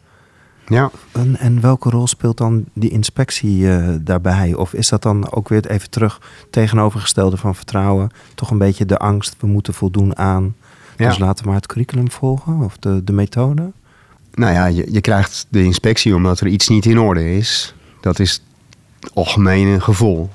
Ja. 0.71 0.91
En, 1.11 1.37
en 1.37 1.61
welke 1.61 1.89
rol 1.89 2.07
speelt 2.07 2.37
dan 2.37 2.65
die 2.73 2.89
inspectie 2.89 3.71
eh, 3.71 3.87
daarbij? 4.01 4.53
Of 4.53 4.73
is 4.73 4.89
dat 4.89 5.01
dan 5.01 5.31
ook 5.31 5.49
weer 5.49 5.67
even 5.67 5.89
terug 5.89 6.21
tegenovergestelde 6.49 7.37
van 7.37 7.55
vertrouwen? 7.55 8.09
Toch 8.35 8.51
een 8.51 8.57
beetje 8.57 8.85
de 8.85 8.97
angst, 8.97 9.35
we 9.39 9.47
moeten 9.47 9.73
voldoen 9.73 10.17
aan. 10.17 10.55
Ja. 10.97 11.07
Dus 11.07 11.17
laten 11.17 11.43
we 11.43 11.49
maar 11.49 11.59
het 11.59 11.67
curriculum 11.67 12.11
volgen 12.11 12.59
of 12.59 12.77
de, 12.77 13.03
de 13.03 13.11
methode? 13.11 13.71
Nou 14.33 14.53
ja, 14.53 14.65
je, 14.65 14.91
je 14.91 15.01
krijgt 15.01 15.45
de 15.49 15.63
inspectie 15.63 16.15
omdat 16.15 16.39
er 16.39 16.47
iets 16.47 16.67
niet 16.67 16.85
in 16.85 16.99
orde 16.99 17.35
is. 17.35 17.75
Dat 18.01 18.19
is 18.19 18.41
het 18.99 19.13
algemene 19.13 19.79
gevoel. 19.79 20.29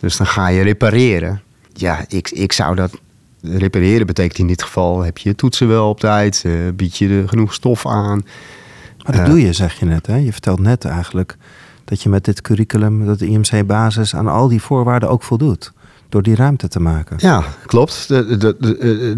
Dus 0.00 0.16
dan 0.16 0.26
ga 0.26 0.48
je 0.48 0.62
repareren. 0.62 1.42
Ja, 1.72 2.04
ik, 2.08 2.30
ik 2.30 2.52
zou 2.52 2.74
dat... 2.74 3.00
Repareren 3.42 4.06
betekent 4.06 4.38
in 4.38 4.46
dit 4.46 4.62
geval... 4.62 5.00
heb 5.00 5.18
je 5.18 5.28
je 5.28 5.34
toetsen 5.34 5.68
wel 5.68 5.88
op 5.88 6.00
tijd? 6.00 6.42
eh, 6.44 6.52
bied 6.74 6.96
je 6.96 7.08
er 7.08 7.28
genoeg 7.28 7.54
stof 7.54 7.86
aan? 7.86 8.24
Maar 9.02 9.16
dat 9.16 9.24
Eh. 9.26 9.30
doe 9.30 9.40
je, 9.40 9.52
zeg 9.52 9.78
je 9.78 9.84
net. 9.84 10.06
Hè? 10.06 10.16
Je 10.16 10.32
vertelt 10.32 10.60
net 10.60 10.84
eigenlijk 10.84 11.36
dat 11.84 12.02
je 12.02 12.08
met 12.08 12.24
dit 12.24 12.40
curriculum, 12.40 13.06
dat 13.06 13.18
de 13.18 13.26
IMC-basis 13.26 14.14
aan 14.14 14.28
al 14.28 14.48
die 14.48 14.62
voorwaarden 14.62 15.08
ook 15.08 15.22
voldoet. 15.22 15.72
Door 16.08 16.22
die 16.22 16.34
ruimte 16.34 16.68
te 16.68 16.80
maken. 16.80 17.16
Ja, 17.20 17.44
klopt. 17.66 18.08
Dat, 18.08 18.40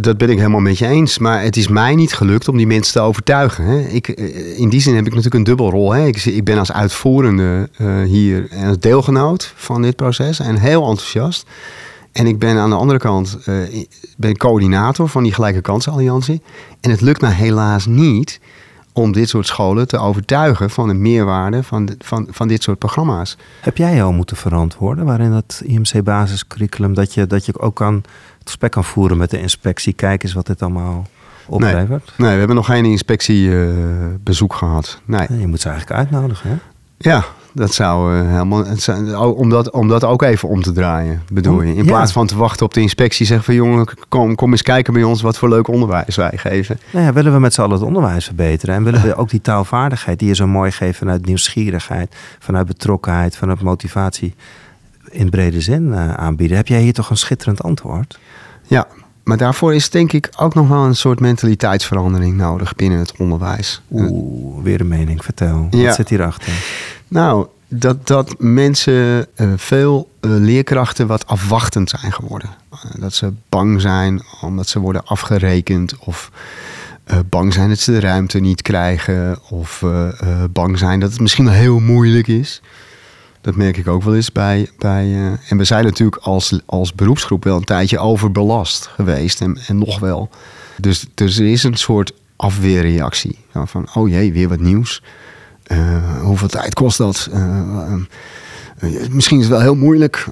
dat, 0.00 0.16
ben 0.18 0.30
ik 0.30 0.36
helemaal 0.38 0.60
met 0.60 0.78
je 0.78 0.86
eens. 0.86 1.18
Maar 1.18 1.42
het 1.42 1.56
is 1.56 1.68
mij 1.68 1.94
niet 1.94 2.12
gelukt 2.14 2.48
om 2.48 2.56
die 2.56 2.66
mensen 2.66 2.92
te 2.92 3.00
overtuigen. 3.00 3.64
Hè. 3.64 3.78
Ik, 3.80 4.08
eh, 4.08 4.58
in 4.58 4.68
die 4.68 4.80
zin 4.80 4.94
heb 4.94 5.02
ik 5.04 5.08
natuurlijk 5.08 5.34
een 5.34 5.44
dubbelrol. 5.44 5.92
Hè. 5.92 6.06
Ik, 6.06 6.24
ik 6.24 6.44
ben 6.44 6.58
als 6.58 6.72
uitvoerende 6.72 7.68
eh, 7.76 8.02
hier 8.02 8.46
en 8.50 8.66
als 8.68 8.78
deelgenoot 8.78 9.52
van 9.56 9.82
dit 9.82 9.96
proces 9.96 10.40
en 10.40 10.56
heel 10.56 10.88
enthousiast. 10.88 11.46
En 12.12 12.26
ik 12.26 12.38
ben 12.38 12.56
aan 12.56 12.70
de 12.70 12.76
andere 12.76 12.98
kant 12.98 13.38
eh, 13.44 13.54
ben 14.16 14.36
coördinator 14.36 15.08
van 15.08 15.22
die 15.22 15.32
Gelijke 15.32 15.60
Kansenalliantie. 15.60 16.42
En 16.80 16.90
het 16.90 17.00
lukt 17.00 17.20
mij 17.20 17.32
helaas 17.32 17.86
niet 17.86 18.40
om 18.96 19.12
dit 19.12 19.28
soort 19.28 19.46
scholen 19.46 19.88
te 19.88 19.98
overtuigen 19.98 20.70
van 20.70 20.88
de 20.88 20.94
meerwaarde 20.94 21.62
van, 21.62 21.86
de- 21.86 21.96
van, 21.98 22.26
van 22.30 22.48
dit 22.48 22.62
soort 22.62 22.78
programma's. 22.78 23.36
Heb 23.60 23.76
jij 23.76 23.94
jou 23.94 24.14
moeten 24.14 24.36
verantwoorden 24.36 25.04
waarin 25.04 25.30
dat 25.30 25.62
IMC-basiscurriculum, 25.64 26.94
dat 26.94 27.14
je, 27.14 27.26
dat 27.26 27.46
je 27.46 27.58
ook 27.60 27.76
kan, 27.76 27.94
het 27.94 28.04
gesprek 28.44 28.70
kan 28.70 28.84
voeren 28.84 29.16
met 29.16 29.30
de 29.30 29.40
inspectie, 29.40 29.92
kijk 29.92 30.22
eens 30.22 30.32
wat 30.32 30.46
dit 30.46 30.62
allemaal 30.62 31.06
oplevert? 31.46 32.12
Nee, 32.16 32.30
we 32.32 32.38
hebben 32.38 32.56
nog 32.56 32.66
geen 32.66 32.84
inspectiebezoek 32.84 34.54
gehad. 34.54 35.00
Nee. 35.04 35.26
Je 35.38 35.46
moet 35.46 35.60
ze 35.60 35.68
eigenlijk 35.68 35.98
uitnodigen, 36.00 36.50
hè? 36.50 36.56
Ja, 36.98 37.24
dat 37.54 37.74
zou 37.74 38.18
eh, 38.18 38.28
helemaal. 38.28 38.64
Zou, 38.76 39.14
oh, 39.16 39.38
om, 39.38 39.48
dat, 39.50 39.70
om 39.70 39.88
dat 39.88 40.04
ook 40.04 40.22
even 40.22 40.48
om 40.48 40.62
te 40.62 40.72
draaien, 40.72 41.22
bedoel 41.32 41.62
je. 41.62 41.68
In 41.74 41.84
Ja. 41.84 41.90
plaats 41.90 42.12
van 42.12 42.26
te 42.26 42.36
wachten 42.36 42.66
op 42.66 42.74
de 42.74 42.80
inspectie, 42.80 43.26
zeggen 43.26 43.44
van 43.44 43.54
jongen, 43.54 43.86
kom, 44.08 44.34
kom 44.34 44.50
eens 44.50 44.62
kijken 44.62 44.92
bij 44.92 45.02
ons 45.02 45.22
wat 45.22 45.38
voor 45.38 45.48
leuk 45.48 45.68
onderwijs 45.68 46.16
wij 46.16 46.32
geven. 46.34 46.78
Nou 46.90 47.04
ja, 47.04 47.12
willen 47.12 47.32
we 47.32 47.38
met 47.38 47.54
z'n 47.54 47.60
allen 47.60 47.72
het 47.74 47.82
onderwijs 47.86 48.24
verbeteren? 48.24 48.74
En 48.74 48.84
willen 48.84 49.02
we 49.02 49.14
ook 49.14 49.30
die 49.30 49.40
taalvaardigheid 49.40 50.18
die 50.18 50.28
je 50.28 50.34
zo 50.34 50.46
mooi 50.46 50.70
geeft 50.70 50.98
vanuit 50.98 51.26
nieuwsgierigheid, 51.26 52.14
vanuit 52.38 52.66
betrokkenheid, 52.66 53.36
vanuit 53.36 53.60
motivatie 53.62 54.34
in 55.10 55.30
brede 55.30 55.60
zin 55.60 55.92
eh, 55.92 56.14
aanbieden? 56.14 56.56
Heb 56.56 56.66
jij 56.68 56.80
hier 56.80 56.92
toch 56.92 57.10
een 57.10 57.16
schitterend 57.16 57.62
antwoord? 57.62 58.18
Ja, 58.66 58.86
maar 59.24 59.36
daarvoor 59.36 59.74
is 59.74 59.90
denk 59.90 60.12
ik 60.12 60.28
ook 60.36 60.54
nog 60.54 60.68
wel 60.68 60.84
een 60.84 60.96
soort 60.96 61.20
mentaliteitsverandering 61.20 62.36
nodig 62.36 62.74
binnen 62.74 62.98
het 62.98 63.12
onderwijs. 63.18 63.82
Oeh, 63.90 64.62
weer 64.64 64.80
een 64.80 64.88
mening. 64.88 65.24
Vertel. 65.24 65.66
Ja. 65.70 65.84
Wat 65.86 65.94
zit 65.94 66.08
hierachter? 66.08 66.52
Nou, 67.14 67.46
dat, 67.68 68.06
dat 68.06 68.34
mensen, 68.38 69.26
eh, 69.34 69.52
veel 69.56 70.10
eh, 70.20 70.30
leerkrachten 70.30 71.06
wat 71.06 71.26
afwachtend 71.26 71.90
zijn 71.90 72.12
geworden. 72.12 72.50
Eh, 72.70 72.78
dat 73.00 73.14
ze 73.14 73.32
bang 73.48 73.80
zijn 73.80 74.22
omdat 74.40 74.68
ze 74.68 74.78
worden 74.78 75.04
afgerekend 75.04 75.96
of 75.98 76.30
bang 77.28 77.52
zijn 77.52 77.68
dat 77.68 77.78
ze 77.78 77.92
de 77.92 78.00
ruimte 78.00 78.38
niet 78.38 78.62
krijgen 78.62 79.38
of 79.50 79.84
bang 80.50 80.78
zijn 80.78 81.00
dat 81.00 81.10
het 81.10 81.20
misschien 81.20 81.44
wel 81.44 81.54
heel 81.54 81.78
moeilijk 81.78 82.26
is. 82.26 82.62
Dat 83.40 83.56
merk 83.56 83.76
ik 83.76 83.88
ook 83.88 84.02
wel 84.02 84.14
eens 84.14 84.32
bij. 84.32 84.70
bij 84.78 85.38
en 85.48 85.56
we 85.56 85.64
zijn 85.64 85.84
natuurlijk 85.84 86.22
als, 86.22 86.60
als 86.66 86.94
beroepsgroep 86.94 87.44
wel 87.44 87.56
een 87.56 87.64
tijdje 87.64 87.98
overbelast 87.98 88.86
geweest 88.86 89.40
en, 89.40 89.58
en 89.66 89.78
nog 89.78 89.98
wel. 89.98 90.28
Dus, 90.76 91.06
dus 91.14 91.38
er 91.38 91.46
is 91.46 91.62
een 91.62 91.76
soort 91.76 92.12
afweerreactie. 92.36 93.38
Van, 93.52 93.88
oh 93.94 94.08
jee, 94.08 94.32
weer 94.32 94.48
wat 94.48 94.60
nieuws. 94.60 95.02
Eh, 95.64 96.20
hoeveel 96.20 96.48
tijd 96.48 96.74
kost 96.74 96.98
dat? 96.98 97.28
Eh, 97.32 97.92
eh, 98.78 99.08
misschien 99.10 99.38
is 99.38 99.44
het 99.44 99.52
wel 99.52 99.62
heel 99.62 99.76
moeilijk. 99.76 100.26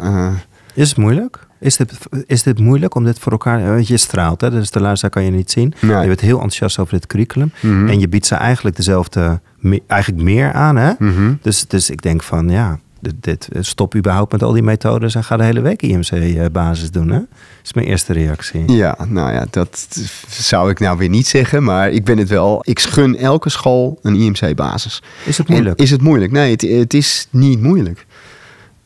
Is 0.75 0.89
het 0.89 0.99
moeilijk? 0.99 1.47
Is 1.61 1.77
dit, 1.77 1.93
is 2.27 2.43
dit 2.43 2.59
moeilijk 2.59 2.95
om 2.95 3.05
dit 3.05 3.19
voor 3.19 3.33
elkaar... 3.33 3.65
Want 3.65 3.89
je 3.89 3.97
straalt, 3.97 4.41
hè? 4.41 4.51
dus 4.51 4.71
de 4.71 4.81
luisteraar 4.81 5.11
kan 5.11 5.25
je 5.25 5.31
niet 5.31 5.51
zien. 5.51 5.75
Nee. 5.81 6.01
Je 6.01 6.07
bent 6.07 6.21
heel 6.21 6.35
enthousiast 6.35 6.79
over 6.79 6.93
dit 6.93 7.07
curriculum. 7.07 7.53
Mhm. 7.61 7.89
En 7.89 8.01
je 8.01 8.09
biedt 8.09 8.27
ze 8.27 8.35
eigenlijk 8.35 8.77
dezelfde... 8.77 9.41
Eigenlijk 9.87 10.23
meer 10.23 10.53
aan, 10.53 10.77
hè? 10.77 10.93
mhm. 10.99 11.35
Dus, 11.43 11.67
dus 11.67 11.91
ik 11.91 12.03
denk 12.03 12.23
van, 12.23 12.49
ja... 12.49 12.79
Dit, 13.03 13.15
dit, 13.21 13.49
stop 13.61 13.95
überhaupt 13.95 14.33
met 14.33 14.43
al 14.43 14.53
die 14.53 14.63
methodes 14.63 15.15
en 15.15 15.25
ga 15.25 15.37
de 15.37 15.45
hele 15.45 15.61
week 15.61 15.83
IMC-basis 15.83 16.91
doen, 16.91 17.09
hè? 17.09 17.19
Dat 17.19 17.29
is 17.65 17.73
mijn 17.73 17.87
eerste 17.87 18.13
reactie. 18.13 18.73
Ja, 18.73 18.97
nou 19.09 19.33
ja, 19.33 19.47
dat 19.51 19.87
zou 20.29 20.71
ik 20.71 20.81
nou 20.81 20.99
weer 20.99 21.09
niet 21.09 21.27
zeggen. 21.27 21.63
Maar 21.63 21.91
ik 21.91 22.05
ben 22.05 22.19
het 22.19 22.29
wel. 22.29 22.61
Ik 22.65 22.81
gun 22.81 23.17
elke 23.17 23.51
school 23.51 23.99
een 24.03 24.15
IMC-basis. 24.15 25.03
Is 25.25 25.39
het 25.39 25.49
moeilijk? 25.49 25.79
En 25.79 25.85
Is 25.85 25.91
het 25.91 26.03
moeilijk? 26.03 26.33
Nee, 26.33 26.51
het, 26.51 26.61
het 26.61 26.95
is 26.95 27.27
niet 27.31 27.61
moeilijk. 27.61 28.07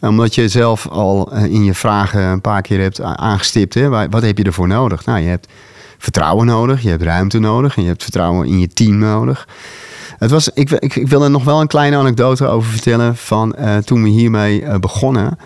Omdat 0.01 0.35
je 0.35 0.49
zelf 0.49 0.89
al 0.89 1.33
eh, 1.33 1.45
in 1.45 1.65
je 1.65 1.75
vragen 1.75 2.23
een 2.23 2.41
paar 2.41 2.63
keer 2.63 2.81
hebt 2.81 3.01
aangestipt. 3.01 3.75
Hè? 3.75 3.89
Wat 3.89 4.23
heb 4.23 4.39
je 4.39 4.45
ervoor 4.45 4.69
nodig? 4.69 5.05
Nou, 5.05 5.21
je 5.21 5.29
hebt 5.29 5.49
vertrouwen 5.99 6.47
nodig, 6.47 6.83
je 6.83 6.89
hebt 6.89 7.03
ruimte 7.03 7.39
nodig 7.39 7.77
en 7.77 7.83
je 7.83 7.89
hebt 7.89 8.03
vertrouwen 8.03 8.47
in 8.47 8.59
je 8.59 8.69
team 8.69 8.99
nodig. 8.99 9.49
Het 10.19 10.31
was, 10.31 10.49
ik, 10.49 10.71
ik, 10.71 10.97
ik 10.97 11.09
wil 11.09 11.23
er 11.23 11.31
nog 11.31 11.45
wel 11.45 11.61
een 11.61 11.67
kleine 11.67 11.97
anekdote 11.97 12.47
over 12.47 12.71
vertellen 12.71 13.17
van 13.17 13.55
eh, 13.55 13.77
toen 13.77 14.03
we 14.03 14.09
hiermee 14.09 14.63
eh, 14.63 14.79
begonnen. 14.79 15.39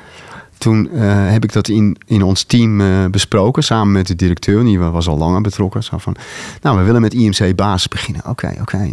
Toen 0.58 0.90
eh, 0.90 1.30
heb 1.30 1.44
ik 1.44 1.52
dat 1.52 1.68
in, 1.68 1.96
in 2.06 2.22
ons 2.22 2.42
team 2.42 3.10
besproken, 3.10 3.62
samen 3.62 3.92
met 3.92 4.06
de 4.06 4.16
directeur, 4.16 4.64
die 4.64 4.78
was 4.78 5.08
al 5.08 5.18
langer 5.18 5.40
betrokken. 5.40 5.82
Zo 5.82 5.98
van, 5.98 6.16
nou, 6.62 6.78
we 6.78 6.84
willen 6.84 7.00
met 7.00 7.14
IMC 7.14 7.56
basis 7.56 7.88
beginnen. 7.88 8.22
Oké, 8.26 8.54
oké. 8.60 8.90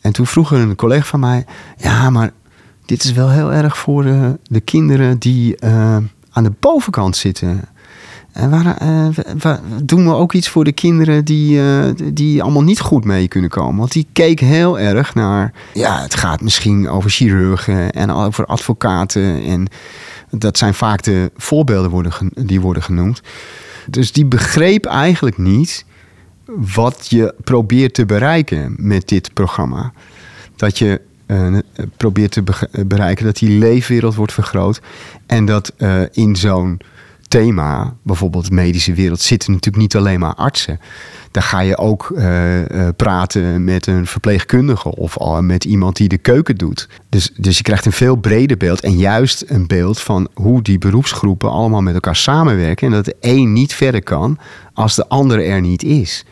En 0.00 0.12
toen 0.12 0.26
vroeg 0.26 0.50
een 0.50 0.74
collega 0.76 1.04
van 1.04 1.20
mij, 1.20 1.46
ja, 1.76 2.10
maar 2.10 2.30
dit 2.84 3.04
is 3.04 3.12
wel 3.12 3.30
heel 3.30 3.52
erg 3.52 3.78
voor 3.78 4.04
de 4.42 4.60
kinderen 4.64 5.18
die 5.18 5.64
aan 6.30 6.44
de 6.44 6.52
bovenkant 6.60 7.16
zitten. 7.16 7.60
En 8.34 8.50
waar, 8.50 8.76
eh, 8.76 9.54
doen 9.82 10.04
we 10.04 10.14
ook 10.14 10.32
iets 10.32 10.48
voor 10.48 10.64
de 10.64 10.72
kinderen 10.72 11.24
die, 11.24 11.60
eh, 11.60 11.90
die 12.12 12.42
allemaal 12.42 12.62
niet 12.62 12.80
goed 12.80 13.04
mee 13.04 13.28
kunnen 13.28 13.50
komen? 13.50 13.78
Want 13.78 13.92
die 13.92 14.06
keken 14.12 14.46
heel 14.46 14.78
erg 14.78 15.14
naar, 15.14 15.52
ja, 15.72 16.02
het 16.02 16.14
gaat 16.14 16.40
misschien 16.40 16.88
over 16.88 17.10
chirurgen 17.10 17.90
en 17.90 18.10
over 18.10 18.46
advocaten. 18.46 19.44
En 19.44 19.66
dat 20.30 20.58
zijn 20.58 20.74
vaak 20.74 21.02
de 21.02 21.30
voorbeelden 21.36 21.90
worden, 21.90 22.12
die 22.34 22.60
worden 22.60 22.82
genoemd. 22.82 23.20
Dus 23.86 24.12
die 24.12 24.26
begreep 24.26 24.86
eigenlijk 24.86 25.38
niet 25.38 25.84
wat 26.74 27.06
je 27.08 27.34
probeert 27.44 27.94
te 27.94 28.06
bereiken 28.06 28.74
met 28.76 29.08
dit 29.08 29.34
programma. 29.34 29.92
Dat 30.56 30.78
je 30.78 31.00
eh, 31.26 31.58
probeert 31.96 32.32
te 32.32 32.42
bereiken 32.86 33.24
dat 33.24 33.36
die 33.36 33.58
leefwereld 33.58 34.14
wordt 34.14 34.32
vergroot. 34.32 34.80
En 35.26 35.44
dat 35.44 35.72
eh, 35.76 36.00
in 36.12 36.36
zo'n 36.36 36.80
thema, 37.34 37.96
bijvoorbeeld 38.02 38.48
de 38.48 38.54
medische 38.54 38.94
wereld, 38.94 39.20
zitten 39.20 39.52
natuurlijk 39.52 39.82
niet 39.82 39.96
alleen 39.96 40.20
maar 40.20 40.34
artsen. 40.34 40.80
Daar 41.30 41.42
ga 41.42 41.60
je 41.60 41.78
ook 41.78 42.10
eh, 42.16 42.86
eh, 42.86 42.94
praten 42.96 43.64
met 43.64 43.86
een 43.86 44.06
verpleegkundige 44.06 44.96
of 44.96 45.18
al 45.18 45.42
met 45.42 45.64
iemand 45.64 45.96
die 45.96 46.08
de 46.08 46.18
keuken 46.18 46.56
doet. 46.56 46.88
Dus, 47.08 47.30
dus 47.36 47.56
je 47.56 47.62
krijgt 47.62 47.86
een 47.86 47.92
veel 47.92 48.16
breder 48.16 48.56
beeld 48.56 48.80
en 48.80 48.96
juist 48.96 49.44
een 49.46 49.66
beeld 49.66 50.00
van 50.00 50.28
hoe 50.34 50.62
die 50.62 50.78
beroepsgroepen 50.78 51.50
allemaal 51.50 51.82
met 51.82 51.94
elkaar 51.94 52.16
samenwerken. 52.16 52.86
En 52.86 52.92
dat 52.92 53.04
de 53.04 53.16
een 53.20 53.52
niet 53.52 53.74
verder 53.74 54.02
kan 54.02 54.38
als 54.74 54.94
de 54.94 55.08
andere 55.08 55.42
er 55.42 55.60
niet 55.60 55.82
is. 55.82 56.24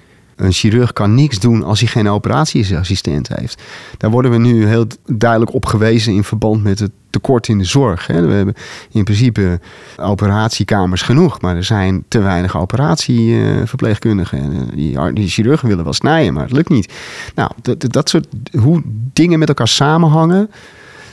Een 0.43 0.53
chirurg 0.53 0.93
kan 0.93 1.15
niks 1.15 1.39
doen 1.39 1.65
als 1.65 1.81
hij 1.81 1.89
geen 1.89 2.09
operatieassistent 2.09 3.29
heeft. 3.29 3.63
Daar 3.99 4.11
worden 4.11 4.31
we 4.31 4.39
nu 4.39 4.67
heel 4.67 4.87
duidelijk 5.07 5.55
op 5.55 5.67
gewezen 5.67 6.13
in 6.13 6.25
verband 6.25 6.63
met 6.63 6.79
het 6.79 6.91
tekort 7.11 7.49
in 7.49 7.59
de 7.59 7.65
zorg. 7.65 8.07
We 8.07 8.13
hebben 8.13 8.55
in 8.91 9.05
principe 9.05 9.61
operatiekamers 9.97 11.03
genoeg, 11.03 11.41
maar 11.41 11.57
er 11.57 11.65
zijn 11.65 12.05
te 12.09 12.19
weinig 12.19 12.57
operatieverpleegkundigen. 12.57 14.39
En, 14.39 14.71
eh, 14.71 15.15
Die, 15.15 15.29
chirurgen 15.29 15.69
willen 15.69 15.85
wel 15.85 15.93
snijden, 15.93 16.33
maar 16.33 16.43
het 16.43 16.53
lukt 16.53 16.69
niet. 16.69 16.93
Nou, 17.35 17.51
dat, 17.63 17.93
dat 17.93 18.09
soort 18.09 18.27
hoe 18.59 18.83
dingen 19.13 19.39
met 19.39 19.49
elkaar 19.49 19.69
samenhangen, 19.69 20.51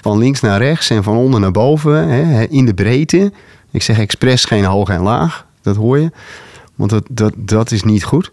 van 0.02 0.18
links 0.18 0.42
naar 0.42 0.62
rechts 0.62 0.89
en 0.89 1.04
van 1.04 1.18
onder 1.18 1.39
naar 1.39 1.52
boven, 1.52 2.10
in 2.50 2.65
de 2.65 2.74
breedte. 2.74 3.32
Ik 3.72 3.82
zeg 3.82 4.00
expres 4.00 4.46
geen 4.46 4.65
hoog 4.65 4.89
en 4.89 5.02
laag, 5.02 5.46
dat 5.62 5.76
hoor 5.76 6.00
je. 6.00 6.12
Want 6.76 6.89
dat, 6.89 7.06
dat, 7.10 7.34
dat 7.38 7.72
is 7.72 7.84
niet 7.84 8.04
goed. 8.04 8.32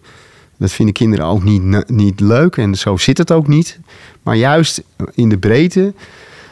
Dat 0.59 0.73
vinden 0.73 0.95
kinderen 0.95 1.27
ook 1.27 1.45
niet, 1.45 1.91
niet 1.91 2.21
leuk 2.21 2.57
en 2.57 2.75
zo 2.75 2.97
zit 2.97 3.19
het 3.19 3.33
ook 3.33 3.49
niet. 3.49 3.79
Maar 4.23 4.37
juist 4.37 4.83
in 5.15 5.29
de 5.29 5.39
breedte, 5.39 5.95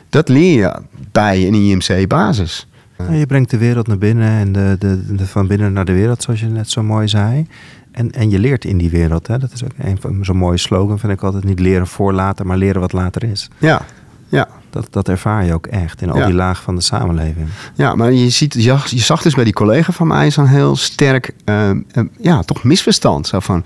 dat 0.08 0.28
leer 0.28 0.60
je 0.60 0.80
bij 1.12 1.46
een 1.46 1.54
IMC-basis. 1.54 2.66
Je 3.10 3.26
brengt 3.26 3.50
de 3.50 3.58
wereld 3.58 3.86
naar 3.86 3.98
binnen 3.98 4.28
en 4.28 4.52
de, 4.52 4.76
de, 4.78 5.14
de, 5.14 5.26
van 5.26 5.46
binnen 5.46 5.72
naar 5.72 5.84
de 5.84 5.92
wereld, 5.92 6.22
zoals 6.22 6.40
je 6.40 6.46
net 6.46 6.70
zo 6.70 6.82
mooi 6.82 7.08
zei. 7.08 7.46
En, 7.90 8.10
en 8.12 8.30
je 8.30 8.38
leert 8.38 8.64
in 8.64 8.78
die 8.78 8.90
wereld. 8.90 9.26
Hè? 9.26 9.38
Dat 9.38 9.52
is 9.52 9.64
ook 9.64 9.70
een 9.78 10.00
van 10.00 10.24
zo'n 10.24 10.36
mooie 10.36 10.58
slogan, 10.58 10.98
vind 10.98 11.12
ik 11.12 11.22
altijd. 11.22 11.44
Niet 11.44 11.60
leren 11.60 11.86
voor 11.86 12.12
later, 12.12 12.46
maar 12.46 12.56
leren 12.56 12.80
wat 12.80 12.92
later 12.92 13.24
is. 13.24 13.50
Ja, 13.58 13.82
ja. 14.28 14.48
Dat, 14.74 14.86
dat 14.90 15.08
ervaar 15.08 15.44
je 15.44 15.54
ook 15.54 15.66
echt 15.66 16.02
in 16.02 16.10
al 16.10 16.18
Ja. 16.18 16.26
die 16.26 16.34
lagen 16.34 16.64
van 16.64 16.74
de 16.74 16.80
samenleving. 16.80 17.48
Ja, 17.74 17.94
maar 17.94 18.12
je, 18.12 18.30
ziet, 18.30 18.54
je, 18.54 18.78
je 18.86 19.00
zag 19.00 19.22
dus 19.22 19.34
bij 19.34 19.44
die 19.44 19.52
collega 19.52 19.92
van 19.92 20.06
mij 20.06 20.30
zo'n 20.30 20.46
heel 20.46 20.76
sterk, 20.76 21.34
eh, 21.44 21.70
eh, 21.70 21.76
ja, 22.18 22.42
toch 22.42 22.64
misverstand. 22.64 23.26
Zo 23.26 23.40
van, 23.40 23.64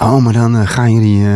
oh, 0.00 0.24
maar 0.24 0.32
dan 0.32 0.56
eh, 0.56 0.66
gaan 0.66 0.92
jullie 0.92 1.26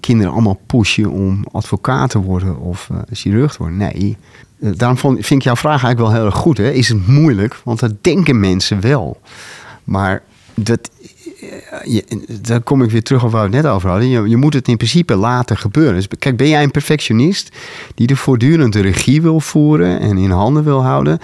kinderen 0.00 0.32
allemaal 0.32 0.60
pushen 0.66 1.10
om 1.10 1.44
advocaat 1.52 2.10
te 2.10 2.18
worden 2.18 2.58
of 2.58 2.90
chirurg 3.12 3.52
te 3.52 3.58
worden. 3.58 3.76
Nee, 3.76 4.16
daarom 4.58 4.98
vond, 4.98 5.14
vind 5.26 5.40
ik 5.40 5.46
jouw 5.46 5.56
vraag 5.56 5.82
eigenlijk 5.82 6.00
wel 6.00 6.12
heel 6.12 6.26
erg 6.26 6.40
goed. 6.40 6.58
Hè? 6.58 6.70
Is 6.70 6.88
het 6.88 7.06
moeilijk? 7.06 7.60
Want 7.64 7.80
dat 7.80 7.92
denken 8.00 8.40
mensen 8.40 8.80
wel. 8.80 9.20
Maar 9.84 10.22
dat, 10.54 10.90
je, 11.84 12.04
daar 12.40 12.60
kom 12.60 12.82
ik 12.82 12.90
weer 12.90 13.02
terug 13.02 13.24
op 13.24 13.30
waar 13.30 13.50
we 13.50 13.56
het 13.56 13.64
net 13.64 13.72
over 13.72 13.90
hadden. 13.90 14.08
Je, 14.08 14.28
je 14.28 14.36
moet 14.36 14.54
het 14.54 14.68
in 14.68 14.76
principe 14.76 15.16
laten 15.16 15.56
gebeuren. 15.56 15.94
Dus 15.94 16.08
kijk, 16.18 16.36
ben 16.36 16.48
jij 16.48 16.62
een 16.62 16.70
perfectionist 16.70 17.56
die 17.94 18.08
er 18.08 18.16
voortdurend 18.16 18.72
de 18.72 18.80
regie 18.80 19.22
wil 19.22 19.40
voeren 19.40 20.00
en 20.00 20.18
in 20.18 20.30
handen 20.30 20.64
wil 20.64 20.82
houden? 20.82 21.18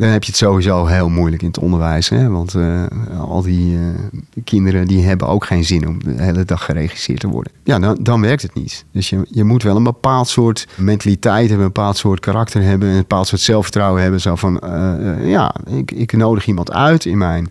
Dan 0.00 0.08
heb 0.08 0.22
je 0.22 0.30
het 0.30 0.40
sowieso 0.40 0.86
heel 0.86 1.08
moeilijk 1.08 1.42
in 1.42 1.48
het 1.48 1.58
onderwijs. 1.58 2.08
Hè? 2.08 2.28
Want 2.28 2.54
eh, 2.54 2.84
al 3.18 3.42
die 3.42 3.76
eh, 3.76 4.42
kinderen 4.44 4.86
die 4.86 5.04
hebben 5.04 5.28
ook 5.28 5.44
geen 5.44 5.64
zin 5.64 5.88
om 5.88 6.04
de 6.04 6.22
hele 6.22 6.44
dag 6.44 6.64
geregisseerd 6.64 7.20
te 7.20 7.28
worden. 7.28 7.52
Ja, 7.64 7.78
dan, 7.78 7.98
dan 8.02 8.20
werkt 8.20 8.42
het 8.42 8.54
niet. 8.54 8.84
Dus 8.92 9.10
je, 9.10 9.26
je 9.30 9.44
moet 9.44 9.62
wel 9.62 9.76
een 9.76 9.82
bepaald 9.82 10.28
soort 10.28 10.68
mentaliteit 10.76 11.48
hebben, 11.48 11.66
een 11.66 11.72
bepaald 11.72 11.96
soort 11.96 12.20
karakter 12.20 12.62
hebben, 12.62 12.88
een 12.88 12.96
bepaald 12.96 13.26
soort 13.26 13.40
zelfvertrouwen 13.40 14.02
hebben. 14.02 14.20
Zo 14.20 14.34
van, 14.34 14.58
eh, 14.58 15.30
ja, 15.30 15.54
ik, 15.66 15.90
ik 15.90 16.12
nodig 16.12 16.46
iemand 16.46 16.72
uit 16.72 17.04
in 17.04 17.18
mijn 17.18 17.50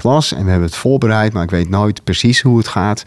klas 0.00 0.32
en 0.32 0.44
we 0.44 0.50
hebben 0.50 0.68
het 0.68 0.78
voorbereid, 0.78 1.32
maar 1.32 1.42
ik 1.42 1.50
weet 1.50 1.68
nooit 1.68 2.04
precies 2.04 2.40
hoe 2.40 2.58
het 2.58 2.68
gaat. 2.68 3.02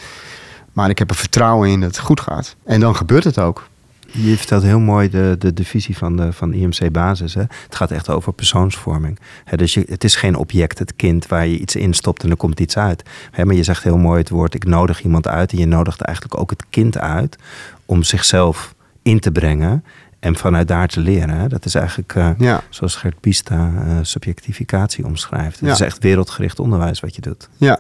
Maar 0.74 0.90
ik 0.90 1.00
heb 1.00 1.10
er 1.10 1.16
vertrouwen 1.16 1.70
in 1.70 1.80
dat 1.80 1.90
het 1.90 2.06
goed 2.06 2.20
gaat. 2.20 2.56
En 2.64 2.80
dan 2.80 2.96
gebeurt 2.96 3.24
het 3.24 3.40
ook. 3.40 3.68
Je 4.12 4.38
vertelt 4.38 4.64
heel 4.64 4.80
mooi 4.80 5.10
de, 5.10 5.36
de, 5.40 5.54
de 5.54 5.66
visie 5.66 5.98
van, 5.98 6.18
de, 6.18 6.34
van 6.34 6.54
IMC 6.54 6.92
Basis. 6.92 7.34
Hè? 7.34 7.42
Het 7.42 7.76
gaat 7.76 7.92
echt 7.92 8.10
over 8.10 8.34
persoonsvorming. 8.34 9.20
Dus 9.56 9.74
je, 9.74 9.86
het 9.90 10.04
is 10.04 10.16
geen 10.16 10.36
object, 10.36 10.80
het 10.80 10.96
kind, 10.96 11.28
waar 11.28 11.48
je 11.48 11.60
iets 11.60 11.76
instopt 11.76 12.24
en 12.24 12.30
er 12.30 12.38
komt 12.38 12.60
iets 12.60 12.78
uit. 12.78 13.04
Maar 13.44 13.56
je 13.56 13.64
zegt 13.64 13.84
heel 13.84 13.98
mooi 13.98 14.20
het 14.20 14.30
woord, 14.30 14.54
ik 14.54 14.66
nodig 14.66 15.04
iemand 15.04 15.28
uit. 15.28 15.52
En 15.52 15.58
je 15.58 15.66
nodigt 15.66 16.02
eigenlijk 16.02 16.40
ook 16.40 16.50
het 16.50 16.64
kind 16.70 16.98
uit 16.98 17.38
om 17.86 18.04
zichzelf 18.04 18.76
in 19.02 19.20
te 19.20 19.32
brengen 19.32 19.84
en 20.24 20.36
vanuit 20.36 20.68
daar 20.68 20.88
te 20.88 21.00
leren. 21.00 21.30
Hè? 21.40 21.48
Dat 21.48 21.66
is 21.66 21.76
eigenlijk, 21.76 22.14
eh, 22.16 22.30
Ja. 22.38 22.62
zoals 22.70 22.96
Gert 22.96 23.20
Bista 23.22 23.72
eh, 23.88 23.98
subjectificatie 24.02 25.06
omschrijft. 25.06 25.60
Het 25.60 25.68
Ja. 25.68 25.74
is 25.74 25.80
echt 25.82 26.04
wereldgericht 26.04 26.60
onderwijs 26.60 27.00
wat 27.00 27.16
je 27.16 27.22
doet. 27.22 27.50
Ja, 27.58 27.80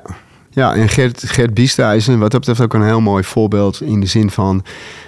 ja 0.49 0.75
en 0.75 0.89
Gert, 0.89 1.23
Gert 1.25 1.53
Biesta 1.53 1.93
is 1.93 2.07
een, 2.07 2.19
wat 2.19 2.31
dat 2.31 2.39
betreft 2.39 2.61
ook 2.61 2.73
een 2.73 2.85
heel 2.85 3.01
mooi 3.01 3.23
voorbeeld 3.23 3.81
in 3.81 3.99
de 3.99 4.05
zin 4.05 4.29
van, 4.31 4.63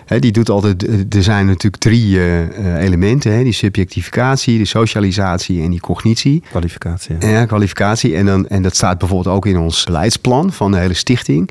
hè, 0.06 0.20
die 0.20 0.32
doet 0.32 0.50
altijd, 0.50 0.84
er 1.16 1.24
zijn 1.24 1.46
natuurlijk 1.46 1.82
drie 1.84 2.20
eh, 2.20 2.84
elementen, 2.84 3.32
hè, 3.34 3.44
die 3.44 3.54
subjectificatie, 3.54 4.58
de 4.58 4.66
socialisatie 4.66 5.62
en 5.64 5.70
die 5.70 5.80
cognitie. 5.80 6.44
Kwalificatie. 6.50 7.16
En 7.20 7.30
ja, 7.30 7.46
kwalificatie. 7.46 8.16
En, 8.16 8.26
dan, 8.26 8.48
en 8.48 8.62
dat 8.62 8.76
staat 8.76 8.98
bijvoorbeeld 8.98 9.36
ook 9.36 9.46
in 9.46 9.58
ons 9.58 9.84
beleidsplan 9.84 10.52
van 10.54 10.72
de 10.72 10.78
hele 10.78 10.94
stichting. 10.94 11.50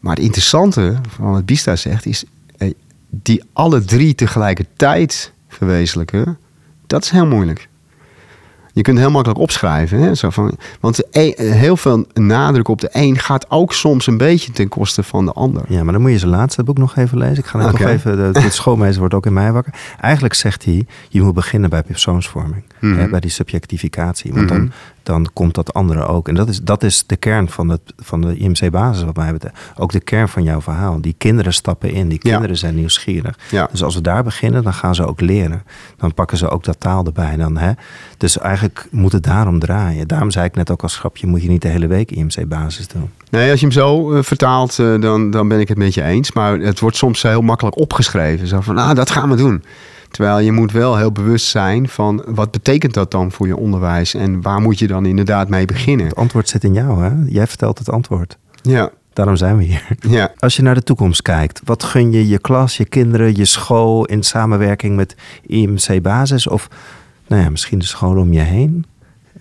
Maar 0.00 0.14
het 0.14 0.24
interessante 0.24 0.96
van 1.08 1.30
wat 1.32 1.46
Bista 1.46 1.76
zegt 1.76 2.06
is, 2.06 2.24
die 3.14 3.42
alle 3.52 3.84
drie 3.84 4.14
tegelijkertijd 4.14 5.32
verwezenlijken, 5.48 6.38
dat 6.86 7.02
is 7.04 7.10
heel 7.10 7.26
moeilijk. 7.26 7.68
Je 8.74 8.82
kunt 8.82 8.98
heel 8.98 9.10
makkelijk 9.10 9.40
opschrijven. 9.40 9.98
Hè? 9.98 10.14
Zo 10.14 10.30
van, 10.30 10.56
want 10.80 11.00
heel 11.36 11.76
veel 11.76 12.06
nadruk 12.14 12.68
op 12.68 12.80
de 12.80 12.88
een 12.92 13.18
gaat 13.18 13.50
ook 13.50 13.72
soms 13.72 14.06
een 14.06 14.16
beetje 14.16 14.52
ten 14.52 14.68
koste 14.68 15.02
van 15.02 15.24
de 15.24 15.32
ander. 15.32 15.62
Ja, 15.68 15.82
maar 15.84 15.92
dan 15.92 16.02
moet 16.02 16.10
je 16.10 16.18
zijn 16.18 16.30
laatste 16.30 16.62
boek 16.64 16.78
nog 16.78 16.96
even 16.96 17.18
lezen. 17.18 17.38
Ik 17.38 17.44
ga 17.46 17.58
net 17.58 17.66
nog 17.78 17.80
even, 17.80 18.16
de, 18.32 18.40
de 18.40 18.50
schoolmeester 18.50 18.98
wordt 18.98 19.14
ook 19.14 19.26
in 19.26 19.32
mij 19.32 19.52
wakker. 19.52 19.74
Eigenlijk 20.00 20.34
zegt 20.34 20.64
hij, 20.64 20.86
je 21.08 21.22
moet 21.22 21.34
beginnen 21.34 21.70
bij 21.70 21.82
persoonsvorming. 21.82 22.62
Mhm. 22.80 22.98
Hè, 22.98 23.08
bij 23.08 23.20
die 23.20 23.30
subjectificatie. 23.30 24.32
Want 24.32 24.50
Mhm. 24.50 24.58
dan, 24.58 24.72
dan 25.02 25.28
komt 25.32 25.54
dat 25.54 25.74
andere 25.74 26.06
ook. 26.06 26.28
En 26.28 26.34
dat 26.34 26.48
is, 26.48 26.60
dat 26.62 26.82
is 26.82 27.06
de 27.06 27.16
kern 27.16 27.48
van, 27.48 27.68
het, 27.68 27.80
van 27.96 28.20
de 28.20 28.36
IMC-basis 28.36 29.04
wat 29.04 29.16
mij 29.16 29.32
betreft. 29.32 29.56
Ook 29.76 29.92
de 29.92 30.00
kern 30.00 30.28
van 30.28 30.42
jouw 30.42 30.60
verhaal. 30.60 31.00
Die 31.00 31.14
kinderen 31.18 31.54
stappen 31.54 31.90
in, 31.92 32.08
die 32.08 32.18
Ja. 32.22 32.30
kinderen 32.30 32.56
zijn 32.56 32.74
nieuwsgierig. 32.74 33.38
Ja. 33.50 33.68
Dus 33.70 33.82
als 33.82 33.94
we 33.94 34.00
daar 34.00 34.22
beginnen, 34.24 34.62
dan 34.62 34.74
gaan 34.74 34.94
ze 34.94 35.06
ook 35.06 35.20
leren. 35.20 35.62
Dan 35.96 36.14
pakken 36.14 36.38
ze 36.38 36.48
ook 36.48 36.64
dat 36.64 36.80
taal 36.80 37.04
erbij. 37.04 37.36
Dan, 37.36 37.56
hè? 37.56 37.72
Dus 38.16 38.38
eigenlijk 38.38 38.86
moet 38.90 39.12
het 39.12 39.22
daarom 39.22 39.58
draaien. 39.58 40.08
Daarom 40.08 40.30
zei 40.30 40.44
ik 40.46 40.54
net 40.54 40.70
ook 40.70 40.82
als 40.82 40.96
grapje, 40.96 41.26
moet 41.26 41.42
je 41.42 41.48
niet 41.48 41.62
de 41.62 41.68
hele 41.68 41.86
week 41.86 42.10
IMC-basis 42.10 42.88
doen. 42.88 43.10
Nee, 43.30 43.50
als 43.50 43.60
je 43.60 43.66
hem 43.66 43.74
zo 43.74 44.12
eh, 44.14 44.22
vertaalt, 44.22 44.78
eh, 44.78 45.00
dan, 45.00 45.30
dan 45.30 45.48
ben 45.48 45.60
ik 45.60 45.68
het 45.68 45.78
met 45.78 45.94
je 45.94 46.02
eens. 46.02 46.32
Maar 46.32 46.58
het 46.58 46.80
wordt 46.80 46.96
soms 46.96 47.22
heel 47.22 47.42
makkelijk 47.42 47.76
opgeschreven. 47.76 48.46
Zo 48.46 48.60
van, 48.60 48.78
ah, 48.78 48.94
dat 48.94 49.10
gaan 49.10 49.28
we 49.30 49.36
doen. 49.36 49.64
Terwijl 50.12 50.38
je 50.38 50.52
moet 50.52 50.72
wel 50.72 50.96
heel 50.96 51.12
bewust 51.12 51.46
zijn 51.46 51.88
van 51.88 52.22
wat 52.26 52.50
betekent 52.50 52.94
dat 52.94 53.10
dan 53.10 53.32
voor 53.32 53.46
je 53.46 53.56
onderwijs 53.56 54.14
en 54.14 54.42
waar 54.42 54.60
moet 54.60 54.78
je 54.78 54.86
dan 54.86 55.06
inderdaad 55.06 55.48
mee 55.48 55.66
beginnen. 55.66 56.06
Het 56.06 56.14
antwoord 56.16 56.48
zit 56.48 56.64
in 56.64 56.72
jou, 56.72 57.02
hè? 57.02 57.10
Jij 57.26 57.46
vertelt 57.46 57.78
het 57.78 57.90
antwoord. 57.90 58.38
Ja, 58.62 58.90
Daarom 59.12 59.36
zijn 59.36 59.56
we 59.56 59.62
hier. 59.64 59.86
ja. 60.00 60.32
Als 60.38 60.56
je 60.56 60.62
naar 60.62 60.74
de 60.74 60.82
toekomst 60.82 61.22
kijkt, 61.22 61.60
wat 61.64 61.82
gun 61.82 62.12
je 62.12 62.28
je 62.28 62.38
klas, 62.38 62.76
je 62.76 62.84
kinderen, 62.84 63.36
je 63.36 63.44
school 63.44 64.04
in 64.04 64.22
samenwerking 64.22 64.96
met 64.96 65.16
IMC 65.46 66.02
Basis 66.02 66.46
of 66.46 66.68
nou 67.26 67.42
ja, 67.42 67.50
misschien 67.50 67.78
de 67.78 67.84
scholen 67.84 68.22
om 68.22 68.32
je 68.32 68.40
heen? 68.40 68.84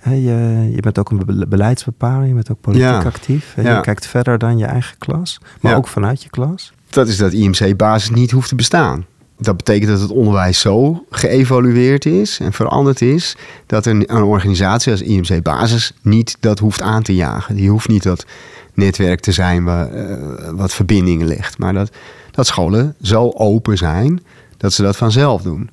Je, 0.03 0.69
je 0.75 0.81
bent 0.81 0.99
ook 0.99 1.09
een 1.11 1.21
be- 1.25 1.47
beleidsbepaler, 1.47 2.27
je 2.27 2.33
bent 2.33 2.51
ook 2.51 2.61
politiek 2.61 2.87
Ja. 2.87 3.01
actief. 3.03 3.53
Ja. 3.55 3.75
Je 3.75 3.81
kijkt 3.81 4.07
verder 4.07 4.37
dan 4.37 4.57
je 4.57 4.65
eigen 4.65 4.97
klas, 4.97 5.39
maar 5.61 5.75
ook 5.75 5.87
vanuit 5.87 6.23
je 6.23 6.29
klas. 6.29 6.73
Dat 6.89 7.07
is 7.07 7.17
dat 7.17 7.31
IMC-basis 7.33 8.09
niet 8.09 8.31
hoeft 8.31 8.49
te 8.49 8.55
bestaan. 8.55 9.05
Dat 9.41 9.57
betekent 9.57 9.89
dat 9.91 10.01
het 10.01 10.11
onderwijs 10.11 10.59
zo 10.59 11.05
geëvalueerd 11.09 12.05
is 12.05 12.39
en 12.39 12.53
veranderd 12.53 13.01
is... 13.01 13.35
dat 13.65 13.85
een, 13.85 14.15
een 14.15 14.23
organisatie 14.23 14.91
als 14.91 15.01
IMC-basis 15.01 15.93
niet 16.01 16.37
dat 16.39 16.59
hoeft 16.59 16.81
aan 16.81 17.03
te 17.03 17.15
jagen. 17.15 17.55
Die 17.55 17.69
hoeft 17.69 17.87
niet 17.87 18.03
dat 18.03 18.25
netwerk 18.73 19.19
te 19.19 19.31
zijn 19.31 19.63
waar, 19.63 19.93
eh, 19.93 20.49
wat 20.51 20.73
verbindingen 20.73 21.27
legt. 21.27 21.57
Maar 21.57 21.73
dat, 21.73 21.91
dat 22.31 22.47
scholen 22.47 22.95
zo 23.01 23.29
open 23.29 23.77
zijn 23.77 24.23
dat 24.57 24.73
ze 24.73 24.81
dat 24.81 24.97
vanzelf 24.97 25.41
doen. 25.41 25.69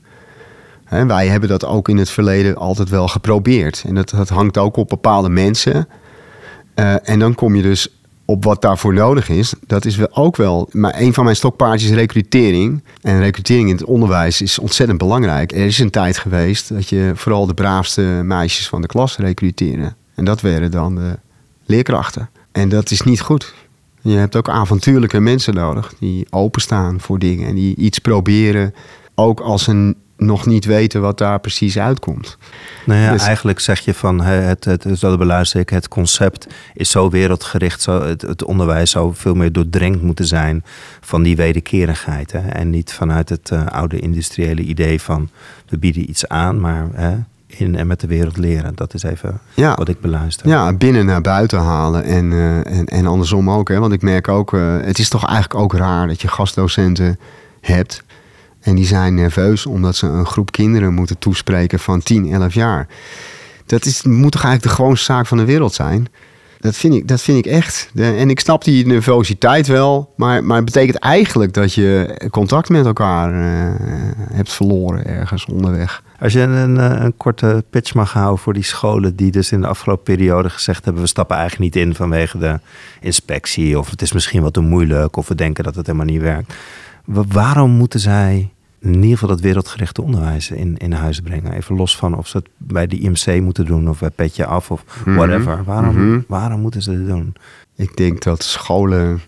Wij 0.89 1.29
hebben 1.29 1.49
dat 1.49 1.65
ook 1.65 1.89
in 1.89 1.97
het 1.97 2.11
verleden 2.11 2.57
altijd 2.57 2.89
wel 2.89 3.09
geprobeerd. 3.09 3.85
En 3.87 3.95
dat, 3.95 4.11
dat 4.11 4.29
hangt 4.29 4.59
ook 4.59 4.77
op 4.77 4.89
bepaalde 4.89 5.29
mensen... 5.29 5.89
Eh, 6.75 7.09
en 7.09 7.19
dan 7.19 7.35
kom 7.35 7.55
je 7.55 7.63
dus 7.63 7.98
op 8.31 8.45
wat 8.45 8.63
daarvoor 8.63 8.95
nodig 8.95 9.29
is. 9.29 9.55
Dat 9.67 9.85
is 9.85 9.97
wel 9.97 10.17
ook 10.17 10.37
wel. 10.37 10.69
Maar 10.73 11.01
een 11.01 11.15
van 11.15 11.25
mijn 11.25 11.37
stokpaardjes 11.37 11.91
is 11.91 11.97
recrutering. 11.97 12.83
En 13.01 13.21
recrutering 13.21 13.69
in 13.69 13.75
het 13.75 13.85
onderwijs 13.85 14.43
is 14.43 14.59
ontzettend 14.59 14.99
belangrijk. 14.99 15.53
Er 15.53 15.67
is 15.67 15.79
een 15.79 15.91
tijd 15.91 16.19
geweest 16.19 16.69
dat 16.69 16.89
je 16.89 17.13
vooral 17.15 17.47
de 17.47 17.55
braafste 17.55 18.03
meisjes 18.25 18.69
van 18.69 18.81
de 18.81 18.87
klas 18.87 19.17
recruteerde. 19.17 19.95
En 20.15 20.25
dat 20.25 20.41
werden 20.41 20.71
dan 20.71 20.95
de 20.95 21.19
leerkrachten. 21.67 22.31
En 22.53 22.69
dat 22.69 22.91
is 22.91 23.03
niet 23.03 23.21
goed. 23.21 23.55
Je 24.01 24.17
hebt 24.17 24.37
ook 24.37 24.49
avontuurlijke 24.49 25.21
mensen 25.21 25.55
nodig 25.55 25.95
die 25.99 26.27
openstaan 26.31 27.01
voor 27.01 27.19
dingen 27.19 27.49
en 27.49 27.55
die 27.55 27.77
iets 27.77 27.99
proberen. 27.99 28.75
Ook 29.15 29.41
als 29.41 29.65
ze 29.65 29.95
nog 30.19 30.47
niet 30.47 30.65
weten 30.65 31.01
wat 31.01 31.19
daar 31.19 31.41
precies 31.41 31.79
uitkomt. 31.79 32.39
Nou 32.87 33.01
ja, 33.01 33.13
Dus- 33.13 33.23
eigenlijk 33.25 33.61
zeg 33.61 33.81
je 33.81 33.95
van 33.95 34.21
het, 34.21 34.65
het, 34.65 34.85
beluister 35.01 35.61
ik, 35.61 35.71
het 35.71 35.89
concept 35.89 36.47
is 36.75 36.91
zo 36.91 37.11
wereldgericht, 37.11 37.83
zo, 37.83 38.03
het, 38.03 38.23
het 38.23 38.45
onderwijs 38.45 38.91
zou 38.91 39.15
veel 39.15 39.35
meer 39.35 39.53
doordrenkt 39.53 40.03
moeten 40.03 40.27
zijn 40.27 40.65
van 41.01 41.23
die 41.23 41.37
wederkerigheid. 41.37 42.33
Hè? 42.33 42.49
En 42.49 42.71
niet 42.71 42.93
vanuit 42.93 43.29
het 43.29 43.51
eh, 43.51 43.67
oude 43.67 43.99
industriële 43.99 44.63
idee 44.63 45.01
van 45.01 45.29
we 45.69 45.79
bieden 45.79 46.09
iets 46.11 46.29
aan, 46.29 46.61
maar 46.61 46.87
hè, 46.93 47.17
in 47.47 47.77
en 47.77 47.87
met 47.87 48.01
de 48.01 48.07
wereld 48.07 48.37
leren. 48.37 48.75
Dat 48.75 48.95
is 48.95 49.03
even 49.03 49.41
Ja. 49.55 49.75
wat 49.75 49.89
ik 49.89 50.01
beluister. 50.01 50.49
Ja, 50.49 50.73
binnen 50.73 51.07
naar 51.07 51.21
buiten 51.21 51.59
halen 51.59 52.05
en, 52.05 52.33
eh, 52.33 52.79
en, 52.79 52.85
en 52.87 53.07
andersom 53.07 53.51
ook. 53.51 53.69
Hè? 53.69 53.79
Want 53.79 53.93
ik 53.93 54.03
merk 54.03 54.29
ook, 54.29 54.53
eh, 54.55 54.77
het 54.81 54.99
is 54.99 55.09
toch 55.09 55.27
eigenlijk 55.27 55.61
ook 55.61 55.75
raar 55.75 56.07
dat 56.07 56.23
je 56.23 56.29
gastdocenten 56.29 57.19
hebt. 57.61 58.03
En 58.61 58.75
die 58.75 58.87
zijn 58.87 59.15
nerveus 59.15 59.67
omdat 59.67 59.97
ze 59.97 60.07
een 60.07 60.27
groep 60.27 60.53
kinderen 60.53 60.95
moeten 60.95 61.19
toespreken 61.19 61.79
van 61.79 62.03
10, 62.03 62.33
11 62.33 62.55
jaar. 62.55 62.89
Dat 63.67 63.85
is, 63.85 64.03
moet 64.03 64.33
toch 64.33 64.45
eigenlijk 64.45 64.75
de 64.75 64.83
gewoonste 64.83 65.13
zaak 65.13 65.27
van 65.27 65.39
de 65.39 65.45
wereld 65.45 65.75
zijn? 65.75 66.09
Dat 66.61 66.77
vind 66.77 66.95
ik, 66.95 67.09
dat 67.09 67.21
vind 67.21 67.39
ik 67.39 67.53
echt. 67.53 67.91
En 67.95 68.31
ik 68.31 68.41
snap 68.41 68.65
die 68.65 68.87
nervositeit 68.87 69.67
wel. 69.67 70.13
Maar, 70.17 70.45
maar 70.45 70.57
het 70.57 70.65
betekent 70.65 70.99
eigenlijk 70.99 71.53
dat 71.53 71.75
je 71.75 72.21
contact 72.31 72.69
met 72.69 72.87
elkaar 72.87 73.33
eh, 73.33 73.73
hebt 74.33 74.53
verloren 74.53 75.07
ergens 75.07 75.47
onderweg. 75.47 76.03
Als 76.21 76.33
je 76.33 76.41
een, 76.41 76.79
eh, 76.79 77.05
een 77.05 77.17
korte 77.17 77.65
pitch 77.71 77.95
mag 77.95 78.13
houden 78.13 78.39
voor 78.39 78.55
die 78.55 78.63
scholen 78.63 79.17
die 79.17 79.31
dus 79.31 79.53
in 79.53 79.61
de 79.61 79.67
afgelopen 79.67 80.05
periode 80.05 80.51
gezegd 80.51 80.85
hebben... 80.85 81.03
we 81.03 81.09
stappen 81.09 81.37
eigenlijk 81.37 81.75
niet 81.75 81.85
in 81.85 81.95
vanwege 81.95 82.39
de 82.39 82.61
inspectie... 83.01 83.79
of 83.79 83.91
het 83.91 84.03
is 84.03 84.13
misschien 84.13 84.43
wat 84.43 84.53
te 84.53 84.61
moeilijk 84.61 85.17
of 85.17 85.29
we 85.29 85.35
denken 85.35 85.65
dat 85.65 85.75
het 85.75 85.87
helemaal 85.87 86.07
niet 86.07 86.23
werkt. 86.23 86.55
Wa- 87.09 87.25
waarom 87.29 87.71
moeten 87.71 88.01
zij 88.01 88.51
in 88.81 88.95
ieder 88.95 89.11
geval 89.11 89.29
dat 89.29 89.41
wereldgerichte 89.41 90.03
onderwijs 90.03 90.51
in, 90.51 90.77
in 90.77 90.93
huis 90.93 91.21
brengen. 91.21 91.53
Even 91.53 91.77
los 91.77 91.97
van 91.97 92.17
of 92.17 92.29
ze 92.29 92.37
het 92.37 92.49
bij 92.57 92.87
de 92.87 92.99
IMC 92.99 93.41
moeten 93.41 93.65
doen 93.67 93.89
of 93.89 93.99
bij 93.99 94.11
Petje 94.11 94.47
Af 94.47 94.71
of 94.71 94.85
Mhm. 95.05 95.15
whatever. 95.17 95.65
Waarom, 95.65 95.95
Mhm. 96.09 96.21
waarom 96.27 96.61
moeten 96.61 96.83
ze 96.83 96.91
dit 96.99 97.07
doen? 97.07 97.35
Ik 97.77 97.97
denk 97.97 98.23
dat 98.23 98.43
scholen 98.43 99.21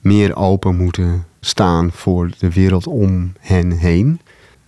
meer 0.00 0.36
open 0.36 0.76
moeten 0.76 1.24
staan 1.40 1.90
voor 1.92 2.30
de 2.38 2.52
wereld 2.52 2.86
om 2.86 3.32
hen 3.40 3.70
heen. 3.70 4.20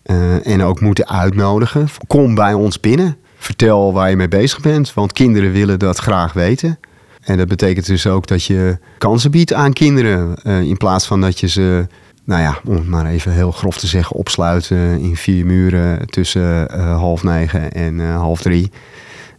Eh, 0.03 0.47
en 0.47 0.63
ook 0.63 0.81
moeten 0.81 1.09
uitnodigen. 1.09 1.89
Kom 2.07 2.35
bij 2.35 2.55
ons 2.55 2.81
binnen. 2.81 3.17
Vertel 3.37 3.93
waar 3.93 4.11
je 4.11 4.17
mee 4.17 4.29
bezig 4.29 4.61
bent. 4.61 4.95
Want 4.95 5.13
kinderen 5.13 5.53
willen 5.53 5.79
dat 5.79 5.99
graag 5.99 6.33
weten. 6.33 6.79
En 7.21 7.37
dat 7.37 7.49
betekent 7.49 7.87
dus 7.87 8.07
ook 8.07 8.27
dat 8.27 8.45
je 8.45 8.79
kansen 8.99 9.31
biedt 9.31 9.53
aan 9.53 9.73
kinderen. 9.73 10.37
eh, 10.43 10.61
in 10.61 10.77
plaats 10.77 11.07
van 11.07 11.21
dat 11.21 11.41
je 11.41 11.49
ze, 11.49 11.87
nou 12.29 12.43
ja, 12.43 12.61
om 12.65 12.75
het 12.75 12.87
maar 12.87 13.07
even 13.07 13.33
heel 13.33 13.51
grof 13.51 13.79
te 13.79 13.87
zeggen, 13.87 14.17
opsluiten 14.17 15.01
in 15.01 15.17
vier 15.17 15.47
muren 15.47 16.07
tussen 16.07 16.71
eh, 16.71 16.97
half 16.97 17.23
negen 17.23 17.73
en 17.73 18.01
eh, 18.01 18.17
half 18.17 18.41
drie. 18.41 18.71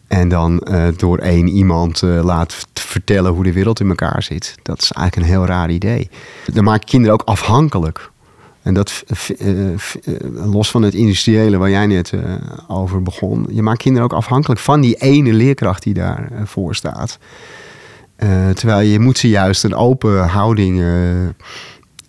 En 0.08 0.30
dan 0.30 0.60
eh, 0.60 0.88
door 0.98 1.18
één 1.18 1.48
iemand 1.48 2.02
laat 2.02 2.68
vertellen 2.74 3.32
hoe 3.32 3.44
de 3.44 3.54
wereld 3.54 3.80
in 3.80 3.90
elkaar 3.90 4.24
zit. 4.24 4.56
Dat 4.64 4.82
is 4.82 4.92
eigenlijk 4.92 5.28
een 5.28 5.38
heel 5.38 5.46
raar 5.46 5.70
idee. 5.70 6.10
Dan 6.54 6.64
maak 6.64 6.80
je 6.80 6.90
kinderen 6.90 7.14
ook 7.14 7.28
afhankelijk. 7.28 8.12
En 8.62 8.74
dat, 8.74 9.04
los 10.34 10.72
van 10.72 10.82
het 10.82 10.94
industriële 10.94 11.58
waar 11.58 11.70
jij 11.70 11.88
net 11.88 12.14
over 12.68 13.04
begon. 13.04 13.48
Je 13.50 13.62
maakt 13.62 13.82
kinderen 13.82 14.10
ook 14.10 14.18
afhankelijk 14.18 14.60
van 14.60 14.82
die 14.82 14.96
ene 14.96 15.34
leerkracht 15.34 15.84
die 15.84 15.94
daarvoor 15.94 16.48
voor 16.48 16.76
staat. 16.76 17.20
Terwijl 18.54 18.80
je 18.80 19.00
moet 19.00 19.18
ze 19.18 19.30
juist 19.30 19.64
een 19.64 19.76
open 19.76 20.28
houding 20.28 20.84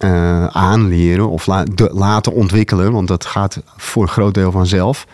eh, 0.01 0.46
aanleren 0.46 1.28
of 1.28 1.46
laten 1.76 2.32
ontwikkelen. 2.32 2.92
Want 2.92 3.09
dat 3.09 3.24
gaat 3.24 3.62
voor 3.76 4.03
een 4.03 4.09
groot 4.09 4.34
deel 4.34 4.51
vanzelf. 4.51 5.07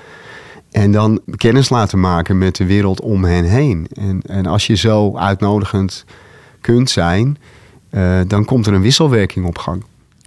En 0.71 0.93
dan 0.93 1.21
kennis 1.37 1.69
laten 1.69 2.01
maken 2.01 2.39
met 2.39 2.57
de 2.57 2.67
wereld 2.67 3.01
om 3.01 3.25
hen 3.25 3.45
heen. 3.45 3.87
En, 3.95 4.23
en 4.27 4.47
als 4.47 4.67
je 4.67 4.75
zo 4.75 5.17
uitnodigend 5.17 6.05
kunt 6.61 6.91
zijn, 6.91 7.39
eh, 7.91 8.21
dan 8.27 8.45
komt 8.45 8.67
er 8.67 8.73
een 8.73 8.83
wisselwerking 8.83 9.47
op 9.47 9.59
gang. 9.59 9.85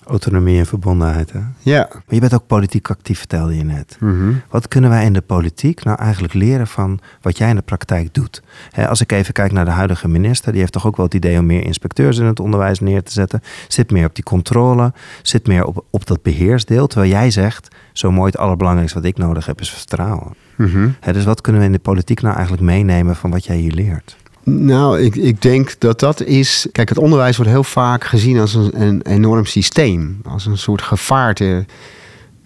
Autonomie 0.09 0.59
en 0.59 0.65
verbondenheid. 0.65 1.31
Hè? 1.31 1.39
Ja. 1.59 1.87
Maar 1.91 2.01
je 2.07 2.19
bent 2.19 2.33
ook 2.33 2.47
politiek 2.47 2.89
actief, 2.89 3.17
vertelde 3.17 3.57
je 3.57 3.63
net. 3.63 3.97
Mhm. 3.99 4.33
Wat 4.49 4.67
kunnen 4.67 4.89
wij 4.89 5.05
in 5.05 5.13
de 5.13 5.21
politiek 5.21 5.83
nou 5.83 5.97
eigenlijk 5.99 6.33
leren 6.33 6.67
van 6.67 6.99
wat 7.21 7.37
jij 7.37 7.49
in 7.49 7.55
de 7.55 7.61
praktijk 7.61 8.13
doet? 8.13 8.41
Als 8.87 9.01
ik 9.01 9.11
even 9.11 9.33
kijk 9.33 9.51
naar 9.51 9.65
de 9.65 9.71
huidige 9.71 10.07
minister, 10.07 10.51
die 10.51 10.61
heeft 10.61 10.73
toch 10.73 10.85
ook 10.87 10.97
wel 10.97 11.05
het 11.05 11.15
idee 11.15 11.39
om 11.39 11.45
meer 11.45 11.63
inspecteurs 11.63 12.17
in 12.17 12.25
het 12.25 12.39
onderwijs 12.39 12.79
neer 12.79 13.03
te 13.03 13.11
zetten. 13.11 13.41
Zit 13.67 13.91
meer 13.91 14.05
op 14.05 14.15
die 14.15 14.23
controle, 14.23 14.93
zit 15.21 15.47
meer 15.47 15.65
op, 15.65 15.85
op 15.89 16.05
dat 16.05 16.21
beheersdeel. 16.21 16.87
Terwijl 16.87 17.11
jij 17.11 17.31
zegt, 17.31 17.75
zo 17.93 18.11
mooi 18.11 18.31
het 18.31 18.39
allerbelangrijkste 18.39 18.99
wat 18.99 19.07
ik 19.07 19.17
nodig 19.17 19.45
heb 19.45 19.61
is 19.61 19.69
vertrouwen. 19.69 20.33
Mhm. 20.55 20.89
Dus 21.11 21.25
wat 21.25 21.41
kunnen 21.41 21.61
we 21.61 21.67
in 21.67 21.73
de 21.73 21.79
politiek 21.79 22.21
nou 22.21 22.33
eigenlijk 22.33 22.63
meenemen 22.63 23.15
van 23.15 23.31
wat 23.31 23.45
jij 23.45 23.57
hier 23.57 23.73
leert? 23.73 24.17
Nou, 24.43 24.99
ik, 24.99 25.15
ik 25.15 25.41
denk 25.41 25.75
dat 25.79 25.99
dat 25.99 26.21
is. 26.21 26.67
Kijk, 26.71 26.89
het 26.89 26.97
onderwijs 26.97 27.35
wordt 27.35 27.51
heel 27.51 27.63
vaak 27.63 28.03
gezien 28.03 28.39
als 28.39 28.53
een, 28.53 29.01
enorm 29.01 29.45
systeem. 29.45 30.21
Als 30.23 30.45
een 30.45 30.57
soort 30.57 30.81
gevaarte 30.81 31.65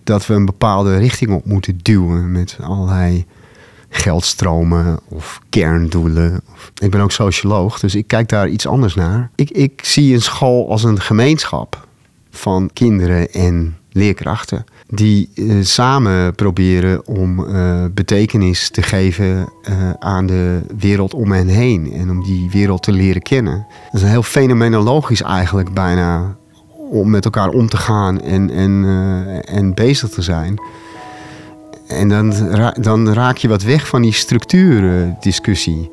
dat 0.04 0.26
we 0.26 0.34
een 0.34 0.46
bepaalde 0.46 0.98
richting 0.98 1.32
op 1.32 1.46
moeten 1.46 1.80
duwen 1.82 2.32
met 2.32 2.58
allerlei 2.62 3.26
geldstromen 3.90 5.00
of 5.08 5.42
kerndoelen. 5.50 6.42
Ik 6.82 6.92
ben 6.92 7.02
ook 7.02 7.12
socioloog, 7.12 7.80
dus 7.80 7.96
ik 7.96 8.08
kijk 8.08 8.30
daar 8.30 8.48
iets 8.50 8.68
anders 8.68 8.96
naar. 8.96 9.30
Ik, 9.36 9.50
ik 9.50 9.82
zie 9.86 10.14
een 10.14 10.22
school 10.22 10.70
als 10.70 10.84
een 10.84 11.02
gemeenschap 11.02 11.88
van 12.30 12.70
kinderen 12.74 13.32
en 13.32 13.78
leerkrachten. 13.92 14.66
Die 14.96 15.30
eh, 15.36 15.46
samen 15.62 16.36
proberen 16.36 17.08
om 17.08 17.46
eh, 17.46 17.86
betekenis 17.92 18.70
te 18.70 18.82
geven 18.82 19.50
eh, 19.62 19.90
aan 20.00 20.26
de 20.26 20.62
wereld 20.78 21.14
om 21.14 21.32
hen 21.32 21.48
heen. 21.48 21.94
En 21.94 22.10
om 22.10 22.24
die 22.24 22.50
wereld 22.52 22.84
te 22.84 22.92
leren 22.92 23.22
kennen. 23.22 23.66
Dat 23.92 24.02
is 24.02 24.08
heel 24.08 24.24
fenomenologisch 24.24 25.22
eigenlijk 25.22 25.74
bijna. 25.74 26.36
Om 26.92 27.10
met 27.10 27.26
elkaar 27.26 27.50
om 27.50 27.70
te 27.70 27.78
gaan 27.78 28.22
en, 28.22 28.50
en, 28.50 28.86
en 29.46 29.74
bezig 29.74 30.10
te 30.10 30.22
zijn. 30.22 30.62
En 31.88 32.10
dan, 32.10 32.34
dan 32.82 33.14
raak 33.14 33.38
je 33.38 33.48
wat 33.48 33.64
weg 33.64 33.88
van 33.88 34.02
die 34.02 34.14
structuurdiscussie. 34.14 35.92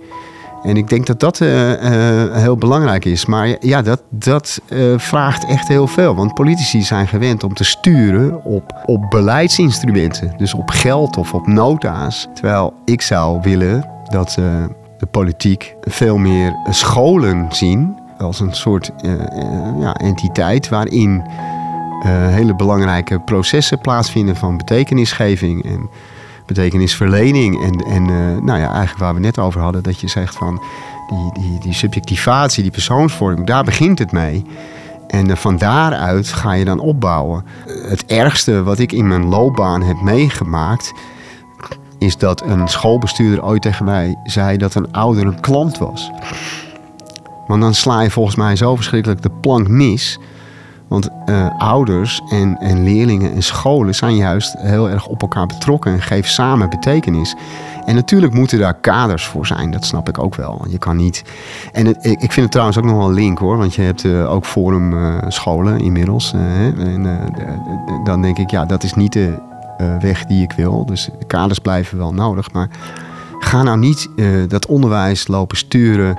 En 0.63 0.77
ik 0.77 0.89
denk 0.89 1.07
dat 1.07 1.21
dat 1.21 1.41
eh, 1.41 1.73
eh, 1.73 2.35
heel 2.35 2.57
belangrijk 2.57 3.05
is. 3.05 3.27
Maar 3.27 3.57
ja, 3.61 3.83
dat, 3.83 4.03
dat 4.11 4.61
eh, 4.69 4.79
vraagt 4.97 5.47
echt 5.47 5.69
heel 5.69 5.87
veel. 5.87 6.15
Want 6.15 6.35
politici 6.35 6.83
zijn 6.83 7.09
gewend 7.09 7.45
om 7.45 7.55
te 7.55 7.65
sturen 7.65 8.45
op, 8.45 8.83
op 8.87 9.11
beleidsinstrumenten. 9.11 10.35
Dus 10.37 10.55
op 10.55 10.71
geld 10.71 11.17
of 11.17 11.35
op 11.35 11.47
nota's. 11.47 12.29
Terwijl 12.35 12.73
ik 12.85 13.03
zou 13.03 13.41
willen 13.43 13.89
dat 14.09 14.39
de 14.99 15.07
politiek 15.11 15.75
veel 15.81 16.17
meer 16.17 16.55
scholen 16.71 17.47
zien. 17.51 17.99
Als 18.19 18.41
een 18.41 18.55
soort 18.55 18.91
ja, 19.79 19.95
entiteit 19.95 20.69
waarin 20.69 21.23
hele 22.07 22.55
belangrijke 22.55 23.21
processen 23.21 23.81
plaatsvinden 23.81 24.37
van 24.37 24.57
betekenisgeving 24.57 25.65
en 25.65 25.89
betekenisverlening. 26.55 27.63
En, 27.63 27.75
en 27.95 28.03
eh, 28.03 28.43
nou 28.43 28.59
ja, 28.59 28.69
eigenlijk 28.71 28.99
waar 28.99 29.15
we 29.15 29.21
net 29.21 29.39
over 29.39 29.61
hadden, 29.61 29.83
dat 29.83 30.01
je 30.01 30.09
zegt 30.09 30.35
van 30.35 30.63
die, 31.09 31.43
die, 31.43 31.59
die 31.61 31.75
subjectivatie, 31.75 32.63
die 32.63 32.73
persoonsvorming, 32.73 33.47
daar 33.47 33.65
begint 33.65 33.99
het 33.99 34.13
mee. 34.13 34.45
En 35.07 35.31
eh, 35.31 35.37
van 35.37 35.59
daaruit 35.59 36.29
ga 36.29 36.53
je 36.53 36.65
dan 36.65 36.79
opbouwen. 36.79 37.45
Het 37.89 38.07
ergste 38.07 38.63
wat 38.63 38.79
ik 38.79 38.93
in 38.93 39.09
mijn 39.09 39.25
loopbaan 39.25 39.83
heb 39.83 40.01
meegemaakt, 40.01 40.93
is 41.99 42.17
dat 42.17 42.43
een 42.43 42.69
schoolbestuurder 42.69 43.45
ooit 43.45 43.63
tegen 43.63 43.85
mij 43.85 44.19
zei 44.25 44.57
dat 44.57 44.75
een 44.75 44.93
ouder 44.93 45.27
een 45.27 45.41
klant 45.41 45.79
was. 45.79 46.11
Want 47.47 47.63
dan 47.63 47.75
sla 47.75 48.01
je 48.01 48.11
volgens 48.11 48.37
mij 48.37 48.57
zo 48.57 48.77
verschrikkelijk 48.77 49.23
de 49.23 49.31
plank 49.31 49.69
mis. 49.69 50.19
Want 50.91 51.09
eh, 51.25 51.59
ouders 51.59 52.21
en, 52.31 52.57
en 52.59 52.83
leerlingen 52.83 53.35
en 53.35 53.43
scholen 53.43 53.95
zijn 53.95 54.17
juist 54.17 54.55
heel 54.59 54.91
erg 54.91 55.07
op 55.07 55.23
elkaar 55.23 55.47
betrokken 55.47 55.93
en 55.93 56.03
geven 56.03 56.31
samen 56.31 56.71
betekenis. 56.71 57.35
En 57.85 57.95
natuurlijk 57.95 58.33
moeten 58.33 58.59
daar 58.59 58.75
kaders 58.75 59.27
voor 59.27 59.47
zijn, 59.47 59.71
dat 59.71 59.85
snap 59.85 60.09
ik 60.09 60.19
ook 60.19 60.35
wel. 60.35 60.67
Je 60.69 60.79
kan 60.79 60.97
niet. 60.97 61.25
En 61.73 61.87
ik 62.03 62.33
vind 62.33 62.37
het 62.37 62.51
trouwens 62.51 62.79
ook 62.79 62.85
nog 62.85 62.97
wel 62.97 63.07
een 63.07 63.15
link 63.15 63.39
hoor, 63.39 63.57
want 63.57 63.75
je 63.75 63.83
hebt 63.83 64.05
eh, 64.05 64.33
ook 64.33 64.45
forum 64.45 64.93
eh, 64.93 65.17
scholen 65.29 65.81
inmiddels. 65.81 66.33
eh, 66.33 66.67
en 66.67 67.33
dan 68.05 68.23
denk 68.23 68.39
ik, 68.39 68.51
ja, 68.51 68.65
dat 68.65 68.83
is 68.83 68.95
niet 68.95 69.13
de 69.13 69.49
weg 70.01 70.25
die 70.25 70.43
ik 70.43 70.53
wil. 70.53 70.87
Dus 70.87 71.09
de 71.19 71.27
kaders 71.27 71.59
blijven 71.59 71.99
wel 71.99 72.15
nodig. 72.15 72.53
Maar 72.53 72.69
ga 73.39 73.63
nou 73.63 73.79
niet 73.79 74.09
dat 74.49 74.67
onderwijs 74.67 75.29
lopen 75.29 75.57
sturen 75.57 76.19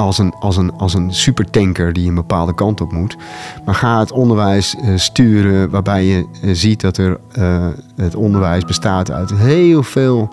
als 0.00 0.18
een, 0.18 0.34
als, 0.38 0.56
een, 0.56 0.72
als 0.76 0.94
een 0.94 1.14
supertanker 1.14 1.92
die 1.92 2.08
een 2.08 2.14
bepaalde 2.14 2.54
kant 2.54 2.80
op 2.80 2.92
moet. 2.92 3.16
Maar 3.64 3.74
ga 3.74 3.98
het 3.98 4.12
onderwijs 4.12 4.76
eh, 4.76 4.96
sturen 4.96 5.70
waarbij 5.70 6.04
je 6.04 6.26
eh, 6.42 6.50
ziet 6.52 6.80
dat 6.80 6.96
er, 6.96 7.20
eh, 7.32 7.66
het 7.96 8.14
onderwijs 8.14 8.64
bestaat 8.64 9.10
uit 9.10 9.30
heel 9.34 9.82
veel 9.82 10.28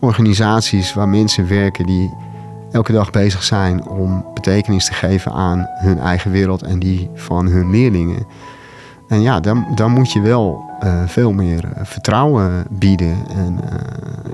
organisaties 0.00 0.94
waar 0.94 1.08
mensen 1.08 1.48
werken 1.48 1.86
die 1.86 2.14
elke 2.70 2.92
dag 2.92 3.10
bezig 3.10 3.42
zijn 3.42 3.88
om 3.88 4.24
betekenis 4.34 4.86
te 4.86 4.92
geven 4.92 5.32
aan 5.32 5.66
hun 5.68 5.98
eigen 5.98 6.30
wereld 6.30 6.62
en 6.62 6.78
die 6.78 7.10
van 7.14 7.46
hun 7.46 7.70
leerlingen. 7.70 8.26
En 9.08 9.20
ja, 9.20 9.40
dan, 9.40 9.66
dan 9.74 9.90
moet 9.90 10.12
je 10.12 10.20
wel 10.20 10.70
veel 11.06 11.32
meer 11.32 11.68
vertrouwen 11.82 12.66
bieden 12.70 13.16
en, 13.36 13.60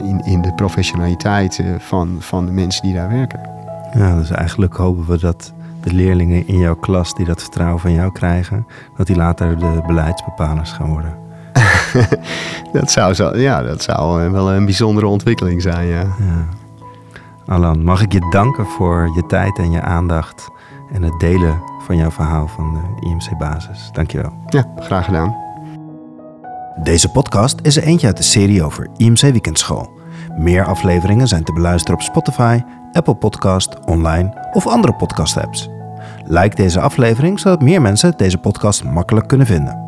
in, 0.02 0.24
in 0.24 0.42
de 0.42 0.54
professionaliteit 0.54 1.62
van, 1.78 2.16
van 2.18 2.46
de 2.46 2.52
mensen 2.52 2.82
die 2.82 2.94
daar 2.94 3.08
werken. 3.08 3.57
Ja, 3.94 4.16
dus 4.16 4.30
eigenlijk 4.30 4.74
hopen 4.74 5.06
we 5.06 5.18
dat 5.18 5.52
de 5.80 5.92
leerlingen 5.92 6.46
in 6.46 6.58
jouw 6.58 6.76
klas 6.76 7.14
die 7.14 7.26
dat 7.26 7.40
vertrouwen 7.42 7.80
van 7.80 7.92
jou 7.92 8.12
krijgen, 8.12 8.66
dat 8.96 9.06
die 9.06 9.16
later 9.16 9.58
de 9.58 9.82
beleidsbepalers 9.86 10.72
gaan 10.72 10.88
worden. 10.88 11.14
Dat 12.72 12.90
zou, 12.90 13.14
zo, 13.14 13.36
ja, 13.36 13.62
dat 13.62 13.82
zou 13.82 14.24
eh, 14.24 14.30
wel 14.30 14.52
een 14.52 14.64
bijzondere 14.64 15.06
ontwikkeling 15.06 15.62
zijn, 15.62 15.86
ja. 15.86 16.00
Ja. 16.00 16.46
Alan, 17.46 17.84
mag 17.84 18.02
ik 18.02 18.12
je 18.12 18.28
danken 18.30 18.66
voor 18.66 19.10
je 19.14 19.26
tijd 19.26 19.58
en 19.58 19.70
je 19.70 19.80
aandacht 19.80 20.48
en 20.92 21.02
het 21.02 21.20
delen 21.20 21.62
van 21.80 21.96
jouw 21.96 22.10
verhaal 22.10 22.48
van 22.48 22.74
de 22.74 23.06
IMC 23.06 23.38
Basis. 23.38 23.90
Dankjewel. 23.92 24.32
Ja, 24.46 24.64
graag 24.76 25.04
gedaan. 25.04 25.36
Deze 26.82 27.10
podcast 27.10 27.58
is 27.62 27.76
er 27.76 27.82
eentje 27.82 28.06
uit 28.06 28.16
de 28.16 28.22
serie 28.22 28.64
over 28.64 28.88
IMC 28.96 29.20
Weekendschool. 29.20 29.97
Meer 30.38 30.64
afleveringen 30.64 31.28
zijn 31.28 31.44
te 31.44 31.52
beluisteren 31.52 31.98
op 31.98 32.02
Spotify, 32.02 32.60
Apple 32.92 33.14
Podcast, 33.14 33.84
online 33.84 34.48
of 34.52 34.66
andere 34.66 34.94
podcast 34.94 35.36
apps. 35.36 35.68
Like 36.24 36.56
deze 36.56 36.80
aflevering 36.80 37.40
zodat 37.40 37.62
meer 37.62 37.82
mensen 37.82 38.12
deze 38.16 38.38
podcast 38.38 38.84
makkelijk 38.84 39.28
kunnen 39.28 39.46
vinden. 39.46 39.86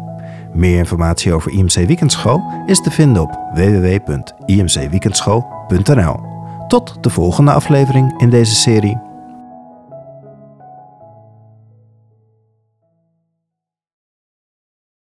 Meer 0.53 0.79
informatie 0.79 1.35
over 1.35 1.53
IMC 1.53 1.75
Weekendschool 1.75 2.43
is 2.67 2.81
te 2.81 2.91
vinden 2.91 3.23
op 3.23 3.39
www.imcweekendschool.nl. 3.55 6.21
Tot 6.69 7.03
de 7.03 7.11
volgende 7.11 7.53
aflevering 7.53 8.21
in 8.21 8.31
deze 8.31 8.55
serie. 8.55 9.10